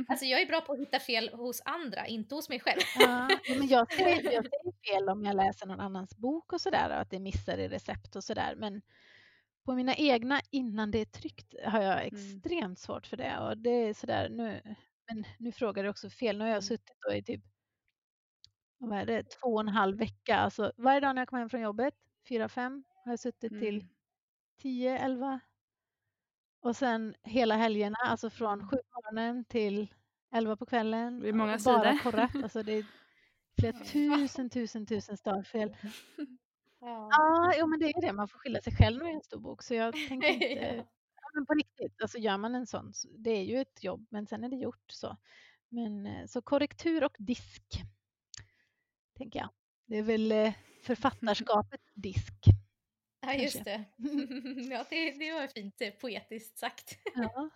[0.09, 2.81] alltså jag är bra på att hitta fel hos andra, inte hos mig själv.
[2.99, 6.91] ja, men jag ser, jag ser fel om jag läser någon annans bok och sådär,
[6.91, 8.55] att det missar i recept och sådär.
[8.57, 8.83] Men
[9.65, 12.07] på mina egna innan det är tryckt har jag mm.
[12.07, 13.39] extremt svårt för det.
[13.39, 14.77] Och det är sådär nu,
[15.09, 16.39] men nu frågar du också fel.
[16.39, 16.63] Nu har jag mm.
[16.63, 17.45] suttit då i typ
[18.79, 20.37] vad är det, två och en halv vecka.
[20.37, 21.95] Alltså varje dag när jag kommer hem från jobbet,
[22.29, 23.63] fyra, fem, har jag suttit mm.
[23.63, 23.87] till
[24.63, 25.41] tio, elva.
[26.61, 29.95] Och sen hela helgerna, alltså från sju på morgonen till
[30.33, 31.21] elva på kvällen.
[31.21, 31.79] Det är många sidor.
[31.79, 32.31] Bara korrat.
[32.43, 32.87] Alltså det är
[33.61, 35.77] flera tusen, tusen, tusen stavfel.
[36.81, 38.13] Ja, ah, jo, men det är det.
[38.13, 39.63] Man får skylla sig själv med en stor bok.
[39.63, 40.85] Så jag tänker inte...
[41.33, 41.39] ja.
[41.41, 44.45] men på riktigt, alltså gör man en sån, det är ju ett jobb, men sen
[44.45, 45.17] är det gjort så.
[45.69, 47.83] Men eh, så korrektur och disk,
[49.19, 49.49] tänker jag.
[49.87, 52.45] Det är väl eh, författarskapet disk.
[53.21, 53.85] Ja, just det.
[54.71, 56.99] ja, det, det var fint eh, poetiskt sagt.
[57.15, 57.51] Ja.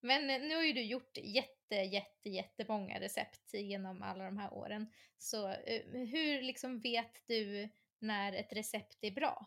[0.00, 4.92] Men nu har ju du gjort jätte, jätte, jättemånga recept genom alla de här åren.
[5.18, 5.48] Så
[5.92, 9.46] hur liksom vet du när ett recept är bra?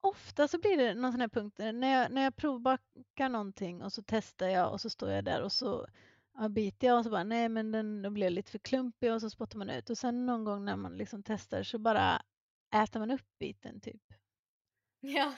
[0.00, 3.92] Ofta så blir det någon sån här punkt när jag, när jag provbakar någonting och
[3.92, 5.86] så testar jag och så står jag där och så
[6.34, 9.20] ja, biter jag och så bara nej men den, den blev lite för klumpig och
[9.20, 12.22] så spottar man ut och sen någon gång när man liksom testar så bara
[12.74, 14.02] äter man upp biten typ.
[15.00, 15.34] Ja.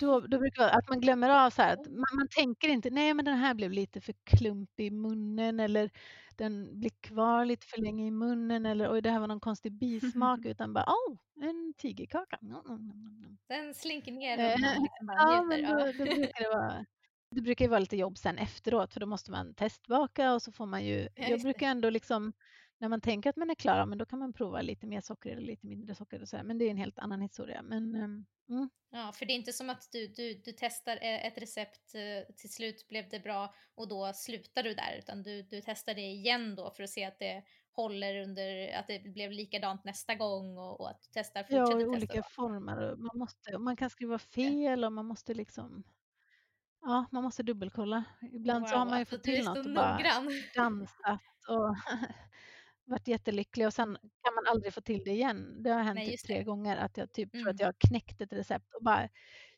[0.00, 2.68] Då, då brukar det vara att man glömmer av så här att man, man tänker
[2.68, 5.90] inte nej men den här blev lite för klumpig i munnen eller
[6.38, 9.72] den blir kvar lite för länge i munnen eller oj det här var någon konstig
[9.72, 12.38] bismak utan bara oh, en tigerkaka.
[13.48, 16.84] Den slinker ner man liksom ja, men då, då brukar det vara
[17.34, 20.52] det brukar ju vara lite jobb sen efteråt för då måste man testbaka och så
[20.52, 22.32] får man ju, jag brukar ändå liksom
[22.78, 25.30] när man tänker att man är klar, men då kan man prova lite mer socker
[25.30, 26.44] eller lite mindre socker och så här.
[26.44, 27.62] Men det är en helt annan historia.
[27.62, 28.70] Men, ehm, mm.
[28.90, 32.34] Ja, för det är inte som att du, du, du testar e-, ett recept, eh,
[32.36, 36.00] till slut blev det bra och då slutar du där, utan du, du testar det
[36.00, 40.58] igen då för att se att det håller under, att det blev likadant nästa gång
[40.58, 42.22] och, och att du testar, fortsätter Ja, i olika då.
[42.22, 42.96] former.
[42.96, 44.86] Man, måste, man kan skriva fel ja.
[44.86, 45.84] och man måste liksom
[46.86, 48.04] Ja, man måste dubbelkolla.
[48.32, 49.98] Ibland wow, så har man ju fått till något och bara
[50.54, 51.76] dansat och
[52.86, 55.62] varit jättelycklig och sen kan man aldrig få till det igen.
[55.62, 56.44] Det har hänt Nej, typ tre det.
[56.44, 57.54] gånger att jag typ tror Mm.
[57.54, 59.08] att jag har knäckt ett recept och bara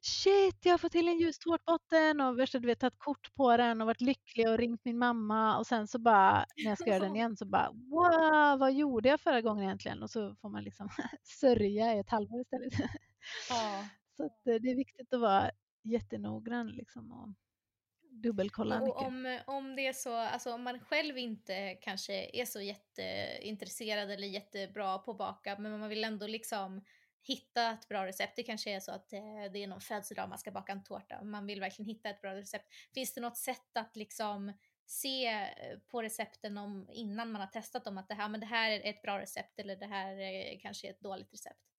[0.01, 3.57] shit, jag har fått till en ljus tårtbotten och värsta du vet tagit kort på
[3.57, 6.90] den och varit lycklig och ringt min mamma och sen så bara när jag ska
[6.90, 10.03] göra den igen så bara wow, vad gjorde jag förra gången egentligen?
[10.03, 10.89] Och så får man liksom
[11.40, 12.73] sörja i ett halvår istället.
[13.51, 13.89] Ja.
[14.16, 14.31] Så eh,
[14.61, 15.51] det är viktigt att vara
[15.85, 17.28] jättenoggrann liksom och
[18.23, 22.61] dubbelkolla Och om, om det är så, alltså om man själv inte kanske är så
[22.61, 26.85] jätteintresserad eller jättebra på att baka, men man vill ändå liksom
[27.23, 28.37] hitta ett bra recept.
[28.37, 29.21] Det kanske är så att eh,
[29.53, 32.21] det är någon födelsedag man ska baka en tårta och man vill verkligen hitta ett
[32.21, 32.75] bra recept.
[32.95, 34.53] Finns det något sätt att liksom
[34.87, 38.47] se eh, på recepten om, innan man har testat dem att det här, men det
[38.47, 41.76] här är ett bra recept eller det här är kanske ett dåligt recept?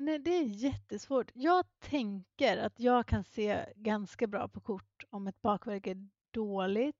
[0.00, 1.30] Nej, det är jättesvårt.
[1.34, 6.96] Jag tänker att jag kan se ganska bra på kort om ett bakverk är dåligt.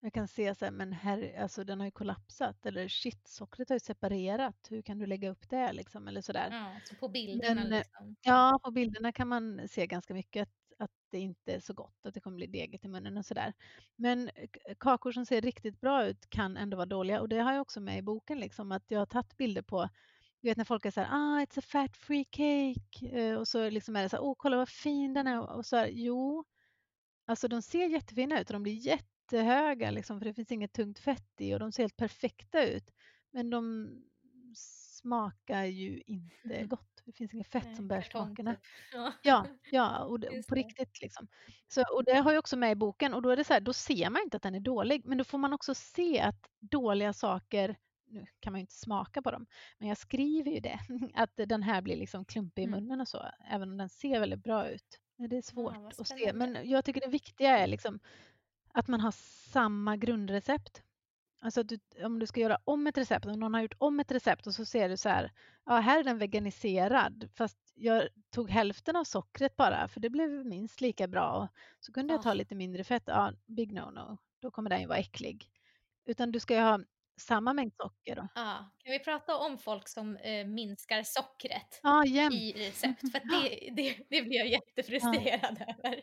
[0.00, 3.68] Jag kan se så här, men här, alltså den har ju kollapsat eller shit, sockret
[3.68, 4.66] har ju separerat.
[4.70, 6.50] Hur kan du lägga upp det liksom eller sådär.
[6.50, 8.16] Ja, så på bilderna Men, eh, liksom.
[8.22, 10.54] Ja, på bilderna kan man se ganska mycket att,
[10.84, 13.52] att det inte är så gott, att det kommer bli deget i munnen och sådär.
[13.96, 17.52] Men k- kakor som ser riktigt bra ut kan ändå vara dåliga och det har
[17.52, 19.88] jag också med i boken, liksom, att jag har tagit bilder på
[20.40, 23.48] du vet när folk är så här, ah it's a fat free cake eh, och
[23.48, 25.88] så liksom är det så här, åh kolla vad fin den är och så här,
[25.92, 26.44] jo,
[27.26, 30.98] alltså de ser jättefina ut och de blir jättehöga liksom för det finns inget tungt
[30.98, 32.90] fett i och de ser helt perfekta ut.
[33.32, 33.88] Men de
[34.54, 37.02] smakar ju inte gott.
[37.04, 38.54] Det finns inget fett Nej, som bär smakerna.
[38.54, 38.62] typ.
[38.92, 39.12] Ja.
[39.22, 41.28] Ja, ja och det, på riktigt liksom.
[41.68, 43.60] Så, och det har jag också med i boken och då är det så här,
[43.60, 46.50] då ser man inte att den är dålig, men då får man också se att
[46.60, 47.76] dåliga saker,
[48.10, 49.46] nu kan man ju inte smaka på dem,
[49.78, 50.80] men jag skriver ju det,
[51.14, 52.80] att den här blir liksom klumpig i Mm.
[52.80, 55.00] munnen och så, även om den ser väldigt bra ut.
[55.16, 58.00] Det är svårt vad att se, men jag tycker det viktiga är liksom
[58.72, 59.10] att man har
[59.52, 60.82] samma grundrecept.
[61.40, 64.12] Alltså du, om du ska göra om ett recept, om någon har gjort om ett
[64.12, 65.32] recept och så ser du så här,
[65.66, 70.30] ja här är den veganiserad fast jag tog hälften av sockret bara för det blev
[70.46, 71.48] minst lika bra.
[71.80, 72.34] Så kunde jag ta Ja.
[72.34, 75.50] lite mindre fett, ja big no-no, då kommer den ju vara äcklig.
[76.04, 76.80] Utan du ska ju ha
[77.18, 78.16] samma mängd socker.
[78.16, 78.28] Då.
[78.34, 83.00] Ja, kan vi prata om folk som eh, minskar sockret Ja, i recept?
[83.12, 86.00] För det, det, det blir jag jättefrustrerad över.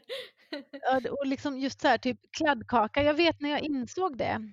[0.72, 3.04] Ja, och liksom just så här, typ kladdkaka.
[3.04, 4.52] Jag vet när jag insåg det.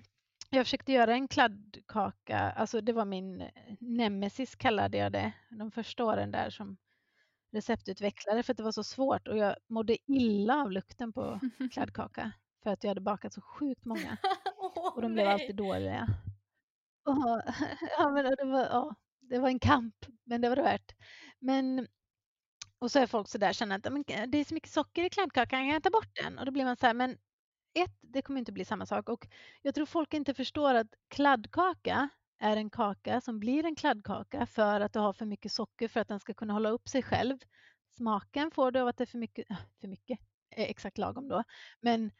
[0.49, 3.49] Jag försökte göra en kladdkaka, alltså det var min
[3.79, 6.77] nemesis kallade jag det, de första åren där som
[7.51, 11.39] receptutvecklare för att det var så svårt och jag mådde illa av lukten på
[11.73, 12.31] kladdkaka
[12.63, 14.17] för att jag hade bakat så sjukt många
[14.95, 15.33] och de blev nej.
[15.33, 16.07] alltid dåliga.
[17.03, 17.41] Och,
[17.97, 20.91] ja, men det, var, ja, det var en kamp, men det var det värt.
[21.39, 21.87] Men,
[22.79, 25.03] och så är folk så där känner att "Men eh, det är så mycket socker
[25.03, 26.39] i kladdkakan, kan jag ta bort den?
[26.39, 27.17] Och då blir man så här, men
[27.73, 29.27] ett, det kommer inte bli samma sak och
[29.61, 32.09] jag tror folk inte förstår att kladdkaka
[32.39, 35.99] är en kaka som blir en kladdkaka för att du har för mycket socker för
[35.99, 37.37] att den ska kunna hålla upp sig själv.
[37.97, 39.47] Smaken får du av att det är för mycket,
[39.81, 40.19] för mycket,
[40.49, 41.43] är exakt lagom då,
[41.81, 42.11] men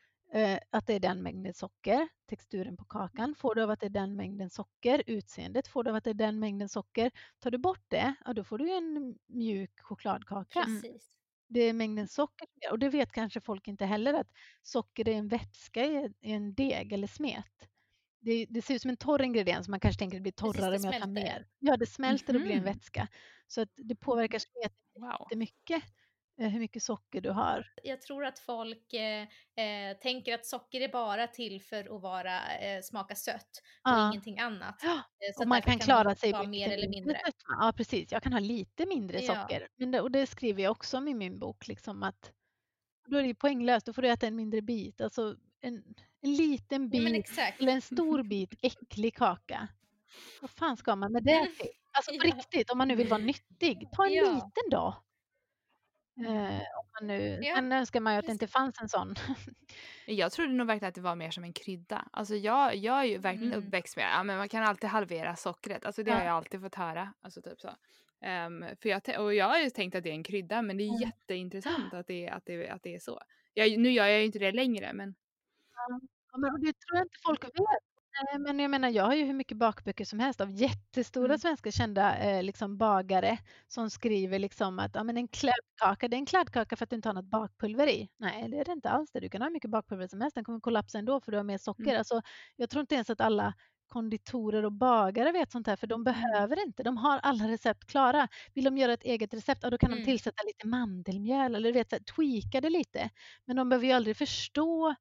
[0.72, 2.08] att det är den mängden socker.
[2.30, 5.04] Texturen på kakan får du av att det är den mängden socker.
[5.08, 7.12] Utseendet får du av att det är den mängden socker.
[7.40, 10.66] Tar du bort det, ja, då får du en mjuk chokladkaka.
[10.66, 11.12] Precis.
[11.50, 14.28] Det är mängden socker och det vet kanske folk inte heller att
[14.62, 17.70] socker är en vätska i en deg eller smet.
[18.22, 20.70] Det, det ser ut som en torr ingrediens, man kanske tänker att det blir Precis,
[20.72, 21.08] torrare det om jag tar smälter.
[21.08, 21.48] mer.
[21.60, 22.66] Ja, det smälter och blir en Mhm.
[22.66, 23.08] vätska.
[23.48, 25.32] Så att det påverkar smeten Wow.
[25.32, 25.90] jättemycket, eh,
[26.38, 27.68] hur mycket socker du har.
[27.84, 29.22] Jag tror att folk eh,
[29.66, 34.10] eh, tänker att socker är bara till för att vara, eh, smaka sött och Ja.
[34.10, 34.80] ingenting annat.
[34.84, 37.22] Ja, Eh, Och man kan klara man sig med mer eller mindre.
[37.48, 38.12] Ja, precis.
[38.12, 39.36] Jag kan ha lite mindre Ja.
[39.36, 39.68] socker.
[39.76, 42.32] Men det, och det skriver jag också om i min bok, liksom att
[43.08, 43.86] då är det poänglöst.
[43.86, 45.02] Då får du äta en mindre bit.
[45.02, 45.84] Alltså en,
[46.22, 49.68] en liten Ja, bit eller en stor bit äcklig kaka.
[50.42, 51.72] Vad fan ska man med det till?
[51.98, 52.36] Alltså på Ja.
[52.36, 54.24] riktigt, om man nu vill vara nyttig, ta en Ja.
[54.34, 55.04] liten då.
[56.18, 59.16] Eh, om man nu, Ja, Sen önskar man ju att det inte fanns en sån.
[60.06, 62.08] Jag trodde nog verkligen att det var mer som en krydda.
[62.12, 63.66] Alltså jag, jag är ju verkligen Mm.
[63.68, 65.86] uppväxt med ja, men man kan alltid halvera sockret.
[65.86, 66.18] Alltså det Ja.
[66.18, 67.14] har jag alltid fått höra.
[67.22, 67.70] Alltså typ så.
[68.22, 70.84] Ehm, för jag, och jag har ju tänkt att det är en krydda men det
[70.84, 71.02] är Mm.
[71.02, 73.20] jätteintressant att det, att, det, att det är så.
[73.54, 75.16] Jag, nu gör jag ju inte det längre men
[76.32, 77.54] Ja, men det tror jag inte folk vet.
[78.22, 81.38] Nej, Men jag menar, jag har ju hur mycket bakböcker som helst av jättestora Mm.
[81.38, 83.38] svenska kända eh, liksom bagare
[83.68, 86.96] som skriver liksom att ja, men en kladdkaka, det är en kladdkaka för att du
[86.96, 88.10] inte har något bakpulver i.
[88.20, 89.12] Nej, det är det inte alls.
[89.12, 89.20] Det.
[89.20, 91.44] Du kan ha hur mycket bakpulver som helst, den kommer kollapsa ändå för du har
[91.44, 91.96] mer socker.
[91.96, 91.98] Mm.
[91.98, 92.22] Alltså,
[92.56, 93.54] jag tror inte ens att alla
[93.88, 96.84] konditorer och bagare vet sånt här för de behöver inte.
[96.84, 98.28] De har alla recept klara.
[98.54, 100.00] Vill de göra ett eget recept, ja, då kan Mm.
[100.00, 103.10] de tillsätta lite mandelmjöl eller du vet, så här, tweaka det lite.
[103.46, 104.96] Men de behöver ju aldrig förstå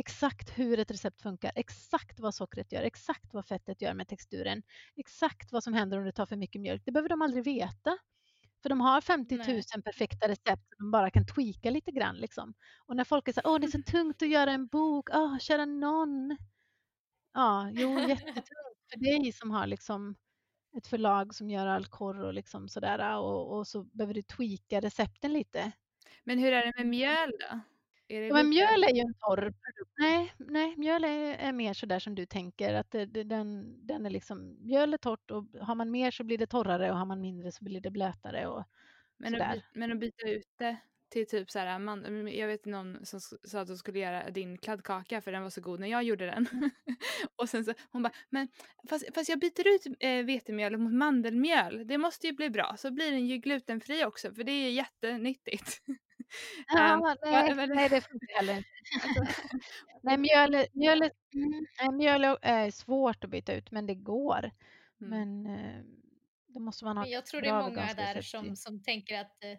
[0.00, 4.62] exakt hur ett recept funkar, exakt vad sockret gör, exakt vad fettet gör med texturen,
[4.96, 6.82] exakt vad som händer om du tar för mycket mjölk.
[6.84, 7.98] Det behöver de aldrig veta.
[8.62, 9.62] För de har 50 000 Nej.
[9.84, 12.16] perfekta recept som de bara kan tweaka lite grann.
[12.16, 12.54] Liksom.
[12.86, 15.38] Och när folk är så åh det är så tungt att göra en bok, åh
[15.38, 16.36] kära någon.
[17.34, 20.14] Ja, jo jättetungt för dig som har liksom
[20.76, 24.80] ett förlag som gör all korr och liksom sådär och, och så behöver du tweaka
[24.80, 25.72] recepten lite.
[26.24, 27.60] Men hur är det med mjöl då?
[28.10, 29.94] Men mjöl är ju en torr produkt.
[29.98, 32.74] Nej, nej mjöl är, är mer sådär som du tänker.
[32.74, 36.24] Att det, det, den, den är liksom, mjöl är torrt och har man mer så
[36.24, 38.46] blir det torrare och har man mindre så blir det blötare.
[38.46, 38.64] Och
[39.18, 39.56] men, sådär.
[39.56, 40.76] Att, men att byta ut det
[41.10, 44.58] till typ så här, man, jag vet någon som sa att hon skulle göra din
[44.58, 46.46] kladdkaka för den var så god när jag gjorde den.
[47.36, 48.48] och sen så hon bara, men
[48.88, 52.90] fast, fast jag byter ut äh, vetemjöl mot mandelmjöl, det måste ju bli bra, så
[52.90, 55.82] blir den ju glutenfri också för det är jättenyttigt.
[56.68, 58.68] Ja, um, nej, men, nej, det funkar heller inte.
[59.04, 59.44] Alltså,
[60.02, 61.02] nej, mjöl, mjöl,
[61.34, 64.50] mm, mjöl är svårt att byta ut men det går.
[65.00, 65.40] Mm.
[65.40, 65.82] Men eh,
[66.48, 69.58] det måste man ha Jag tror det är många där som, som tänker att eh,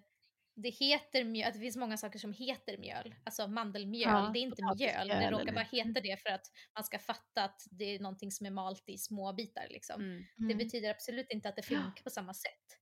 [0.56, 3.16] det heter mjöl, att det finns många saker som heter mjöl.
[3.24, 5.08] Alltså mandelmjöl, ja, det är inte mjöl.
[5.08, 8.46] Det råkar bara heta det för att man ska fatta att det är någonting som
[8.46, 9.68] är malt i små bitar.
[9.70, 10.02] Liksom.
[10.02, 10.24] Mm.
[10.36, 10.58] Det mm.
[10.58, 12.81] betyder absolut inte att det funkar på samma sätt.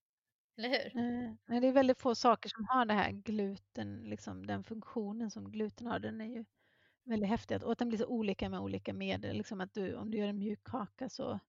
[0.59, 0.95] Eller hur?
[0.95, 5.31] Mm, nej, det är väldigt få saker som har det här gluten, liksom den funktionen
[5.31, 5.99] som gluten har.
[5.99, 6.45] Den är ju
[7.03, 9.37] väldigt häftig och att den blir så olika med olika medel.
[9.37, 11.39] Liksom att du, om du gör en mjuk kaka så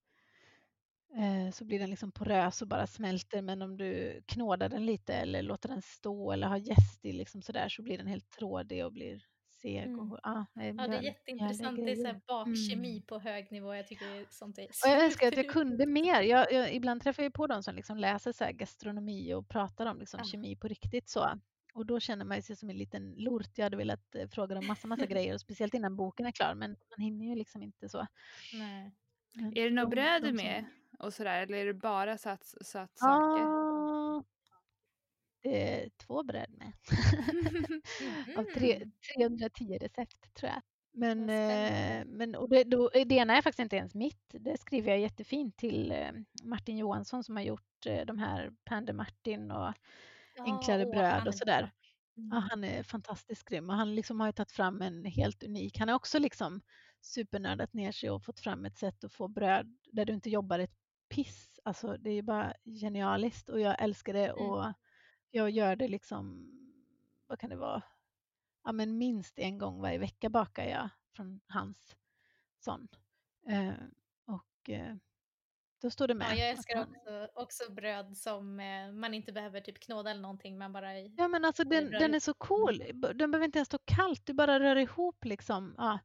[1.17, 5.15] Eh, så blir den liksom porös och bara smälter men om du knådar den lite
[5.15, 8.85] eller låter den stå eller har jäst i liksom sådär så blir den helt trådig
[8.85, 9.25] och blir
[9.63, 9.77] seg.
[9.77, 10.01] Mm.
[10.01, 11.79] Och, ah, ja, det är jätteintressant.
[11.79, 13.03] Ja, det är, så bakkemi mm.
[13.03, 13.75] på hög nivå.
[13.75, 16.21] Jag tycker sånt är och Jag önskar att jag kunde mer.
[16.21, 19.99] Jag, jag, ibland träffar jag på de som liksom läser så gastronomi och pratar om
[19.99, 20.25] liksom ja.
[20.25, 21.41] kemi på riktigt så.
[21.75, 23.51] Och då känner man sig som en liten lort.
[23.55, 26.55] Jag hade velat eh, fråga dem massa, massa grejer, och speciellt innan boken är klar,
[26.55, 28.07] men man hinner ju liksom inte så.
[28.53, 28.93] Nej.
[29.55, 30.65] är det något bröd med?
[31.01, 31.43] och sådär?
[31.43, 33.43] Eller är det bara satt, satt saker?
[35.43, 36.73] Är två bröd med.
[38.37, 39.79] Av tre, 310 mm.
[39.79, 40.63] recept tror jag.
[40.93, 44.25] Men, eh, men och det, då, det ena är faktiskt inte ens mitt.
[44.33, 46.13] Det skriver jag jättefint till eh,
[46.43, 49.73] Martin Johansson som har gjort eh, de här Pander Martin och
[50.37, 51.71] ja, Enklare bröd och sådär.
[52.15, 52.49] Ja, mm.
[52.51, 55.79] han är fantastiskt grym och han liksom har ju tagit fram en helt unik.
[55.79, 56.61] Han har också liksom
[57.01, 60.59] supernördat ner sig och fått fram ett sätt att få bröd där du inte jobbar
[60.59, 60.75] ett
[61.15, 61.61] piss.
[61.65, 64.73] Alltså det är bara genialiskt och jag älskar det mm.
[65.31, 66.51] Jag gör det liksom,
[67.27, 67.83] vad kan det vara,
[68.65, 71.97] ja men minst en gång varje vecka bakar jag från hans
[72.59, 72.89] sån.
[73.49, 73.73] Eh,
[74.27, 74.95] och eh,
[75.81, 76.27] då står det med.
[76.31, 80.59] Ja, jag älskar också, också bröd som eh, man inte behöver typ knåda eller någonting.
[80.59, 82.83] Man bara i, ja men alltså den, den är så cool.
[83.15, 84.27] Den behöver inte ens stå kallt.
[84.27, 85.75] Du bara rör ihop liksom.
[85.79, 85.99] Ja,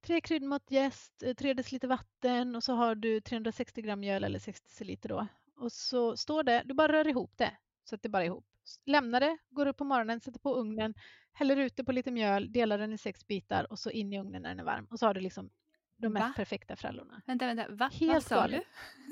[0.00, 4.38] tre kryddmått jäst, eh, tre deciliter vatten och så har du 360 gram mjöl eller
[4.38, 5.26] 60 deciliter då.
[5.56, 8.51] Och så står det, du bara rör ihop det så att det bara är ihop.
[8.86, 10.94] Lämnar det, går upp på morgonen, sätter på ugnen,
[11.32, 14.20] häller ut det på lite mjöl, delar den i sex bitar och så in i
[14.20, 14.86] ugnen när den är varm.
[14.90, 15.50] Och så har du liksom
[15.96, 16.32] de mest Va?
[16.36, 17.22] perfekta frallorna.
[17.26, 17.90] Vänta, vänta, va?
[17.92, 18.62] Helt Vad sa du?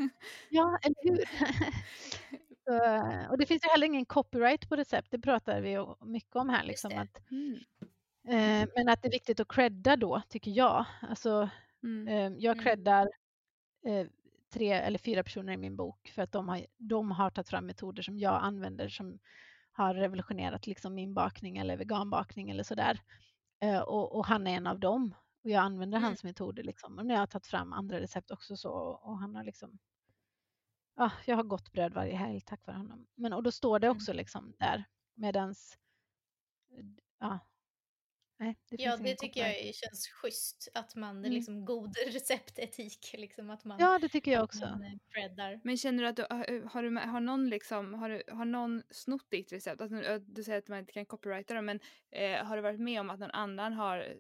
[0.51, 1.25] ja, eller hur?
[2.65, 6.49] så, och det finns ju heller ingen copyright på recept, det pratar vi mycket om
[6.49, 6.65] här.
[6.65, 7.59] Liksom, att, mm.
[8.29, 10.85] Eh, men att det är viktigt att credda då, tycker jag.
[11.03, 11.51] Alltså,
[11.83, 12.09] mm.
[12.09, 12.65] eh, jag mm.
[12.65, 13.11] creddar
[13.87, 14.07] eh,
[14.53, 17.67] tre eller fyra personer i min bok för att de har, de har tagit fram
[17.67, 19.19] metoder som jag använder som
[19.81, 23.01] har revolutionerat liksom min bakning eller veganbakning eller sådär.
[23.61, 25.15] Eh, och, och, han är en av dem.
[25.45, 26.07] Och jag använder mm.
[26.07, 26.63] hans metoder.
[26.63, 26.99] Liksom.
[26.99, 28.71] Och nu har jag tagit fram andra recept också så,
[29.03, 29.79] och han har liksom
[30.97, 33.07] ja, jag har gott bröd varje helg tack vare honom.
[33.15, 33.97] Men, och då står det mm.
[33.97, 34.85] också liksom där
[35.15, 35.79] medans
[37.19, 37.39] ja,
[38.41, 40.69] Nej, det ja, det tycker jag känns schysst.
[40.75, 41.33] Att man, mm.
[41.33, 43.15] liksom god receptetik.
[43.19, 44.65] Liksom, att man, ja, det tycker jag också.
[44.65, 46.27] Eh, Men känner du att du
[46.71, 49.81] har, du, har någon liksom, har, du, har någon snott ditt recept?
[49.81, 51.81] Alltså, du säger att man inte kan copyrighta dem, men
[52.11, 54.15] eh, har du varit med om att någon annan har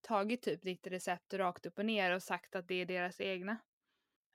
[0.00, 3.56] tagit typ ditt recept rakt upp och ner och sagt att det är deras egna?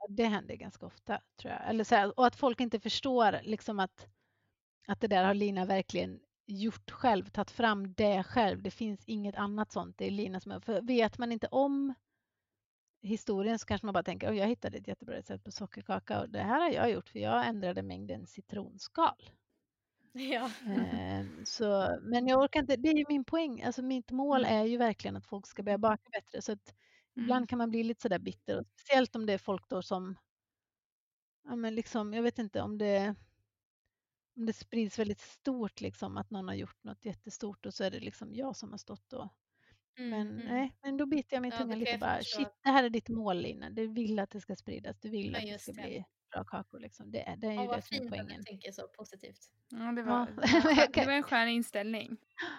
[0.09, 1.69] Det händer ganska ofta, tror jag.
[1.69, 4.07] Eller så här, och att folk inte förstår liksom att,
[4.87, 6.19] att det där har Lina verkligen
[6.51, 8.61] gjort själv, tagit fram det själv.
[8.61, 9.97] Det finns inget annat sånt.
[9.97, 11.93] Det är Lina som För vet man inte om
[13.01, 16.29] historien så kanske man bara tänker att jag hittade ett jättebra recept på sockerkaka och
[16.29, 19.15] det här har jag gjort för jag ändrade mängden citronskal.
[20.13, 20.51] Ja.
[20.65, 23.61] Eh, så, men jag orkar inte, det är ju min poäng.
[23.61, 24.59] Alltså mitt mål mm.
[24.59, 26.41] är ju verkligen att folk ska börja baka bättre.
[26.41, 26.73] Så att
[27.15, 27.23] mm.
[27.23, 28.65] ibland kan man bli lite sådär bitter.
[28.75, 30.15] Speciellt om det är folk då som,
[31.43, 33.15] ja men liksom, jag vet inte om det
[34.41, 37.91] om det sprids väldigt stort, liksom, att någon har gjort något jättestort och så är
[37.91, 39.33] det liksom jag som har stått och
[39.97, 40.55] Mm, men mm.
[40.55, 42.19] nej, men då biter jag min ja, tunga lite bara.
[42.21, 43.69] Shit, det här är ditt mål Lina.
[43.69, 44.99] Du vill att det ska spridas.
[44.99, 45.81] Du vill ja, att det ska det.
[45.81, 46.79] bli bra kakor.
[46.79, 47.11] Liksom.
[47.11, 48.37] Det, det är ju ja, det som är poängen.
[48.37, 49.39] Vad tänker så positivt.
[49.69, 50.87] Ja, det var, ja.
[50.93, 52.17] det var en skön inställning.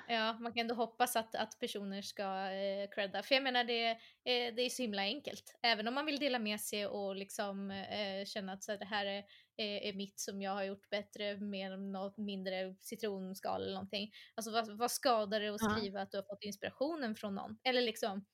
[0.08, 3.22] Ja, man kan ändå hoppas att, att personer ska eh, credda.
[3.22, 5.58] För jag menar, det, eh, det är så himla enkelt.
[5.62, 8.84] Även om man vill dela med sig och liksom eh, känna att så här, det
[8.84, 9.24] här är,
[9.56, 14.12] är, är, mitt som jag har gjort bättre med något mindre citronskal eller någonting.
[14.34, 16.02] Alltså vad, vad skadar det att skriva ja.
[16.02, 17.58] att du har fått inspirationen från någon?
[17.64, 18.24] Eller liksom,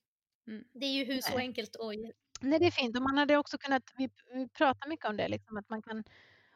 [0.47, 0.65] mm.
[0.73, 1.93] det är ju hur så enkelt och
[2.41, 2.97] Nej, det är fint.
[2.97, 6.05] Och man hade också kunnat, vi, vi pratar mycket om det, liksom, att man kan,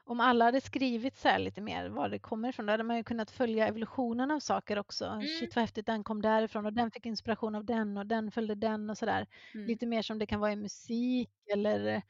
[0.05, 2.97] om alla hade skrivit så här lite mer var det kommer ifrån, då hade man
[2.97, 5.05] ju kunnat följa evolutionen av saker också.
[5.05, 5.27] Mm.
[5.27, 8.55] Shit vad häftigt, den kom därifrån och den fick inspiration av den och den följde
[8.55, 9.27] den och sådär.
[9.55, 9.67] Mm.
[9.67, 12.03] Lite mer som det kan vara i musik eller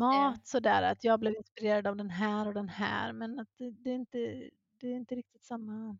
[0.00, 3.70] mat sådär, att jag blev inspirerad av den här och den här, men att det,
[3.70, 4.50] det är, inte,
[4.80, 5.98] det är inte riktigt samma...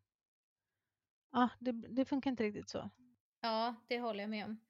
[1.32, 2.90] Ja, det, det funkar inte riktigt så.
[3.40, 4.60] Ja, det håller jag med om.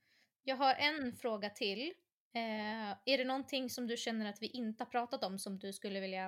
[0.44, 1.94] Jag har en fråga till
[2.36, 5.72] Eh, är det någonting som du känner att vi inte har pratat om som du
[5.72, 6.26] skulle vilja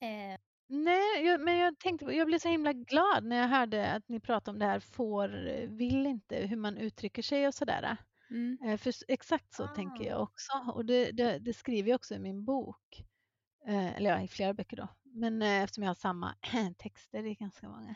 [0.00, 0.38] eh...
[0.66, 4.20] Nej, jag, men jag tänkte, jag blev så himla glad när jag hörde att ni
[4.20, 5.28] pratade om det här får,
[5.66, 7.96] vill inte, hur man uttrycker sig och sådär.
[8.30, 8.58] Mm.
[8.64, 9.68] Eh, för exakt så ah.
[9.68, 13.04] tänker jag också och det, det, det, skriver jag också i min bok.
[13.66, 14.88] Eh, eller ja, i flera böcker då.
[15.02, 16.34] Men eh, eftersom jag har samma
[16.78, 17.94] texter i ganska många.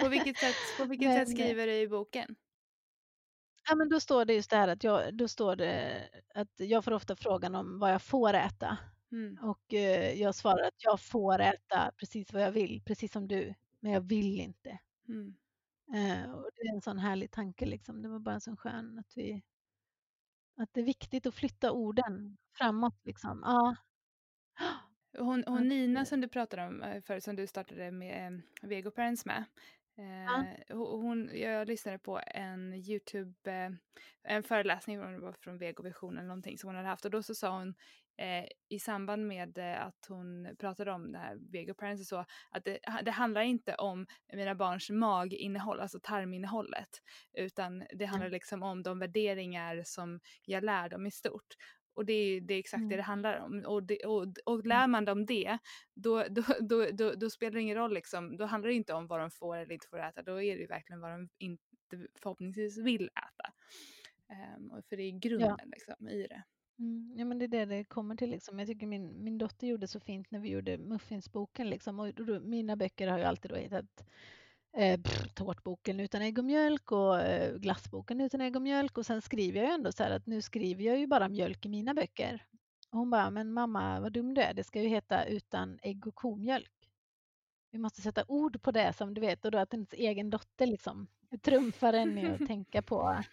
[0.00, 2.36] på vilket sätt, på vilket men, sätt skriver du i boken?
[3.68, 6.02] Ja, men då står det just det här att jag, då står det
[6.34, 8.78] att jag får ofta frågan om vad jag får äta.
[9.12, 9.38] Mm.
[9.42, 13.54] Och eh, jag svarar att jag får äta precis vad jag vill, precis som du,
[13.80, 14.78] men jag vill inte.
[15.08, 15.34] Mm.
[15.94, 18.02] Eh, och det är en sån härlig tanke liksom.
[18.02, 19.42] Det var bara en sån skön att vi
[20.56, 23.42] att det är viktigt att flytta orden framåt liksom.
[23.44, 23.76] Ja.
[25.18, 28.90] Hon, hon Nina som du pratade om eh, förut, som du startade med eh, Vego
[28.90, 29.44] Parents med,
[29.96, 30.44] Ja.
[30.68, 33.70] Eh, hon, jag lyssnade på en Youtube, eh,
[34.22, 37.58] en föreläsning var från Vegovision eller någonting som hon hade haft och då så sa
[37.58, 37.74] hon
[38.16, 42.64] eh, i samband med eh, att hon pratade om det här Vego Parents så att
[42.64, 46.88] det, det, handlar inte om mina barns maginnehåll, alltså tarminnehållet,
[47.32, 51.56] utan det handlar liksom om de värderingar som jag lär dem i stort.
[51.94, 52.88] Och det är, det är exakt mm.
[52.88, 53.64] det det handlar om.
[53.66, 54.66] Och, det, och, och mm.
[54.66, 55.58] lär man dem det,
[55.94, 58.36] då, då, då, då, då spelar det ingen roll liksom.
[58.36, 60.22] Då handlar det inte om vad de får eller inte får äta.
[60.22, 61.62] Då är det ju verkligen vad de inte
[62.22, 63.52] förhoppningsvis vill äta.
[64.56, 65.64] Um, för det är grunden ja.
[65.66, 66.42] liksom, i det.
[66.78, 68.58] Mm, ja men det är det det kommer till liksom.
[68.58, 72.00] Jag tycker min, min dotter gjorde så fint när vi gjorde muffinsboken liksom.
[72.00, 74.04] Och då, mina böcker har ju alltid då hetat
[74.76, 75.00] eh,
[75.34, 79.60] tårtboken utan ägg och mjölk och eh, glassboken utan ägg och mjölk och sen skriver
[79.60, 82.46] jag ju ändå så här att nu skriver jag ju bara mjölk i mina böcker.
[82.90, 86.06] Och hon bara, men mamma vad dum du är, det ska ju heta utan ägg
[86.06, 86.90] och komjölk.
[87.70, 90.66] Vi måste sätta ord på det som du vet och då att ens egen dotter
[90.66, 91.06] liksom
[91.42, 93.24] trumfar en i att tänka på.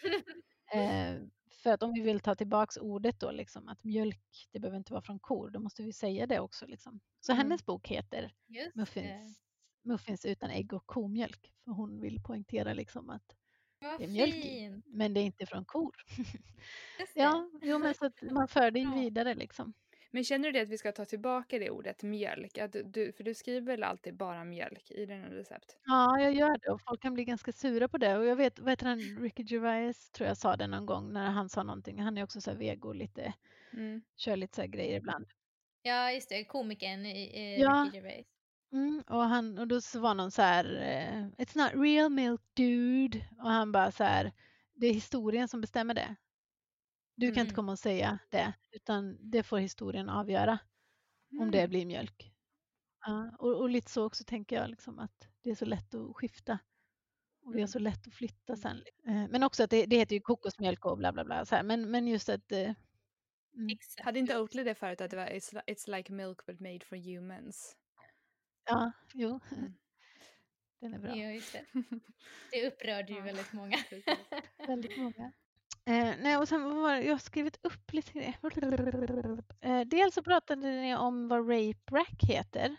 [0.74, 1.16] Eh,
[1.64, 4.94] för att om vi vill ta tillbaks ordet då liksom att mjölk, det behöver inte
[4.94, 7.00] vara från kor, då måste vi säga det också liksom.
[7.20, 7.38] Så mm.
[7.38, 9.42] hennes bok heter Just Muffins
[9.84, 11.54] muffins utan ägg och komjölk.
[11.64, 13.36] För hon vill poängtera liksom att
[13.80, 15.96] Vad det är mjölk i, men det är inte från kor.
[17.16, 19.74] ja, jo, men så att man för det vidare liksom.
[20.12, 22.58] Men känner du det att vi ska ta tillbaka det ordet mjölk?
[22.58, 25.78] Att du, för du skriver väl alltid bara mjölk i dina recept?
[25.86, 28.18] Ja, jag gör det och folk kan bli ganska sura på det.
[28.18, 31.32] Och jag vet, vad heter han, Ricky Gervais tror jag sa det någon gång när
[31.32, 32.02] han sa någonting.
[32.02, 33.34] Han är också så här vego lite,
[33.74, 34.02] mm.
[34.16, 35.26] kör lite så här grejer ibland.
[35.82, 37.86] Ja, just det, komikern i, i ja.
[37.86, 38.28] Ricky Gervais.
[38.74, 43.26] Mm, och, han, och då var någon så här, eh, It's not real milk dude.
[43.38, 44.32] Och han bara så här,
[44.74, 46.16] det är historien som bestämmer det.
[47.16, 47.56] Du kan inte mm.
[47.56, 50.60] komma och säga det, utan det får historien avgöra
[51.40, 51.70] om det mm.
[51.70, 52.34] blir mjölk.
[53.06, 56.16] Ja, och, och, lite så också tänker jag, liksom, att det är så lätt att
[56.16, 56.60] skifta.
[57.44, 58.84] Och vi har så lätt att flytta sen.
[59.08, 61.46] Eh, men också att det, det heter ju kokosmjölk och bla bla bla.
[61.46, 61.64] Så här.
[61.64, 62.52] Men, men just att...
[62.52, 62.74] Eh,
[63.56, 63.78] mm.
[63.98, 66.96] Hade inte Oatly det förut, att det var it's, it's like milk but made for
[66.96, 67.76] humans?
[68.66, 69.40] Ja, jo.
[69.52, 69.74] Mm.
[70.80, 71.16] Den är bra.
[71.16, 71.66] Ja, just det.
[72.52, 73.78] Det upprörde ju väldigt många.
[74.68, 75.32] väldigt många.
[75.86, 78.20] Eh, nej, och sen var jag har skrivit upp lite
[79.62, 82.76] eh, Dels så pratade ni om vad Rape Rack heter.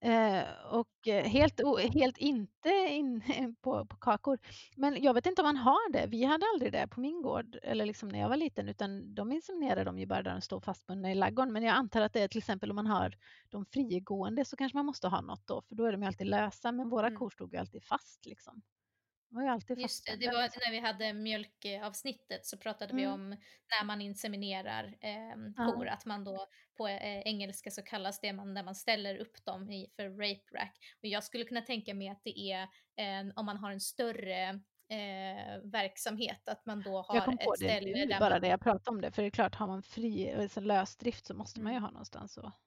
[0.00, 1.60] Eh, och eh, helt,
[1.94, 3.22] helt inte in
[3.62, 4.38] på, på kakor.
[4.76, 6.06] Men jag vet inte om man har det.
[6.06, 9.32] Vi hade aldrig det på min gård, eller liksom när jag var liten, utan de
[9.32, 11.52] inseminerar de ju bara där de står fastbundna i laggården.
[11.52, 13.16] Men jag antar att det är till exempel om man har
[13.48, 16.26] de frigående så kanske man måste ha något då, för då är de ju alltid
[16.26, 16.72] lösa.
[16.72, 17.18] Men våra mm.
[17.18, 18.62] kor stod ju alltid fast liksom.
[19.36, 22.96] Var ju alltid Just det, det var när vi hade mjölkavsnittet så pratade mm.
[22.96, 23.28] vi om
[23.70, 25.92] när man inseminerar eh, kor, ja.
[25.92, 26.46] att man då
[26.76, 30.58] på eh, engelska så kallas det man, när man ställer upp dem i, för rape
[30.58, 30.78] rack.
[31.02, 32.62] Och jag skulle kunna tänka mig att det är
[32.96, 34.48] eh, om man har en större
[34.90, 38.40] eh, verksamhet, att man då har jag kom på ett ställe det nu, bara man...
[38.40, 41.34] det jag pratade om det, för det är klart, har man fri alltså lösdrift så
[41.34, 41.84] måste man ju mm.
[41.84, 42.60] ha någonstans att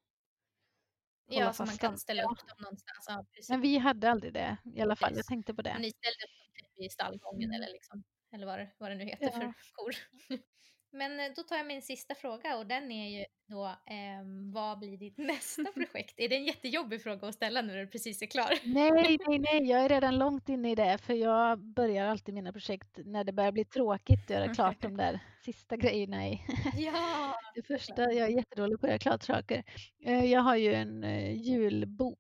[1.32, 3.06] Ja, så man kan ställa upp dem någonstans.
[3.08, 5.74] Ja, Men vi hade aldrig det i alla fall, jag tänkte på det.
[5.74, 7.56] Men ni ställde typ i stallgången mm.
[7.56, 8.04] eller, liksom,
[8.34, 9.32] eller vad, det, vad det nu heter ja.
[9.32, 9.96] för kor.
[10.92, 14.80] Men eh, då tar jag min sista fråga och den är ju då, eh, vad
[14.80, 16.14] blir ditt nästa projekt?
[16.18, 18.60] Är det en jättejobbig fråga att ställa nu när du precis är klar?
[18.64, 22.54] Nej, nej, nej, jag är redan långt inne i det, för jag börjar alltid mina
[22.54, 26.42] projekt när det börjar bli tråkigt att göra klart de där sista grejerna i.
[26.78, 27.36] Ja!
[27.56, 29.64] Det första, jag är jättedålig på att göra klart saker.
[30.06, 32.20] Eh, jag har ju en eh, julbok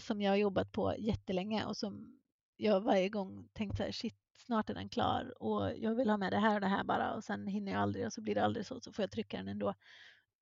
[0.00, 2.21] som jag har jobbat på jättelänge och som
[2.62, 4.16] jag varje gång tänkt så här, shit,
[4.46, 7.14] snart är den klar och jag vill ha med det här och det här bara
[7.14, 9.36] och sen hinner jag aldrig och så blir det aldrig så, så får jag trycka
[9.36, 9.74] den ändå.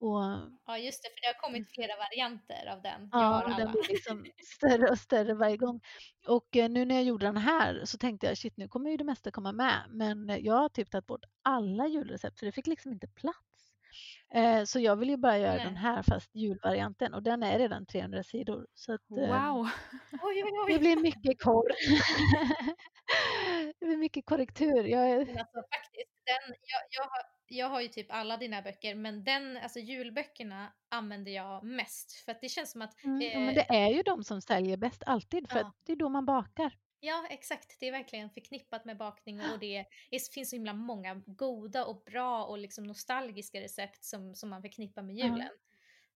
[0.01, 0.23] Och,
[0.67, 3.09] ja just det, för det har kommit flera varianter av den.
[3.13, 4.27] Ja, den blir liksom
[4.57, 5.81] större och större varje gång.
[6.27, 8.97] Och eh, nu när jag gjorde den här så tänkte jag shit nu kommer ju
[8.97, 12.67] det mesta komma med men jag har typ tagit bort alla julrecept för det fick
[12.67, 13.49] liksom inte plats.
[14.35, 15.65] Eh, så jag vill ju bara göra Nej.
[15.65, 18.66] den här fast julvarianten och den är redan 300 sidor.
[18.74, 19.69] Så att, eh, wow!
[20.12, 20.12] oj,
[20.44, 20.73] oj, oj.
[20.73, 21.69] Det blir mycket korr.
[23.81, 24.85] det blir mycket korrektur.
[24.85, 29.24] Jag, alltså, faktiskt, den, jag, jag, har, jag har ju typ alla dina böcker men
[29.24, 33.05] den, alltså julböckerna använder jag mest för att det känns som att...
[33.05, 35.66] Mm, eh, men det är ju de som säljer bäst alltid för ja.
[35.66, 36.77] att det är då man bakar.
[37.01, 37.81] Ja, exakt.
[37.81, 39.86] Det är verkligen förknippat med bakning och det är,
[40.35, 45.02] finns så himla många goda och bra och liksom nostalgiska recept som, som man förknippar
[45.02, 45.40] med julen.
[45.40, 45.52] Mm.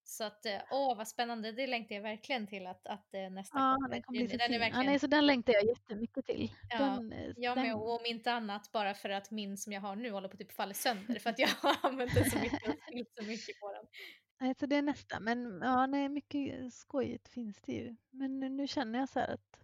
[0.07, 3.59] Så att, eh, åh vad spännande, det längtar jag verkligen till att, att eh, nästa
[3.59, 3.89] ja, kommer.
[3.89, 4.85] Den kommer bli så den är verkligen...
[4.85, 6.53] ja, nej, så den längtar jag jättemycket till.
[6.69, 7.67] Ja, den, jag den...
[7.67, 10.33] med, och om inte annat bara för att min som jag har nu håller på
[10.33, 13.25] att typ falla sönder för att jag har använt den så mycket och spilt så
[13.25, 13.87] mycket på den.
[14.41, 17.97] Nej, så det är nästa, men ja, nej, mycket skojigt finns det ju.
[18.11, 19.64] Men nu, nu känner jag så här att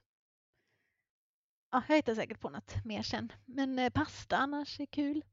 [1.71, 3.33] ja, jag hittar säkert på något mer sen.
[3.45, 5.25] Men eh, pasta annars är kul.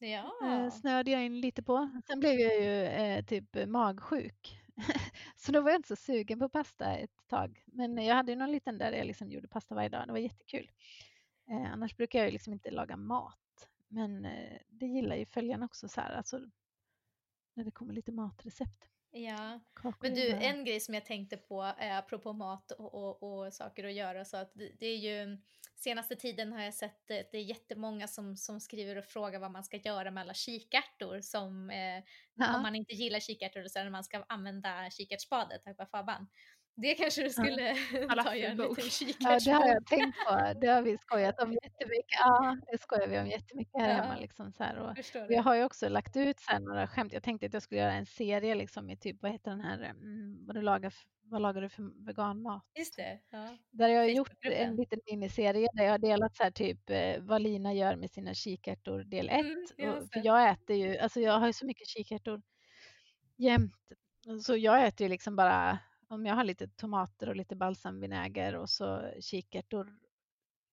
[0.00, 0.32] Ja.
[0.42, 1.90] Eh, snöade jag in lite på.
[2.06, 4.60] Sen blev jag ju eh, typ magsjuk.
[5.36, 7.64] så då var jag inte så sugen på pasta ett tag.
[7.66, 10.06] Men jag hade ju någon liten där jag liksom gjorde pasta varje dag.
[10.06, 10.70] Det var jättekul.
[11.50, 13.68] Eh, annars brukar jag ju liksom inte laga mat.
[13.88, 16.12] Men eh, det gillar ju följarna också så här.
[16.12, 16.40] Alltså,
[17.54, 18.89] när det kommer lite matrecept.
[19.12, 19.60] Ja,
[20.00, 23.84] men du en grej som jag tänkte på eh, apropå mat och, och, och saker
[23.84, 25.38] att göra så att det, det, är ju
[25.76, 29.50] senaste tiden har jag sett att det är jättemånga som, som skriver och frågar vad
[29.50, 32.04] man ska göra med alla kikärtor som eh,
[32.34, 32.56] ja.
[32.56, 36.26] om man inte gillar kikärtor så när man ska använda kikärtsspadet, tack Faban.
[36.76, 38.22] Det kanske du skulle ja.
[38.24, 40.60] ta en liten Ja, det har jag tänkt på.
[40.60, 42.18] Det har vi skojat om jättemycket.
[42.18, 43.94] Ja, det skojar vi om jättemycket här ja.
[43.94, 44.16] hemma.
[44.16, 44.78] Liksom, så här.
[44.78, 44.96] Och
[45.28, 47.12] jag har ju också lagt ut så några skämt.
[47.12, 49.78] Jag tänkte att jag skulle göra en serie liksom, i typ, vad heter den här,
[49.78, 52.62] mm, vad, du lagar, vad lagar du för veganmat?
[52.78, 53.20] Just det.
[53.30, 53.56] Ja.
[53.70, 57.20] Där jag har gjort en liten miniserie där jag har delat så här, typ eh,
[57.20, 59.36] vad Lina gör med sina kikärtor del 1.
[59.78, 62.42] Mm, för jag äter ju, alltså jag har ju så mycket kikärtor
[63.36, 63.74] jämt.
[64.42, 65.78] Så jag äter ju liksom bara
[66.10, 69.96] om jag har lite tomater och lite balsamvinäger och så kikärtor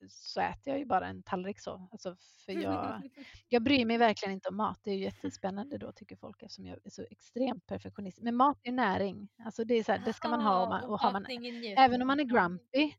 [0.09, 1.88] så äter jag ju bara en tallrik så.
[1.91, 2.15] Alltså
[2.45, 3.01] för jag,
[3.49, 4.80] jag bryr mig verkligen inte om mat.
[4.84, 8.22] Det är ju jättespännande då tycker folk eftersom jag är så extremt perfektionist.
[8.22, 9.30] Men mat är näring.
[9.45, 11.26] Alltså det, är så här, det ska man ha och, man, och har man,
[11.77, 12.93] även om man är grumpy.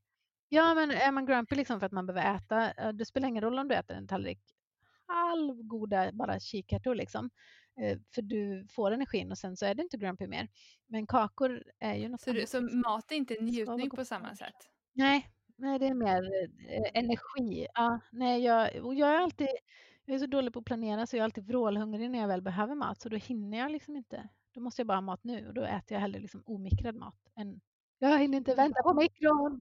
[0.48, 3.58] Ja men är man grumpy liksom för att man behöver äta, det spelar ingen roll
[3.58, 4.40] om du äter en tallrik
[5.08, 7.30] halvgoda bara kikärtor liksom.
[7.82, 10.48] Eh, för du får energin och sen så är det inte grumpy mer.
[10.86, 12.48] Men kakor är ju något Så, annat.
[12.48, 14.54] så mat är inte njutning på samma sätt?
[14.94, 16.22] Nej, nej det är mer
[16.68, 17.66] eh, energi.
[17.74, 19.48] Ja, nej, jag, och jag är alltid
[20.04, 22.42] jag är så dålig på att planera så jag är alltid vrålhungrig när jag väl
[22.42, 24.28] behöver mat så då hinner jag liksom inte.
[24.54, 27.28] Då måste jag bara ha mat nu och då äter jag hellre liksom omikrad mat
[27.36, 27.60] än
[27.98, 29.60] jag hinner inte vänta på mikron.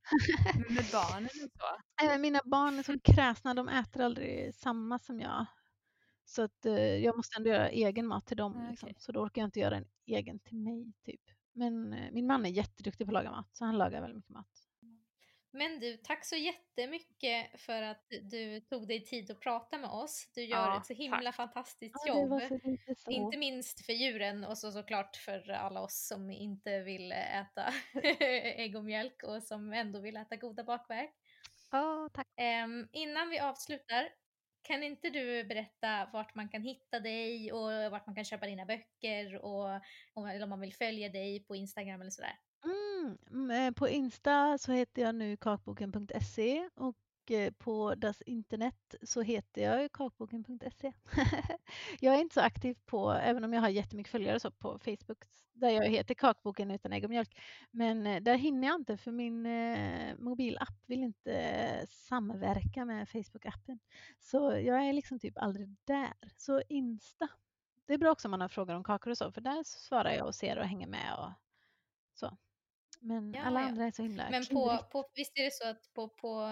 [0.69, 1.67] Med barnen och så?
[2.13, 5.45] Eh, mina barn är så kräsna, de äter aldrig samma som jag.
[6.29, 8.57] Så att eh, jag måste ändå göra egen mat till dem.
[8.57, 8.69] Okay.
[8.69, 8.93] Liksom.
[8.97, 10.93] Så då orkar jag inte göra en egen till mig.
[11.05, 11.21] typ.
[11.53, 14.31] Men eh, min man är jätteduktig på att laga mat, så han lagar väldigt mycket
[14.31, 14.67] mat.
[15.51, 20.31] Men du, tack så jättemycket för att du tog dig tid att prata med oss.
[20.35, 21.35] Du gör ja, ett så himla tack.
[21.35, 22.41] fantastiskt ja, jobb.
[23.09, 27.73] Inte minst för djuren och så såklart för alla oss som inte vill äta
[28.03, 31.15] ägg och mjölk och som ändå vill äta goda bakverk.
[31.71, 32.27] Ja, tack.
[32.65, 34.09] Um, innan vi avslutar
[34.67, 38.65] kan inte du berätta vart man kan hitta dig och vart man kan köpa dina
[38.65, 39.65] böcker och
[40.13, 42.39] om, om man vill följa dig på Instagram eller sådär?
[42.63, 46.95] Mm, mm eh, på Insta så heter jag nu kakboken.se och
[47.31, 50.93] eh, på Das Internet så heter jag kakboken.se.
[51.99, 55.23] jag är inte så aktiv på, även om jag har jättemycket följare så på Facebook
[55.59, 57.39] där jag heter Kakboken utan ägg och mjölk.
[57.71, 63.79] Men eh, där hinner jag inte för min eh, mobilapp vill inte samverka med Facebook-appen.
[64.19, 66.13] Så jag är liksom typ aldrig där.
[66.37, 67.27] Så Insta,
[67.85, 70.11] det är bra också om man har frågor om kakor och så för där svarar
[70.11, 71.31] jag och ser och hänger med och
[72.13, 72.37] så.
[72.99, 75.93] Men ja, alla andra är så himla Men på, på, visst är det så att
[75.93, 76.47] på, på,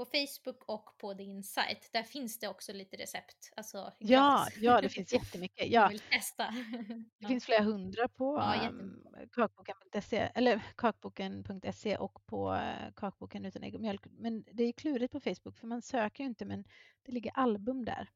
[0.00, 3.52] på Facebook och på din sajt, där finns det också lite recept?
[3.56, 5.70] Alltså, ja, ja, det finns jättemycket.
[5.70, 5.88] Ja.
[5.88, 6.54] vill testa.
[7.18, 13.62] det finns flera hundra på ja, um, kakboken.se eller kakboken.se och på uh, kakboken utan
[13.62, 14.06] ägg och mjölk.
[14.10, 16.64] Men det är klurigt på Facebook för man söker ju inte men
[17.02, 18.08] det ligger album där.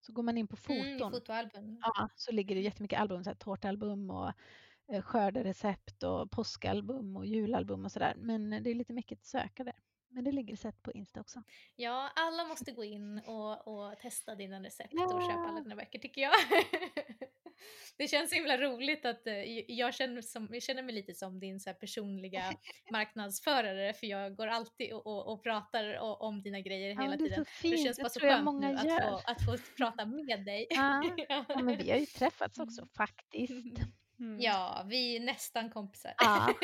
[0.00, 1.14] Så går man in på foton,
[1.54, 1.78] mm.
[1.80, 4.32] Ja, så ligger det jättemycket album, så här, tårtalbum och
[4.88, 8.14] Eh, skörderecept och påskalbum och julalbum och sådär.
[8.16, 9.74] Men det är lite mycket att söka där.
[10.14, 11.42] Men det ligger recept på Insta också.
[11.76, 15.14] Ja, alla måste gå in och, och testa dina recept ja.
[15.14, 16.32] och köpa alla dina böcker tycker jag.
[17.98, 19.32] det känns så himla roligt att uh,
[19.68, 22.54] jag, känner som, jag känner mig lite som din så personliga
[22.92, 27.16] marknadsförare för jag går alltid och, och, och pratar och, om dina grejer ja, hela
[27.16, 27.44] tiden.
[27.62, 30.66] Det, det känns bara så skönt nu att få, att få prata med dig.
[30.74, 31.02] Ja.
[31.28, 31.44] ja.
[31.62, 33.78] men vi har ju träffats också faktiskt.
[34.18, 34.40] Mm.
[34.40, 36.14] Ja, vi är nästan kompisar.
[36.18, 36.54] Ja.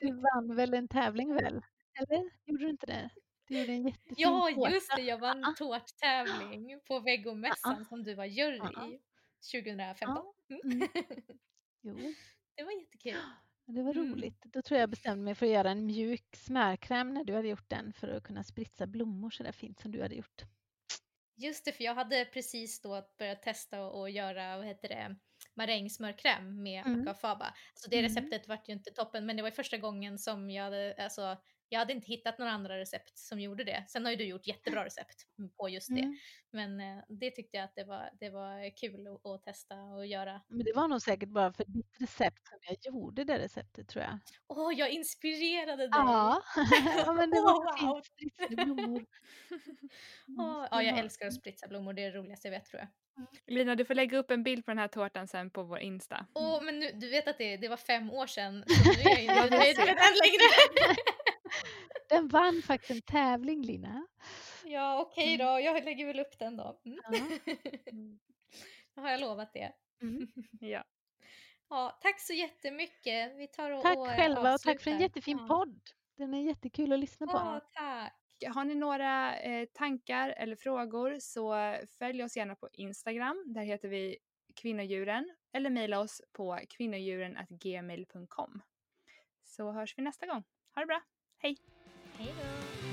[0.00, 1.62] Du vann väl en tävling väl?
[1.94, 3.10] Eller gjorde du inte det?
[3.48, 4.70] Du gjorde en jättefin Ja, tårta.
[4.70, 5.02] just det.
[5.02, 9.00] Jag vann en tårttävling på Vegomässan som du var jury i
[9.52, 10.24] 2015.
[10.48, 10.60] Mm.
[10.72, 10.88] mm.
[11.82, 12.14] Jo.
[12.54, 13.16] Det var jättekul.
[13.66, 14.12] Det var mm.
[14.12, 14.42] roligt.
[14.42, 17.68] Då tror jag bestämde mig för att göra en mjuk smörkräm när du hade gjort
[17.68, 20.42] den för att kunna spritsa blommor så där fint som du hade gjort.
[21.36, 25.16] Just det, för jag hade precis då börjat testa och göra, vad heter det,
[25.54, 27.02] marängsmörkräm med mm.
[27.02, 27.54] akafaba.
[27.72, 28.08] Alltså det mm.
[28.08, 31.36] receptet vart ju inte toppen men det var första gången som jag hade, alltså
[31.72, 33.84] jag hade inte hittat några andra recept som gjorde det.
[33.88, 35.26] Sen har ju du gjort jättebra recept
[35.56, 36.00] på just det.
[36.00, 36.16] Mm.
[36.52, 40.06] Men eh, det tyckte jag att det var, det var kul att, att, testa och
[40.06, 40.40] göra.
[40.48, 44.04] Men det var nog säkert bara för ditt recept som jag gjorde det receptet tror
[44.04, 44.18] jag.
[44.48, 45.90] Åh, oh, jag inspirerade dig!
[45.92, 46.42] Ja,
[47.06, 48.02] ja men det var oh, wow.
[48.18, 48.48] fint.
[48.48, 49.00] blommor.
[50.38, 51.92] oh, ja, jag älskar att spritsa blommor.
[51.92, 52.88] Det är det roligaste jag vet tror jag.
[53.46, 56.26] Lina, du får lägga upp en bild på den här tårtan sen på vår Insta.
[56.34, 59.10] Åh, oh, men nu, du vet att det, det var fem år sedan, så nu
[59.10, 60.96] är jag inte nöjd med den längre.
[62.08, 64.06] Den vann faktiskt en tävling, Lina.
[64.64, 65.46] Ja, okej okay mm.
[65.46, 65.60] då.
[65.60, 66.80] Jag lägger väl upp den då.
[66.84, 66.98] Mm.
[67.02, 67.54] Ja.
[67.92, 68.18] Mm.
[68.94, 69.72] Då har jag lovat det.
[70.02, 70.28] Mm.
[70.60, 70.84] Ja.
[71.68, 73.36] Ja, tack så jättemycket.
[73.36, 75.46] Vi tar och Tack och själva och tack för en jättefin ja.
[75.46, 75.80] podd.
[76.16, 77.32] Den är jättekul att lyssna på.
[77.32, 78.14] Ja, tack.
[78.54, 83.44] Har ni några eh, tankar eller frågor så följ oss gärna på Instagram.
[83.46, 84.18] Där heter vi
[84.54, 88.62] kvinnodjuren eller mejla oss på kvinnodjuren.gmail.com.
[89.44, 90.44] Så hörs vi nästa gång.
[90.74, 91.00] Ha det bra.
[91.42, 91.56] Hej!
[92.18, 92.89] Hej då!